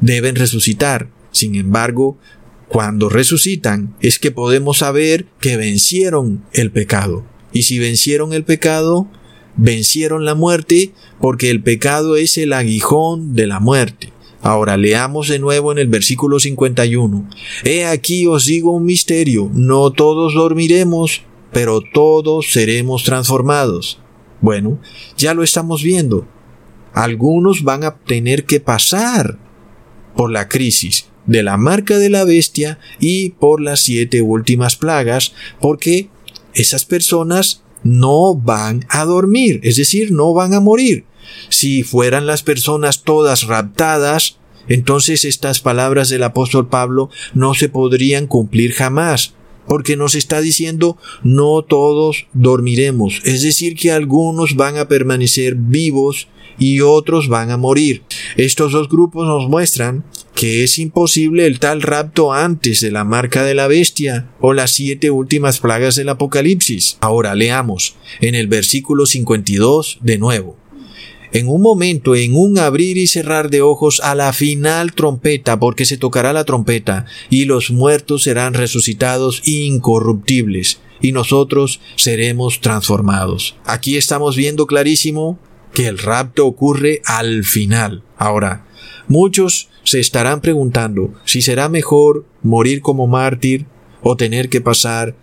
deben 0.00 0.36
resucitar. 0.36 1.08
Sin 1.32 1.54
embargo, 1.54 2.18
cuando 2.68 3.08
resucitan 3.08 3.96
es 4.00 4.18
que 4.18 4.30
podemos 4.30 4.78
saber 4.78 5.26
que 5.40 5.56
vencieron 5.56 6.44
el 6.52 6.70
pecado. 6.70 7.26
Y 7.52 7.62
si 7.62 7.78
vencieron 7.78 8.32
el 8.32 8.44
pecado, 8.44 9.08
vencieron 9.56 10.24
la 10.24 10.34
muerte 10.34 10.92
porque 11.20 11.50
el 11.50 11.62
pecado 11.62 12.16
es 12.16 12.38
el 12.38 12.52
aguijón 12.52 13.34
de 13.34 13.46
la 13.46 13.60
muerte. 13.60 14.12
Ahora 14.40 14.76
leamos 14.76 15.28
de 15.28 15.38
nuevo 15.38 15.70
en 15.70 15.78
el 15.78 15.86
versículo 15.86 16.40
51. 16.40 17.28
He 17.64 17.84
aquí 17.84 18.26
os 18.26 18.44
digo 18.46 18.72
un 18.72 18.84
misterio, 18.84 19.48
no 19.54 19.92
todos 19.92 20.34
dormiremos, 20.34 21.22
pero 21.52 21.80
todos 21.80 22.50
seremos 22.50 23.04
transformados. 23.04 24.00
Bueno, 24.40 24.80
ya 25.16 25.34
lo 25.34 25.44
estamos 25.44 25.82
viendo. 25.84 26.26
Algunos 26.92 27.62
van 27.62 27.84
a 27.84 27.94
tener 27.96 28.44
que 28.44 28.58
pasar 28.58 29.38
por 30.16 30.32
la 30.32 30.48
crisis 30.48 31.06
de 31.26 31.44
la 31.44 31.56
marca 31.56 31.98
de 31.98 32.10
la 32.10 32.24
bestia 32.24 32.80
y 32.98 33.30
por 33.30 33.60
las 33.60 33.80
siete 33.80 34.22
últimas 34.22 34.74
plagas, 34.74 35.34
porque 35.60 36.10
esas 36.54 36.84
personas 36.84 37.61
no 37.84 38.34
van 38.34 38.84
a 38.88 39.04
dormir, 39.04 39.60
es 39.62 39.76
decir, 39.76 40.12
no 40.12 40.32
van 40.32 40.54
a 40.54 40.60
morir. 40.60 41.04
Si 41.48 41.82
fueran 41.82 42.26
las 42.26 42.42
personas 42.42 43.02
todas 43.02 43.46
raptadas, 43.46 44.38
entonces 44.68 45.24
estas 45.24 45.60
palabras 45.60 46.08
del 46.08 46.22
apóstol 46.22 46.68
Pablo 46.68 47.10
no 47.34 47.54
se 47.54 47.68
podrían 47.68 48.26
cumplir 48.26 48.72
jamás, 48.72 49.34
porque 49.66 49.96
nos 49.96 50.14
está 50.14 50.40
diciendo 50.40 50.96
no 51.22 51.62
todos 51.62 52.26
dormiremos, 52.32 53.20
es 53.24 53.42
decir, 53.42 53.76
que 53.76 53.92
algunos 53.92 54.56
van 54.56 54.78
a 54.78 54.88
permanecer 54.88 55.54
vivos 55.56 56.28
y 56.58 56.80
otros 56.80 57.28
van 57.28 57.50
a 57.50 57.56
morir. 57.56 58.02
Estos 58.36 58.72
dos 58.72 58.88
grupos 58.88 59.26
nos 59.26 59.48
muestran 59.48 60.04
que 60.34 60.64
es 60.64 60.78
imposible 60.78 61.46
el 61.46 61.58
tal 61.58 61.82
rapto 61.82 62.32
antes 62.32 62.80
de 62.80 62.90
la 62.90 63.04
marca 63.04 63.44
de 63.44 63.54
la 63.54 63.66
bestia 63.66 64.28
o 64.40 64.52
las 64.52 64.72
siete 64.72 65.10
últimas 65.10 65.60
plagas 65.60 65.94
del 65.94 66.08
Apocalipsis. 66.08 66.96
Ahora 67.00 67.34
leamos 67.34 67.96
en 68.20 68.34
el 68.34 68.48
versículo 68.48 69.06
52 69.06 69.98
de 70.00 70.18
nuevo. 70.18 70.56
En 71.32 71.48
un 71.48 71.62
momento, 71.62 72.14
en 72.14 72.36
un 72.36 72.58
abrir 72.58 72.98
y 72.98 73.06
cerrar 73.06 73.48
de 73.48 73.62
ojos 73.62 74.00
a 74.00 74.14
la 74.14 74.34
final 74.34 74.92
trompeta, 74.92 75.58
porque 75.58 75.86
se 75.86 75.96
tocará 75.96 76.34
la 76.34 76.44
trompeta, 76.44 77.06
y 77.30 77.46
los 77.46 77.70
muertos 77.70 78.24
serán 78.24 78.52
resucitados 78.52 79.40
incorruptibles, 79.46 80.80
y 81.00 81.12
nosotros 81.12 81.80
seremos 81.96 82.60
transformados. 82.60 83.56
Aquí 83.64 83.96
estamos 83.96 84.36
viendo 84.36 84.66
clarísimo 84.66 85.38
que 85.72 85.86
el 85.86 85.96
rapto 85.96 86.46
ocurre 86.46 87.00
al 87.06 87.44
final. 87.44 88.02
Ahora, 88.18 88.66
muchos 89.12 89.68
se 89.84 90.00
estarán 90.00 90.40
preguntando 90.40 91.12
si 91.24 91.42
será 91.42 91.68
mejor 91.68 92.24
morir 92.42 92.80
como 92.80 93.06
mártir 93.06 93.66
o 94.00 94.16
tener 94.16 94.48
que 94.48 94.60
pasar 94.60 95.14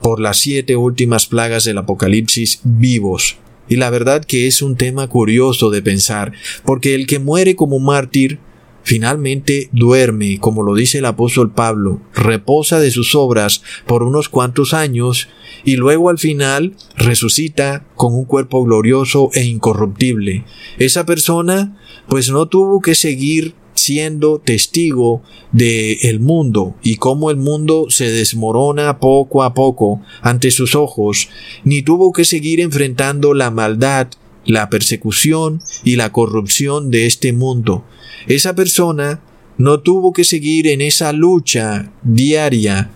por 0.00 0.20
las 0.20 0.38
siete 0.38 0.76
últimas 0.76 1.26
plagas 1.26 1.64
del 1.64 1.78
Apocalipsis 1.78 2.60
vivos. 2.64 3.36
Y 3.68 3.76
la 3.76 3.90
verdad 3.90 4.24
que 4.24 4.46
es 4.46 4.62
un 4.62 4.76
tema 4.76 5.08
curioso 5.08 5.70
de 5.70 5.82
pensar, 5.82 6.32
porque 6.64 6.94
el 6.94 7.06
que 7.06 7.18
muere 7.18 7.56
como 7.56 7.78
mártir 7.78 8.38
finalmente 8.86 9.68
duerme, 9.72 10.38
como 10.38 10.62
lo 10.62 10.76
dice 10.76 10.98
el 10.98 11.06
apóstol 11.06 11.50
Pablo, 11.50 12.00
reposa 12.14 12.78
de 12.78 12.92
sus 12.92 13.16
obras 13.16 13.62
por 13.84 14.04
unos 14.04 14.28
cuantos 14.28 14.74
años 14.74 15.28
y 15.64 15.74
luego 15.74 16.08
al 16.08 16.18
final 16.18 16.76
resucita 16.96 17.84
con 17.96 18.14
un 18.14 18.26
cuerpo 18.26 18.62
glorioso 18.62 19.30
e 19.34 19.42
incorruptible. 19.42 20.44
Esa 20.78 21.04
persona 21.04 21.76
pues 22.06 22.30
no 22.30 22.46
tuvo 22.46 22.80
que 22.80 22.94
seguir 22.94 23.56
siendo 23.74 24.38
testigo 24.38 25.20
de 25.50 25.94
el 26.02 26.20
mundo 26.20 26.76
y 26.80 26.96
cómo 26.96 27.32
el 27.32 27.38
mundo 27.38 27.86
se 27.88 28.08
desmorona 28.12 29.00
poco 29.00 29.42
a 29.42 29.52
poco 29.52 30.00
ante 30.22 30.52
sus 30.52 30.76
ojos, 30.76 31.28
ni 31.64 31.82
tuvo 31.82 32.12
que 32.12 32.24
seguir 32.24 32.60
enfrentando 32.60 33.34
la 33.34 33.50
maldad, 33.50 34.06
la 34.46 34.70
persecución 34.70 35.60
y 35.84 35.96
la 35.96 36.12
corrupción 36.12 36.90
de 36.90 37.06
este 37.06 37.32
mundo. 37.32 37.84
Esa 38.26 38.54
persona 38.54 39.20
no 39.58 39.80
tuvo 39.80 40.12
que 40.12 40.24
seguir 40.24 40.66
en 40.68 40.80
esa 40.80 41.12
lucha 41.12 41.92
diaria 42.02 42.90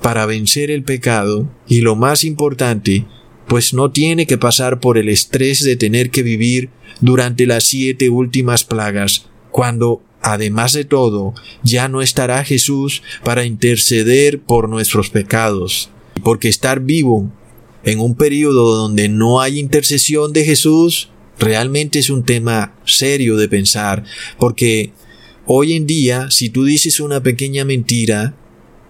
para 0.00 0.26
vencer 0.26 0.70
el 0.70 0.82
pecado 0.82 1.48
y 1.68 1.80
lo 1.80 1.96
más 1.96 2.24
importante, 2.24 3.06
pues 3.46 3.74
no 3.74 3.90
tiene 3.90 4.26
que 4.26 4.38
pasar 4.38 4.80
por 4.80 4.98
el 4.98 5.08
estrés 5.08 5.62
de 5.62 5.76
tener 5.76 6.10
que 6.10 6.22
vivir 6.22 6.70
durante 7.00 7.46
las 7.46 7.64
siete 7.64 8.08
últimas 8.08 8.64
plagas, 8.64 9.26
cuando 9.50 10.02
Además 10.26 10.72
de 10.72 10.86
todo, 10.86 11.34
ya 11.64 11.86
no 11.88 12.00
estará 12.00 12.42
Jesús 12.44 13.02
para 13.24 13.44
interceder 13.44 14.40
por 14.40 14.70
nuestros 14.70 15.10
pecados, 15.10 15.90
porque 16.22 16.48
estar 16.48 16.80
vivo 16.80 17.30
en 17.84 18.00
un 18.00 18.14
periodo 18.14 18.76
donde 18.76 19.08
no 19.08 19.40
hay 19.40 19.58
intercesión 19.58 20.32
de 20.32 20.44
Jesús, 20.44 21.10
realmente 21.38 21.98
es 21.98 22.10
un 22.10 22.24
tema 22.24 22.74
serio 22.84 23.36
de 23.36 23.48
pensar, 23.48 24.04
porque 24.38 24.92
hoy 25.46 25.74
en 25.74 25.86
día, 25.86 26.30
si 26.30 26.48
tú 26.48 26.64
dices 26.64 27.00
una 27.00 27.22
pequeña 27.22 27.64
mentira, 27.64 28.36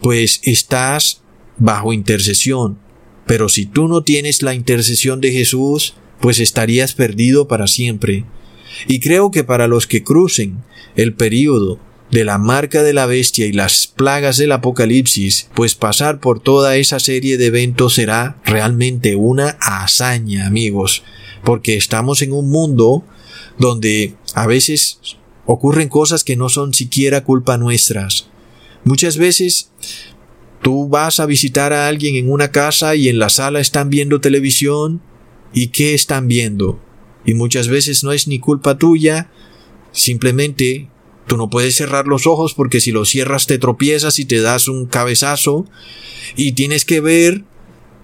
pues 0.01 0.41
estás 0.45 1.23
bajo 1.59 1.93
intercesión. 1.93 2.79
Pero 3.27 3.49
si 3.49 3.65
tú 3.67 3.89
no 3.89 4.03
tienes 4.03 4.43
la 4.43 4.55
intercesión 4.55 5.21
de 5.21 5.33
Jesús, 5.33 5.95
pues 6.21 6.41
estarías 6.41 6.95
perdido 6.95 7.49
para 7.49 7.67
siempre. 7.67 8.25
Y 8.87 9.01
creo 9.01 9.31
que 9.31 9.45
para 9.45 9.67
los 9.67 9.87
que 9.87 10.03
crucen 10.03 10.63
el 10.97 11.15
período 11.15 11.81
de 12.15 12.25
la 12.25 12.39
marca 12.39 12.85
de 12.85 12.93
la 12.93 13.07
bestia 13.07 13.45
y 13.45 13.53
las 13.53 13.89
plagas 13.89 14.37
del 14.37 14.53
apocalipsis, 14.53 15.49
pues 15.53 15.75
pasar 15.75 16.21
por 16.21 16.39
toda 16.39 16.77
esa 16.77 17.01
serie 17.01 17.37
de 17.39 17.47
eventos 17.47 17.95
será 17.95 18.41
realmente 18.45 19.17
una 19.17 19.59
hazaña, 19.61 20.47
amigos, 20.47 21.03
porque 21.43 21.77
estamos 21.77 22.23
en 22.23 22.31
un 22.31 22.51
mundo 22.51 23.05
donde 23.59 24.15
a 24.33 24.47
veces 24.47 25.01
ocurren 25.45 25.89
cosas 25.89 26.23
que 26.23 26.37
no 26.37 26.49
son 26.49 26.73
siquiera 26.73 27.25
culpa 27.25 27.59
nuestras. 27.59 28.29
Muchas 28.85 29.17
veces 29.17 29.73
tú 30.63 30.89
vas 30.89 31.19
a 31.19 31.27
visitar 31.27 31.73
a 31.73 31.89
alguien 31.89 32.15
en 32.15 32.31
una 32.31 32.53
casa 32.53 32.95
y 32.95 33.09
en 33.09 33.19
la 33.19 33.29
sala 33.29 33.59
están 33.59 33.91
viendo 33.91 34.21
televisión 34.21 35.03
y 35.53 35.69
qué 35.69 35.95
están 35.95 36.29
viendo. 36.29 36.81
Y 37.27 37.35
muchas 37.35 37.67
veces 37.67 38.05
no 38.05 38.13
es 38.13 38.29
ni 38.29 38.39
culpa 38.39 38.79
tuya, 38.79 39.33
simplemente 39.91 40.94
Tú 41.27 41.37
no 41.37 41.49
puedes 41.49 41.77
cerrar 41.77 42.07
los 42.07 42.27
ojos 42.27 42.55
porque 42.55 42.81
si 42.81 42.93
los 42.93 43.09
cierras 43.09 43.47
te 43.47 43.59
tropiezas 43.59 44.19
y 44.19 44.27
te 44.27 44.41
das 44.41 44.69
un 44.69 44.87
cabezazo 44.87 45.67
y 46.37 46.53
tienes 46.53 46.85
que 46.85 47.01
ver 47.01 47.45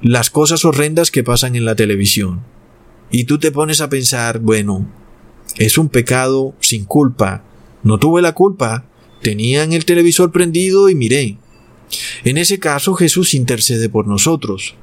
las 0.01 0.31
cosas 0.31 0.65
horrendas 0.65 1.11
que 1.11 1.23
pasan 1.23 1.57
en 1.57 1.67
la 1.67 1.75
televisión. 1.75 2.41
Y 3.11 3.25
tú 3.25 3.39
te 3.39 3.53
pones 3.53 3.81
a 3.81 3.91
pensar, 3.91 4.39
bueno, 4.39 4.89
es 5.59 5.77
un 5.77 5.89
pecado 5.89 6.55
sin 6.61 6.85
culpa. 6.85 7.45
No 7.83 7.99
tuve 7.99 8.23
la 8.23 8.33
culpa. 8.33 8.87
Tenían 9.21 9.73
el 9.73 9.85
televisor 9.85 10.33
prendido 10.33 10.89
y 10.89 10.95
miré. 10.95 11.37
En 12.25 12.39
ese 12.39 12.59
caso 12.59 12.95
Jesús 12.95 13.35
intercede 13.35 13.89
por 13.91 14.07
nosotros. 14.07 14.77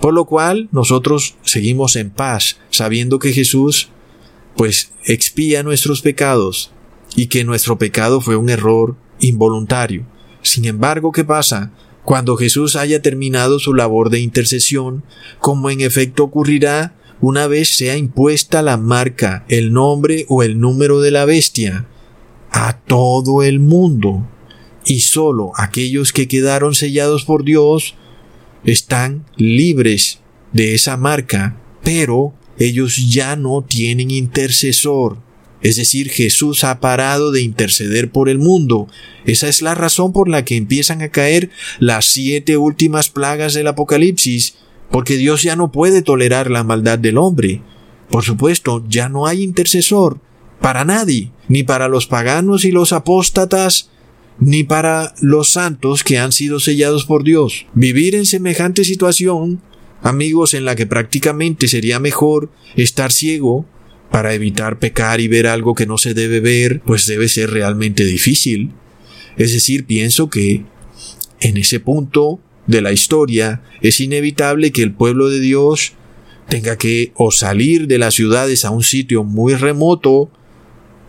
Por 0.00 0.14
lo 0.14 0.24
cual 0.24 0.68
nosotros 0.72 1.36
seguimos 1.42 1.94
en 1.96 2.10
paz, 2.10 2.58
sabiendo 2.70 3.18
que 3.18 3.32
Jesús 3.32 3.90
pues 4.56 4.90
expía 5.04 5.62
nuestros 5.62 6.02
pecados 6.02 6.72
y 7.16 7.26
que 7.26 7.44
nuestro 7.44 7.78
pecado 7.78 8.20
fue 8.20 8.36
un 8.36 8.50
error 8.50 8.96
involuntario. 9.20 10.06
Sin 10.42 10.64
embargo, 10.64 11.12
¿qué 11.12 11.24
pasa? 11.24 11.72
Cuando 12.04 12.36
Jesús 12.36 12.76
haya 12.76 13.02
terminado 13.02 13.58
su 13.58 13.74
labor 13.74 14.10
de 14.10 14.20
intercesión, 14.20 15.04
como 15.40 15.70
en 15.70 15.80
efecto 15.80 16.24
ocurrirá 16.24 16.94
una 17.20 17.46
vez 17.46 17.76
sea 17.76 17.96
impuesta 17.96 18.62
la 18.62 18.76
marca, 18.76 19.44
el 19.48 19.72
nombre 19.72 20.24
o 20.28 20.42
el 20.42 20.60
número 20.60 21.00
de 21.00 21.10
la 21.10 21.24
bestia, 21.24 21.86
a 22.50 22.78
todo 22.78 23.42
el 23.42 23.60
mundo, 23.60 24.26
y 24.86 25.00
sólo 25.00 25.52
aquellos 25.56 26.12
que 26.12 26.28
quedaron 26.28 26.74
sellados 26.74 27.24
por 27.24 27.44
Dios 27.44 27.94
están 28.64 29.26
libres 29.36 30.20
de 30.52 30.74
esa 30.74 30.96
marca, 30.96 31.60
pero 31.82 32.32
ellos 32.58 32.96
ya 33.10 33.36
no 33.36 33.62
tienen 33.62 34.10
intercesor. 34.10 35.18
Es 35.60 35.76
decir, 35.76 36.08
Jesús 36.10 36.62
ha 36.64 36.80
parado 36.80 37.32
de 37.32 37.42
interceder 37.42 38.10
por 38.10 38.28
el 38.28 38.38
mundo. 38.38 38.86
Esa 39.24 39.48
es 39.48 39.60
la 39.60 39.74
razón 39.74 40.12
por 40.12 40.28
la 40.28 40.44
que 40.44 40.56
empiezan 40.56 41.02
a 41.02 41.08
caer 41.08 41.50
las 41.80 42.04
siete 42.04 42.56
últimas 42.56 43.08
plagas 43.08 43.54
del 43.54 43.66
Apocalipsis, 43.66 44.54
porque 44.90 45.16
Dios 45.16 45.42
ya 45.42 45.56
no 45.56 45.72
puede 45.72 46.02
tolerar 46.02 46.50
la 46.50 46.64
maldad 46.64 46.98
del 46.98 47.18
hombre. 47.18 47.60
Por 48.08 48.24
supuesto, 48.24 48.84
ya 48.88 49.08
no 49.08 49.26
hay 49.26 49.42
intercesor 49.42 50.20
para 50.60 50.84
nadie, 50.84 51.32
ni 51.48 51.62
para 51.62 51.88
los 51.88 52.06
paganos 52.06 52.64
y 52.64 52.72
los 52.72 52.92
apóstatas, 52.92 53.90
ni 54.38 54.62
para 54.62 55.14
los 55.20 55.50
santos 55.50 56.04
que 56.04 56.18
han 56.18 56.32
sido 56.32 56.60
sellados 56.60 57.04
por 57.04 57.24
Dios. 57.24 57.66
Vivir 57.74 58.14
en 58.14 58.26
semejante 58.26 58.84
situación, 58.84 59.60
amigos, 60.02 60.54
en 60.54 60.64
la 60.64 60.76
que 60.76 60.86
prácticamente 60.86 61.66
sería 61.68 61.98
mejor 61.98 62.50
estar 62.76 63.12
ciego 63.12 63.66
para 64.10 64.34
evitar 64.34 64.78
pecar 64.78 65.20
y 65.20 65.28
ver 65.28 65.46
algo 65.46 65.74
que 65.74 65.86
no 65.86 65.98
se 65.98 66.14
debe 66.14 66.40
ver, 66.40 66.80
pues 66.80 67.06
debe 67.06 67.28
ser 67.28 67.50
realmente 67.50 68.04
difícil. 68.04 68.70
Es 69.36 69.52
decir, 69.52 69.84
pienso 69.84 70.30
que 70.30 70.64
en 71.40 71.56
ese 71.56 71.80
punto 71.80 72.40
de 72.66 72.82
la 72.82 72.92
historia 72.92 73.62
es 73.80 74.00
inevitable 74.00 74.72
que 74.72 74.82
el 74.82 74.92
pueblo 74.92 75.28
de 75.28 75.40
Dios 75.40 75.92
tenga 76.48 76.76
que 76.76 77.12
o 77.14 77.30
salir 77.30 77.86
de 77.86 77.98
las 77.98 78.14
ciudades 78.14 78.64
a 78.64 78.70
un 78.70 78.82
sitio 78.82 79.24
muy 79.24 79.54
remoto 79.54 80.30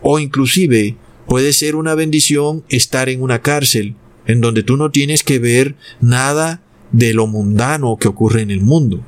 o 0.02 0.18
inclusive 0.18 0.96
puede 1.26 1.52
ser 1.52 1.76
una 1.76 1.94
bendición 1.94 2.64
estar 2.68 3.08
en 3.08 3.22
una 3.22 3.40
cárcel 3.40 3.94
en 4.26 4.40
donde 4.40 4.62
tú 4.62 4.76
no 4.76 4.90
tienes 4.90 5.22
que 5.22 5.38
ver 5.38 5.76
nada 6.00 6.62
de 6.92 7.14
lo 7.14 7.26
mundano 7.26 7.96
que 7.96 8.08
ocurre 8.08 8.42
en 8.42 8.50
el 8.50 8.60
mundo. 8.60 9.00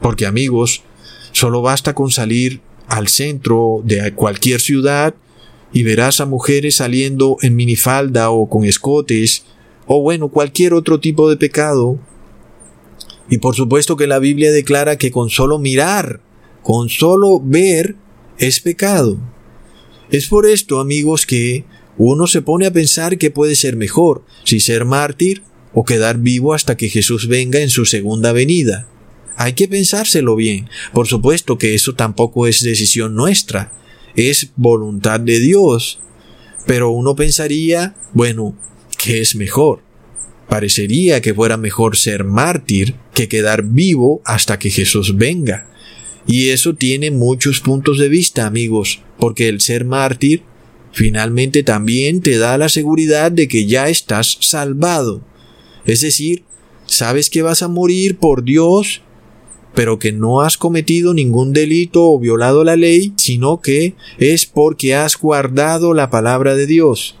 Porque 0.00 0.26
amigos, 0.26 0.82
solo 1.32 1.62
basta 1.62 1.94
con 1.94 2.10
salir 2.10 2.60
al 2.86 3.08
centro 3.08 3.82
de 3.84 4.12
cualquier 4.14 4.60
ciudad 4.60 5.14
y 5.72 5.82
verás 5.82 6.20
a 6.20 6.26
mujeres 6.26 6.76
saliendo 6.76 7.36
en 7.42 7.56
minifalda 7.56 8.30
o 8.30 8.48
con 8.48 8.64
escotes 8.64 9.44
o 9.86 10.00
bueno, 10.00 10.28
cualquier 10.28 10.74
otro 10.74 11.00
tipo 11.00 11.28
de 11.28 11.36
pecado. 11.36 11.98
Y 13.28 13.38
por 13.38 13.54
supuesto 13.54 13.96
que 13.96 14.06
la 14.06 14.18
Biblia 14.18 14.52
declara 14.52 14.96
que 14.96 15.10
con 15.10 15.30
solo 15.30 15.58
mirar, 15.58 16.20
con 16.62 16.88
solo 16.88 17.40
ver, 17.42 17.96
es 18.38 18.60
pecado. 18.60 19.18
Es 20.10 20.28
por 20.28 20.46
esto, 20.46 20.80
amigos, 20.80 21.26
que 21.26 21.64
uno 21.96 22.26
se 22.26 22.42
pone 22.42 22.66
a 22.66 22.72
pensar 22.72 23.18
que 23.18 23.30
puede 23.30 23.54
ser 23.54 23.76
mejor, 23.76 24.24
si 24.44 24.60
ser 24.60 24.84
mártir 24.84 25.42
o 25.72 25.84
quedar 25.84 26.18
vivo 26.18 26.54
hasta 26.54 26.76
que 26.76 26.88
Jesús 26.88 27.28
venga 27.28 27.60
en 27.60 27.70
su 27.70 27.84
segunda 27.84 28.32
venida. 28.32 28.86
Hay 29.36 29.54
que 29.54 29.68
pensárselo 29.68 30.36
bien. 30.36 30.68
Por 30.92 31.06
supuesto 31.06 31.58
que 31.58 31.74
eso 31.74 31.94
tampoco 31.94 32.46
es 32.46 32.62
decisión 32.62 33.14
nuestra, 33.14 33.72
es 34.14 34.50
voluntad 34.56 35.20
de 35.20 35.40
Dios. 35.40 36.00
Pero 36.66 36.90
uno 36.90 37.14
pensaría, 37.14 37.94
bueno, 38.12 38.56
¿qué 38.96 39.20
es 39.20 39.34
mejor? 39.34 39.82
Parecería 40.48 41.20
que 41.20 41.34
fuera 41.34 41.56
mejor 41.56 41.96
ser 41.96 42.24
mártir 42.24 42.94
que 43.12 43.28
quedar 43.28 43.64
vivo 43.64 44.22
hasta 44.24 44.58
que 44.58 44.70
Jesús 44.70 45.16
venga. 45.16 45.66
Y 46.26 46.48
eso 46.48 46.74
tiene 46.74 47.10
muchos 47.10 47.60
puntos 47.60 47.98
de 47.98 48.08
vista, 48.08 48.46
amigos, 48.46 49.02
porque 49.18 49.48
el 49.48 49.60
ser 49.60 49.84
mártir 49.84 50.42
finalmente 50.92 51.62
también 51.62 52.22
te 52.22 52.38
da 52.38 52.56
la 52.56 52.68
seguridad 52.68 53.32
de 53.32 53.48
que 53.48 53.66
ya 53.66 53.88
estás 53.88 54.38
salvado. 54.40 55.22
Es 55.84 56.00
decir, 56.00 56.44
sabes 56.86 57.28
que 57.28 57.42
vas 57.42 57.62
a 57.62 57.68
morir 57.68 58.16
por 58.16 58.44
Dios 58.44 59.02
pero 59.74 59.98
que 59.98 60.12
no 60.12 60.40
has 60.40 60.56
cometido 60.56 61.14
ningún 61.14 61.52
delito 61.52 62.04
o 62.04 62.18
violado 62.18 62.64
la 62.64 62.76
ley, 62.76 63.12
sino 63.16 63.60
que 63.60 63.94
es 64.18 64.46
porque 64.46 64.94
has 64.94 65.16
guardado 65.16 65.94
la 65.94 66.10
palabra 66.10 66.54
de 66.54 66.66
Dios. 66.66 67.16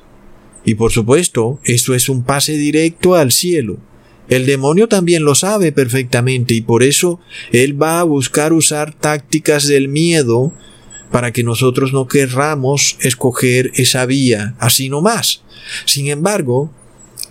Y 0.64 0.76
por 0.76 0.92
supuesto, 0.92 1.60
esto 1.64 1.94
es 1.94 2.08
un 2.08 2.22
pase 2.22 2.52
directo 2.56 3.14
al 3.14 3.32
cielo. 3.32 3.78
El 4.28 4.46
demonio 4.46 4.88
también 4.88 5.24
lo 5.24 5.34
sabe 5.34 5.72
perfectamente 5.72 6.54
y 6.54 6.62
por 6.62 6.82
eso 6.82 7.20
él 7.52 7.80
va 7.80 8.00
a 8.00 8.04
buscar 8.04 8.52
usar 8.54 8.94
tácticas 8.94 9.66
del 9.66 9.88
miedo 9.88 10.52
para 11.10 11.32
que 11.32 11.44
nosotros 11.44 11.92
no 11.92 12.08
querramos 12.08 12.96
escoger 13.00 13.70
esa 13.74 14.06
vía 14.06 14.54
así 14.58 14.88
no 14.88 15.02
más. 15.02 15.42
Sin 15.84 16.08
embargo, 16.08 16.72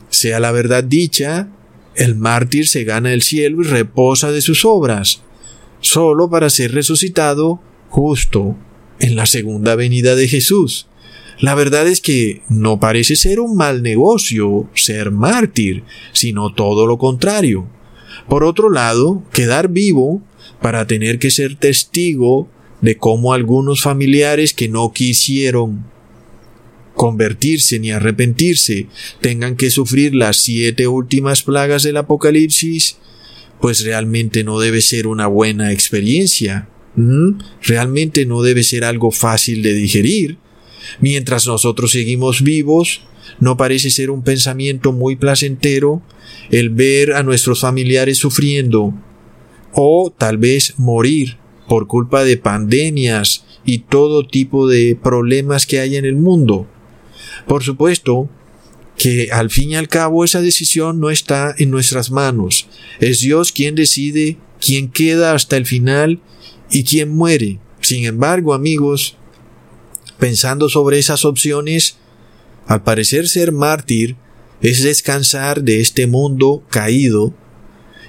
sea 0.09 0.39
la 0.39 0.51
verdad 0.51 0.83
dicha, 0.83 1.49
el 1.95 2.15
mártir 2.15 2.67
se 2.67 2.83
gana 2.83 3.13
el 3.13 3.21
cielo 3.21 3.61
y 3.61 3.65
reposa 3.65 4.31
de 4.31 4.41
sus 4.41 4.65
obras, 4.65 5.21
solo 5.79 6.29
para 6.29 6.49
ser 6.49 6.73
resucitado 6.73 7.59
justo 7.89 8.55
en 8.99 9.15
la 9.15 9.25
segunda 9.25 9.75
venida 9.75 10.15
de 10.15 10.27
Jesús. 10.27 10.87
La 11.39 11.55
verdad 11.55 11.87
es 11.87 11.99
que 11.99 12.41
no 12.47 12.79
parece 12.79 13.15
ser 13.15 13.39
un 13.39 13.55
mal 13.55 13.83
negocio 13.83 14.69
ser 14.75 15.11
mártir, 15.11 15.83
sino 16.13 16.53
todo 16.53 16.87
lo 16.87 16.97
contrario. 16.97 17.67
Por 18.29 18.43
otro 18.43 18.69
lado, 18.69 19.23
quedar 19.33 19.69
vivo 19.69 20.21
para 20.61 20.87
tener 20.87 21.19
que 21.19 21.31
ser 21.31 21.55
testigo 21.55 22.47
de 22.81 22.97
cómo 22.97 23.33
algunos 23.33 23.81
familiares 23.81 24.53
que 24.53 24.69
no 24.69 24.93
quisieron 24.93 25.85
convertirse 26.95 27.79
ni 27.79 27.91
arrepentirse 27.91 28.87
tengan 29.21 29.55
que 29.55 29.69
sufrir 29.69 30.15
las 30.15 30.37
siete 30.37 30.87
últimas 30.87 31.43
plagas 31.43 31.83
del 31.83 31.97
Apocalipsis, 31.97 32.97
pues 33.59 33.83
realmente 33.83 34.43
no 34.43 34.59
debe 34.59 34.81
ser 34.81 35.07
una 35.07 35.27
buena 35.27 35.71
experiencia. 35.71 36.67
Realmente 37.61 38.25
no 38.25 38.41
debe 38.41 38.63
ser 38.63 38.83
algo 38.83 39.11
fácil 39.11 39.63
de 39.63 39.73
digerir. 39.73 40.37
Mientras 40.99 41.47
nosotros 41.47 41.91
seguimos 41.91 42.43
vivos, 42.43 43.01
no 43.39 43.57
parece 43.57 43.89
ser 43.89 44.09
un 44.09 44.23
pensamiento 44.23 44.91
muy 44.91 45.15
placentero 45.15 46.01
el 46.51 46.69
ver 46.69 47.13
a 47.13 47.23
nuestros 47.23 47.61
familiares 47.61 48.17
sufriendo 48.17 48.93
o 49.71 50.13
tal 50.15 50.37
vez 50.37 50.75
morir 50.77 51.37
por 51.67 51.87
culpa 51.87 52.23
de 52.23 52.37
pandemias 52.37 53.45
y 53.65 53.79
todo 53.79 54.27
tipo 54.27 54.67
de 54.67 54.97
problemas 55.01 55.65
que 55.65 55.79
hay 55.79 55.95
en 55.95 56.05
el 56.05 56.15
mundo. 56.15 56.67
Por 57.47 57.63
supuesto 57.63 58.29
que 58.97 59.29
al 59.31 59.49
fin 59.49 59.71
y 59.71 59.75
al 59.75 59.87
cabo 59.87 60.23
esa 60.23 60.41
decisión 60.41 60.99
no 60.99 61.09
está 61.09 61.53
en 61.57 61.71
nuestras 61.71 62.11
manos. 62.11 62.67
Es 62.99 63.19
Dios 63.19 63.51
quien 63.51 63.75
decide 63.75 64.37
quién 64.59 64.89
queda 64.89 65.33
hasta 65.33 65.57
el 65.57 65.65
final 65.65 66.21
y 66.71 66.83
quién 66.83 67.09
muere. 67.09 67.59
Sin 67.81 68.05
embargo, 68.05 68.53
amigos, 68.53 69.17
pensando 70.19 70.69
sobre 70.69 70.99
esas 70.99 71.25
opciones, 71.25 71.97
al 72.65 72.83
parecer 72.83 73.27
ser 73.27 73.51
mártir 73.51 74.15
es 74.61 74.81
descansar 74.83 75.63
de 75.63 75.81
este 75.81 76.07
mundo 76.07 76.63
caído 76.69 77.33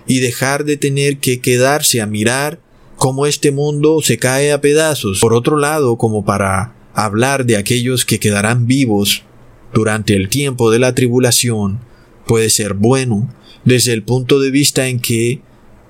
y 0.07 0.21
dejar 0.21 0.65
de 0.65 0.77
tener 0.77 1.19
que 1.19 1.41
quedarse 1.41 2.01
a 2.01 2.07
mirar 2.07 2.61
cómo 2.97 3.27
este 3.27 3.51
mundo 3.51 4.01
se 4.03 4.19
cae 4.19 4.53
a 4.53 4.61
pedazos. 4.61 5.19
Por 5.21 5.35
otro 5.35 5.57
lado, 5.57 5.97
como 5.97 6.25
para 6.25 6.75
hablar 6.95 7.45
de 7.45 7.57
aquellos 7.57 8.05
que 8.05 8.21
quedarán 8.21 8.67
vivos 8.67 9.25
durante 9.73 10.15
el 10.15 10.29
tiempo 10.29 10.71
de 10.71 10.79
la 10.79 10.95
tribulación, 10.95 11.81
puede 12.27 12.51
ser 12.51 12.75
bueno 12.75 13.35
desde 13.65 13.93
el 13.93 14.03
punto 14.03 14.41
de 14.41 14.51
vista 14.51 14.89
en 14.89 15.01
que 15.01 15.41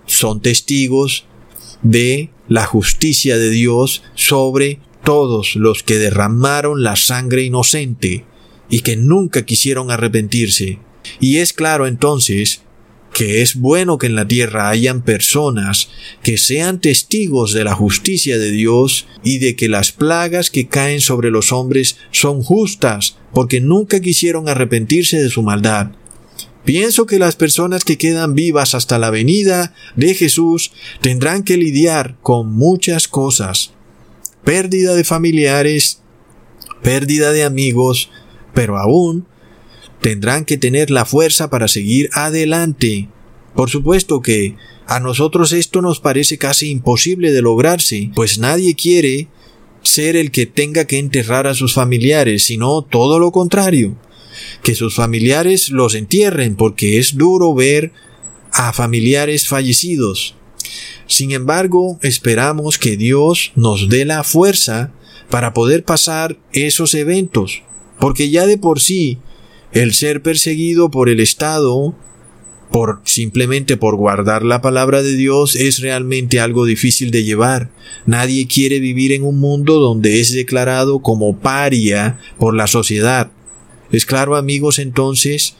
son 0.07 0.41
testigos 0.41 1.27
de 1.83 2.31
la 2.49 2.65
justicia 2.65 3.37
de 3.37 3.51
Dios 3.51 4.03
sobre 4.15 4.81
todos 5.05 5.55
los 5.57 5.83
que 5.83 5.99
derramaron 5.99 6.83
la 6.83 6.97
sangre 6.97 7.43
inocente 7.43 8.25
y 8.71 8.81
que 8.81 8.97
nunca 8.97 9.45
quisieron 9.45 9.91
arrepentirse. 9.91 10.79
Y 11.21 11.37
es 11.37 11.53
claro 11.53 11.87
entonces 11.87 12.63
que 13.15 13.43
es 13.43 13.55
bueno 13.55 13.97
que 13.97 14.09
en 14.09 14.17
la 14.17 14.27
tierra 14.27 14.69
hayan 14.69 15.01
personas 15.03 15.89
que 16.23 16.37
sean 16.37 16.81
testigos 16.81 17.53
de 17.53 17.63
la 17.63 17.75
justicia 17.75 18.39
de 18.39 18.51
Dios 18.51 19.07
y 19.23 19.39
de 19.39 19.55
que 19.55 19.69
las 19.69 19.93
plagas 19.93 20.51
que 20.51 20.67
caen 20.67 21.01
sobre 21.01 21.31
los 21.31 21.53
hombres 21.53 21.97
son 22.11 22.43
justas 22.43 23.17
porque 23.33 23.61
nunca 23.61 24.01
quisieron 24.01 24.49
arrepentirse 24.49 25.23
de 25.23 25.31
su 25.31 25.43
maldad. 25.43 25.93
Pienso 26.65 27.07
que 27.07 27.21
las 27.21 27.37
personas 27.37 27.85
que 27.85 27.99
quedan 27.99 28.35
vivas 28.35 28.75
hasta 28.75 28.99
la 28.99 29.11
venida 29.11 29.75
de 29.95 30.15
Jesús 30.15 30.73
tendrán 31.01 31.45
que 31.45 31.57
lidiar 31.57 32.17
con 32.21 32.53
muchas 32.53 33.07
cosas. 33.07 33.73
Pérdida 34.43 34.95
de 34.95 35.05
familiares, 35.05 36.01
pérdida 36.83 37.31
de 37.31 37.45
amigos, 37.45 38.11
pero 38.55 38.77
aún 38.77 39.27
tendrán 40.05 40.45
que 40.45 40.59
tener 40.59 40.91
la 40.91 41.07
fuerza 41.07 41.49
para 41.49 41.67
seguir 41.67 42.11
adelante. 42.13 43.09
Por 43.55 43.71
supuesto 43.71 44.21
que 44.21 44.55
a 44.87 45.01
nosotros 45.01 45.55
esto 45.55 45.81
nos 45.81 45.99
parece 45.99 46.37
casi 46.37 46.69
imposible 46.69 47.33
de 47.33 47.41
lograrse, 47.41 48.11
pues 48.15 48.39
nadie 48.39 48.75
quiere 48.75 49.29
ser 49.81 50.17
el 50.17 50.31
que 50.31 50.45
tenga 50.45 50.85
que 50.85 50.99
enterrar 50.99 51.47
a 51.47 51.55
sus 51.55 51.73
familiares, 51.73 52.45
sino 52.45 52.83
todo 52.83 53.19
lo 53.19 53.33
contrario, 53.33 53.97
que 54.63 54.75
sus 54.75 54.95
familiares 54.95 55.71
los 55.71 55.95
entierren, 55.95 56.55
porque 56.55 56.99
es 56.99 57.17
duro 57.17 57.55
ver 57.55 57.91
a 58.53 58.75
familiares 58.75 59.49
fallecidos. 59.49 60.35
Sin 61.07 61.33
embargo, 61.33 61.99
esperamos 62.03 62.77
que 62.77 62.99
Dios 62.99 63.53
nos 63.55 63.89
dé 63.89 64.05
la 64.05 64.23
fuerza 64.23 64.93
para 65.31 65.55
poder 65.55 65.83
pasar 65.83 66.37
esos 66.53 66.93
eventos, 66.93 67.63
porque 67.99 68.29
ya 68.29 68.45
de 68.45 68.59
por 68.59 68.81
sí 68.81 69.19
el 69.75 69.93
ser 69.93 70.23
perseguido 70.23 70.91
por 70.91 71.09
el 71.09 71.21
Estado, 71.21 71.95
por 72.71 73.01
simplemente 73.05 73.77
por 73.77 73.97
guardar 73.97 74.45
la 74.45 74.63
palabra 74.63 75.03
de 75.03 75.15
Dios 75.15 75.57
es 75.57 75.81
realmente 75.81 76.41
algo 76.41 76.65
difícil 76.65 77.11
de 77.11 77.25
llevar. 77.25 77.71
Nadie 78.07 78.47
quiere 78.47 78.79
vivir 78.81 79.13
en 79.13 79.25
un 79.25 79.39
mundo 79.39 79.81
donde 79.81 80.21
es 80.21 80.33
declarado 80.33 81.01
como 81.01 81.39
paria 81.39 82.19
por 82.39 82.55
la 82.55 82.69
sociedad. 82.69 83.31
Es 83.91 84.07
claro, 84.07 84.37
amigos, 84.37 84.79
entonces, 84.79 85.57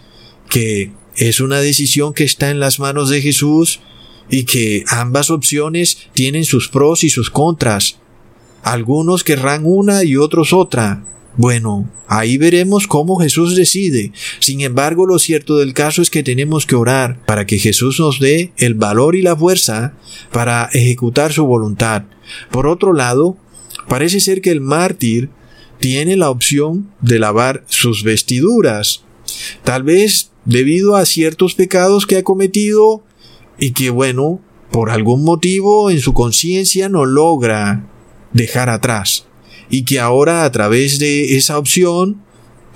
que 0.49 0.93
es 1.17 1.41
una 1.41 1.61
decisión 1.61 2.15
que 2.15 2.25
está 2.25 2.51
en 2.51 2.61
las 2.61 2.79
manos 2.79 3.11
de 3.11 3.21
Jesús 3.21 3.81
y 4.31 4.45
que 4.45 4.85
ambas 4.89 5.31
opciones 5.31 5.99
tienen 6.15 6.45
sus 6.45 6.69
pros 6.69 7.05
y 7.05 7.11
sus 7.11 7.31
contras. 7.31 7.99
Algunos 8.63 9.25
querrán 9.25 9.63
una 9.65 10.05
y 10.05 10.17
otros 10.17 10.53
otra. 10.53 11.05
Bueno, 11.37 11.91
ahí 12.07 12.39
veremos 12.39 12.87
cómo 12.87 13.17
Jesús 13.17 13.57
decide. 13.57 14.13
Sin 14.39 14.61
embargo, 14.61 15.05
lo 15.05 15.19
cierto 15.19 15.57
del 15.57 15.75
caso 15.75 16.01
es 16.01 16.09
que 16.11 16.23
tenemos 16.23 16.65
que 16.65 16.77
orar 16.77 17.25
para 17.27 17.45
que 17.45 17.59
Jesús 17.59 17.99
nos 17.99 18.21
dé 18.21 18.53
el 18.57 18.75
valor 18.75 19.17
y 19.17 19.23
la 19.23 19.37
fuerza 19.37 19.95
para 20.33 20.71
ejecutar 20.73 21.33
su 21.33 21.45
voluntad. 21.45 22.05
Por 22.53 22.69
otro 22.69 22.93
lado, 22.93 23.37
parece 23.89 24.21
ser 24.21 24.41
que 24.41 24.53
el 24.53 24.61
mártir 24.61 25.29
tiene 25.81 26.17
la 26.17 26.31
opción 26.31 26.93
de 27.01 27.19
lavar 27.19 27.65
sus 27.67 28.05
vestiduras. 28.05 29.03
Tal 29.65 29.83
vez 29.83 30.31
debido 30.45 30.95
a 30.95 31.05
ciertos 31.05 31.55
pecados 31.55 32.07
que 32.07 32.19
ha 32.19 32.23
cometido 32.23 33.03
y 33.59 33.73
que, 33.73 33.91
bueno, 33.91 34.41
por 34.71 34.91
algún 34.91 35.25
motivo 35.25 35.91
en 35.91 36.01
su 36.01 36.15
conciencia 36.15 36.89
no 36.89 37.05
logra 37.05 37.89
dejar 38.33 38.69
atrás 38.69 39.27
y 39.75 39.83
que 39.83 39.99
ahora 39.99 40.45
a 40.45 40.53
través 40.53 41.01
de 41.01 41.37
esa 41.37 41.59
opción 41.59 42.23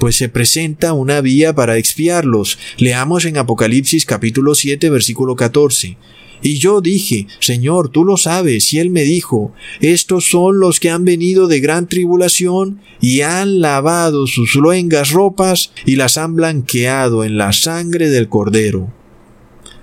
pues 0.01 0.17
se 0.17 0.29
presenta 0.29 0.95
una 0.95 1.21
vía 1.21 1.55
para 1.55 1.77
expiarlos. 1.77 2.59
Leamos 2.77 3.25
en 3.25 3.39
Apocalipsis 3.39 4.05
capítulo 4.05 4.57
7 4.57 4.91
versículo 4.91 5.37
14. 5.37 5.97
Y 6.43 6.59
yo 6.59 6.81
dije, 6.81 7.29
Señor, 7.39 7.91
tú 7.91 8.05
lo 8.05 8.17
sabes, 8.17 8.73
y 8.73 8.81
él 8.81 8.91
me 8.91 9.05
dijo, 9.05 9.53
estos 9.81 10.29
son 10.29 10.59
los 10.59 10.81
que 10.81 10.91
han 10.91 11.05
venido 11.05 11.47
de 11.47 11.61
gran 11.61 11.89
tribulación 11.89 12.81
y 13.01 13.21
han 13.21 13.61
lavado 13.61 14.27
sus 14.27 14.57
luengas 14.57 15.13
ropas 15.13 15.71
y 15.87 15.95
las 15.95 16.19
han 16.19 16.35
blanqueado 16.35 17.23
en 17.23 17.39
la 17.39 17.53
sangre 17.53 18.11
del 18.11 18.29
cordero. 18.29 18.93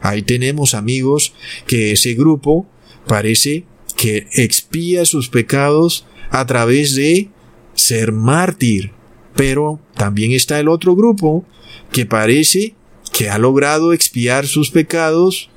Ahí 0.01 0.22
tenemos 0.22 0.74
amigos 0.74 1.32
que 1.66 1.93
ese 1.93 2.13
grupo 2.13 2.68
parece 3.07 3.63
que 3.95 4.28
expía 4.34 5.05
sus 5.05 5.30
pecados 5.30 6.05
a 6.30 6.45
través 6.45 6.95
de 6.95 7.30
ser 7.73 8.11
mártir. 8.11 8.91
Pero 9.36 9.80
también 9.95 10.32
está 10.32 10.59
el 10.59 10.69
otro 10.69 10.95
grupo 10.95 11.45
que 11.91 12.05
parece 12.05 12.76
que 13.11 13.30
ha 13.30 13.38
logrado 13.38 13.93
expiar 13.93 14.47
sus 14.47 14.71
pecados 14.71 15.49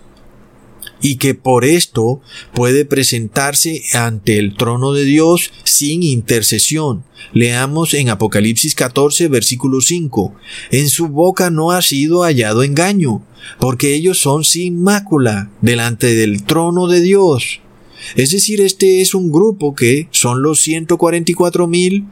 y 1.01 1.17
que 1.17 1.35
por 1.35 1.65
esto 1.65 2.21
puede 2.53 2.85
presentarse 2.85 3.83
ante 3.95 4.39
el 4.39 4.57
trono 4.57 4.93
de 4.93 5.05
Dios 5.05 5.53
sin 5.65 6.03
intercesión. 6.03 7.05
Leamos 7.33 7.95
en 7.95 8.09
Apocalipsis 8.09 8.75
14 8.75 9.29
versículo 9.29 9.81
5. 9.81 10.35
En 10.71 10.89
su 10.89 11.09
boca 11.09 11.51
no 11.51 11.71
ha 11.73 11.83
sido 11.83 12.23
hallado 12.23 12.63
engaño, 12.63 13.23
porque 13.61 13.95
ellos 13.95 14.19
son 14.19 14.45
sin 14.45 14.83
mácula 14.83 15.51
delante 15.61 16.15
del 16.15 16.45
trono 16.45 16.87
de 16.87 17.01
Dios. 17.01 17.61
Es 18.17 18.31
decir, 18.31 18.61
este 18.61 19.01
es 19.01 19.15
un 19.15 19.31
grupo 19.31 19.75
que 19.75 20.09
son 20.11 20.43
los 20.43 20.61
144 20.61 21.67
mil 21.67 22.07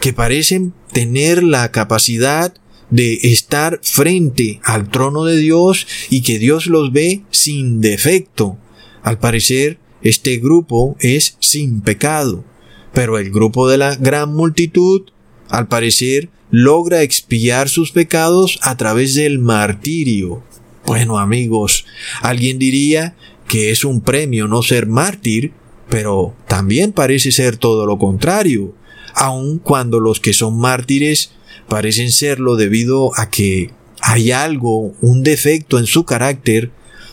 que 0.00 0.12
parecen 0.12 0.74
tener 0.92 1.42
la 1.42 1.70
capacidad 1.70 2.54
de 2.90 3.14
estar 3.22 3.80
frente 3.82 4.60
al 4.64 4.90
trono 4.90 5.24
de 5.24 5.36
Dios 5.36 5.86
y 6.10 6.22
que 6.22 6.38
Dios 6.38 6.66
los 6.66 6.92
ve 6.92 7.22
sin 7.30 7.80
defecto. 7.80 8.58
Al 9.02 9.18
parecer, 9.18 9.78
este 10.02 10.36
grupo 10.38 10.96
es 11.00 11.36
sin 11.40 11.80
pecado, 11.80 12.44
pero 12.92 13.18
el 13.18 13.30
grupo 13.30 13.68
de 13.68 13.78
la 13.78 13.94
gran 13.94 14.34
multitud, 14.34 15.02
al 15.48 15.68
parecer, 15.68 16.28
logra 16.50 17.02
expiar 17.02 17.68
sus 17.68 17.92
pecados 17.92 18.58
a 18.62 18.76
través 18.76 19.14
del 19.14 19.38
martirio. 19.38 20.42
Bueno 20.84 21.18
amigos, 21.18 21.86
alguien 22.20 22.58
diría 22.58 23.16
que 23.52 23.70
es 23.70 23.84
un 23.84 24.00
premio 24.00 24.48
no 24.48 24.62
ser 24.62 24.86
mártir, 24.86 25.52
pero 25.90 26.34
también 26.48 26.90
parece 26.90 27.32
ser 27.32 27.58
todo 27.58 27.84
lo 27.84 27.98
contrario, 27.98 28.74
aun 29.14 29.58
cuando 29.58 30.00
los 30.00 30.20
que 30.20 30.32
son 30.32 30.56
mártires 30.56 31.32
parecen 31.68 32.12
serlo 32.12 32.56
debido 32.56 33.10
a 33.14 33.28
que 33.28 33.70
hay 34.00 34.30
algo, 34.30 34.94
un 35.02 35.22
defecto 35.22 35.78
en 35.78 35.84
su 35.84 36.06
carácter, 36.06 36.70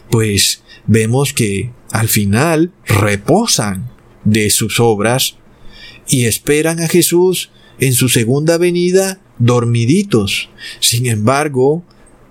pues 0.09 0.63
vemos 0.87 1.33
que 1.33 1.73
al 1.91 2.07
final 2.07 2.71
reposan 2.85 3.91
de 4.23 4.49
sus 4.49 4.79
obras 4.79 5.35
y 6.07 6.23
esperan 6.23 6.79
a 6.79 6.87
Jesús 6.87 7.51
en 7.81 7.91
su 7.91 8.07
segunda 8.07 8.57
venida 8.57 9.19
dormiditos. 9.39 10.47
Sin 10.79 11.05
embargo, 11.05 11.83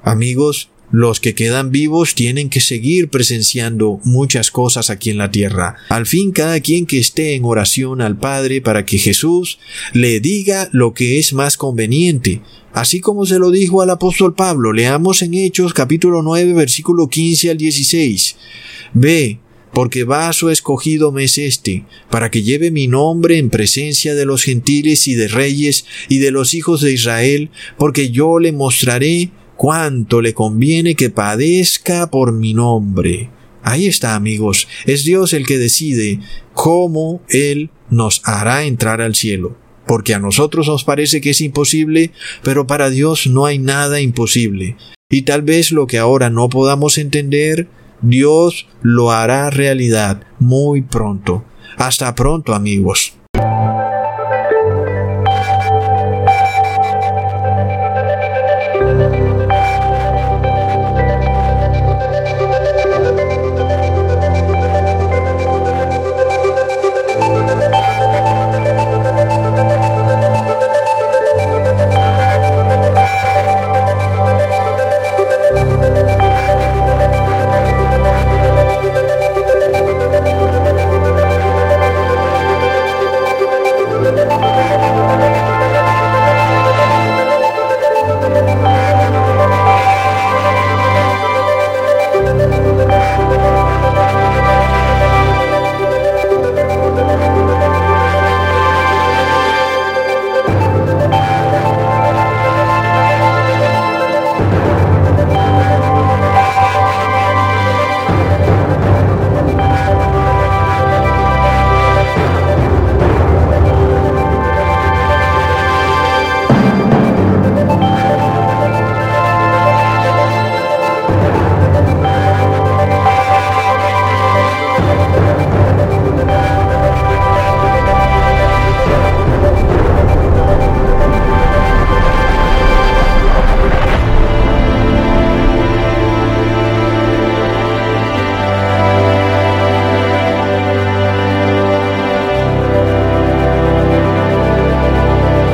amigos, 0.02 0.70
los 0.91 1.20
que 1.20 1.34
quedan 1.34 1.70
vivos 1.70 2.14
tienen 2.14 2.49
que 2.49 2.61
seguir 2.61 3.09
presenciando 3.09 4.01
muchas 4.05 4.51
cosas 4.51 4.91
aquí 4.91 5.11
en 5.11 5.18
la 5.18 5.30
tierra. 5.30 5.76
Al 5.91 6.07
fin 6.07 6.32
cada 6.32 6.61
quien 6.61 6.86
que 6.86 6.99
esté 6.99 7.34
en 7.34 7.45
oración 7.45 8.01
al 8.01 8.18
Padre 8.18 8.61
para 8.61 8.84
que 8.84 8.99
Jesús 8.99 9.59
le 9.93 10.20
diga 10.20 10.68
lo 10.72 10.95
que 10.95 11.18
es 11.18 11.32
más 11.32 11.57
conveniente. 11.57 12.41
Así 12.72 13.01
como 13.01 13.26
se 13.26 13.39
lo 13.39 13.51
dijo 13.51 13.82
al 13.82 13.91
apóstol 13.91 14.34
Pablo, 14.34 14.72
leamos 14.72 15.22
en 15.22 15.34
Hechos 15.34 15.74
capítulo 15.74 16.22
9 16.22 16.53
versículo 16.55 17.09
15 17.09 17.51
al 17.51 17.59
16. 17.59 18.36
Ve, 18.95 19.41
porque 19.72 20.05
vaso 20.05 20.51
escogido 20.51 21.12
me 21.12 21.24
es 21.24 21.39
este, 21.39 21.84
para 22.11 22.30
que 22.30 22.43
lleve 22.43 22.70
mi 22.70 22.89
nombre 22.89 23.39
en 23.39 23.51
presencia 23.51 24.14
de 24.14 24.24
los 24.24 24.43
gentiles 24.43 25.07
y 25.09 25.14
de 25.14 25.28
reyes 25.28 25.84
y 26.09 26.18
de 26.18 26.30
los 26.30 26.55
hijos 26.55 26.80
de 26.80 26.93
Israel, 26.93 27.51
porque 27.76 28.11
yo 28.11 28.39
le 28.39 28.53
mostraré 28.53 29.30
cuánto 29.59 30.22
le 30.22 30.34
conviene 30.34 30.94
que 30.94 31.11
padezca 31.11 32.09
por 32.11 32.32
mi 32.32 32.54
nombre. 32.54 33.28
Ahí 33.64 33.88
está, 33.88 34.14
amigos, 34.14 34.68
es 34.86 35.04
Dios 35.04 35.32
el 35.32 35.46
que 35.46 35.59
decide 35.59 36.20
cómo 36.54 37.20
Él 37.28 37.70
nos 37.90 38.22
hará 38.24 38.62
entrar 38.62 39.02
al 39.02 39.16
cielo, 39.16 39.59
porque 39.84 40.14
a 40.14 40.20
nosotros 40.20 40.68
nos 40.68 40.84
parece 40.84 41.20
que 41.20 41.30
es 41.30 41.40
imposible, 41.40 42.12
pero 42.44 42.68
para 42.68 42.88
Dios 42.88 43.26
no 43.26 43.46
hay 43.46 43.59
nada 43.59 44.00
imposible. 44.00 44.76
Y 45.11 45.22
tal 45.22 45.42
vez 45.42 45.72
lo 45.72 45.88
que 45.88 45.98
ahora 45.98 46.30
no 46.30 46.48
podamos 46.48 46.96
entender, 46.96 47.68
Dios 48.00 48.68
lo 48.80 49.11
hará 49.11 49.50
realidad 49.50 50.22
muy 50.38 50.82
pronto. 50.82 51.44
Hasta 51.78 52.14
pronto 52.14 52.54
amigos. 52.54 53.18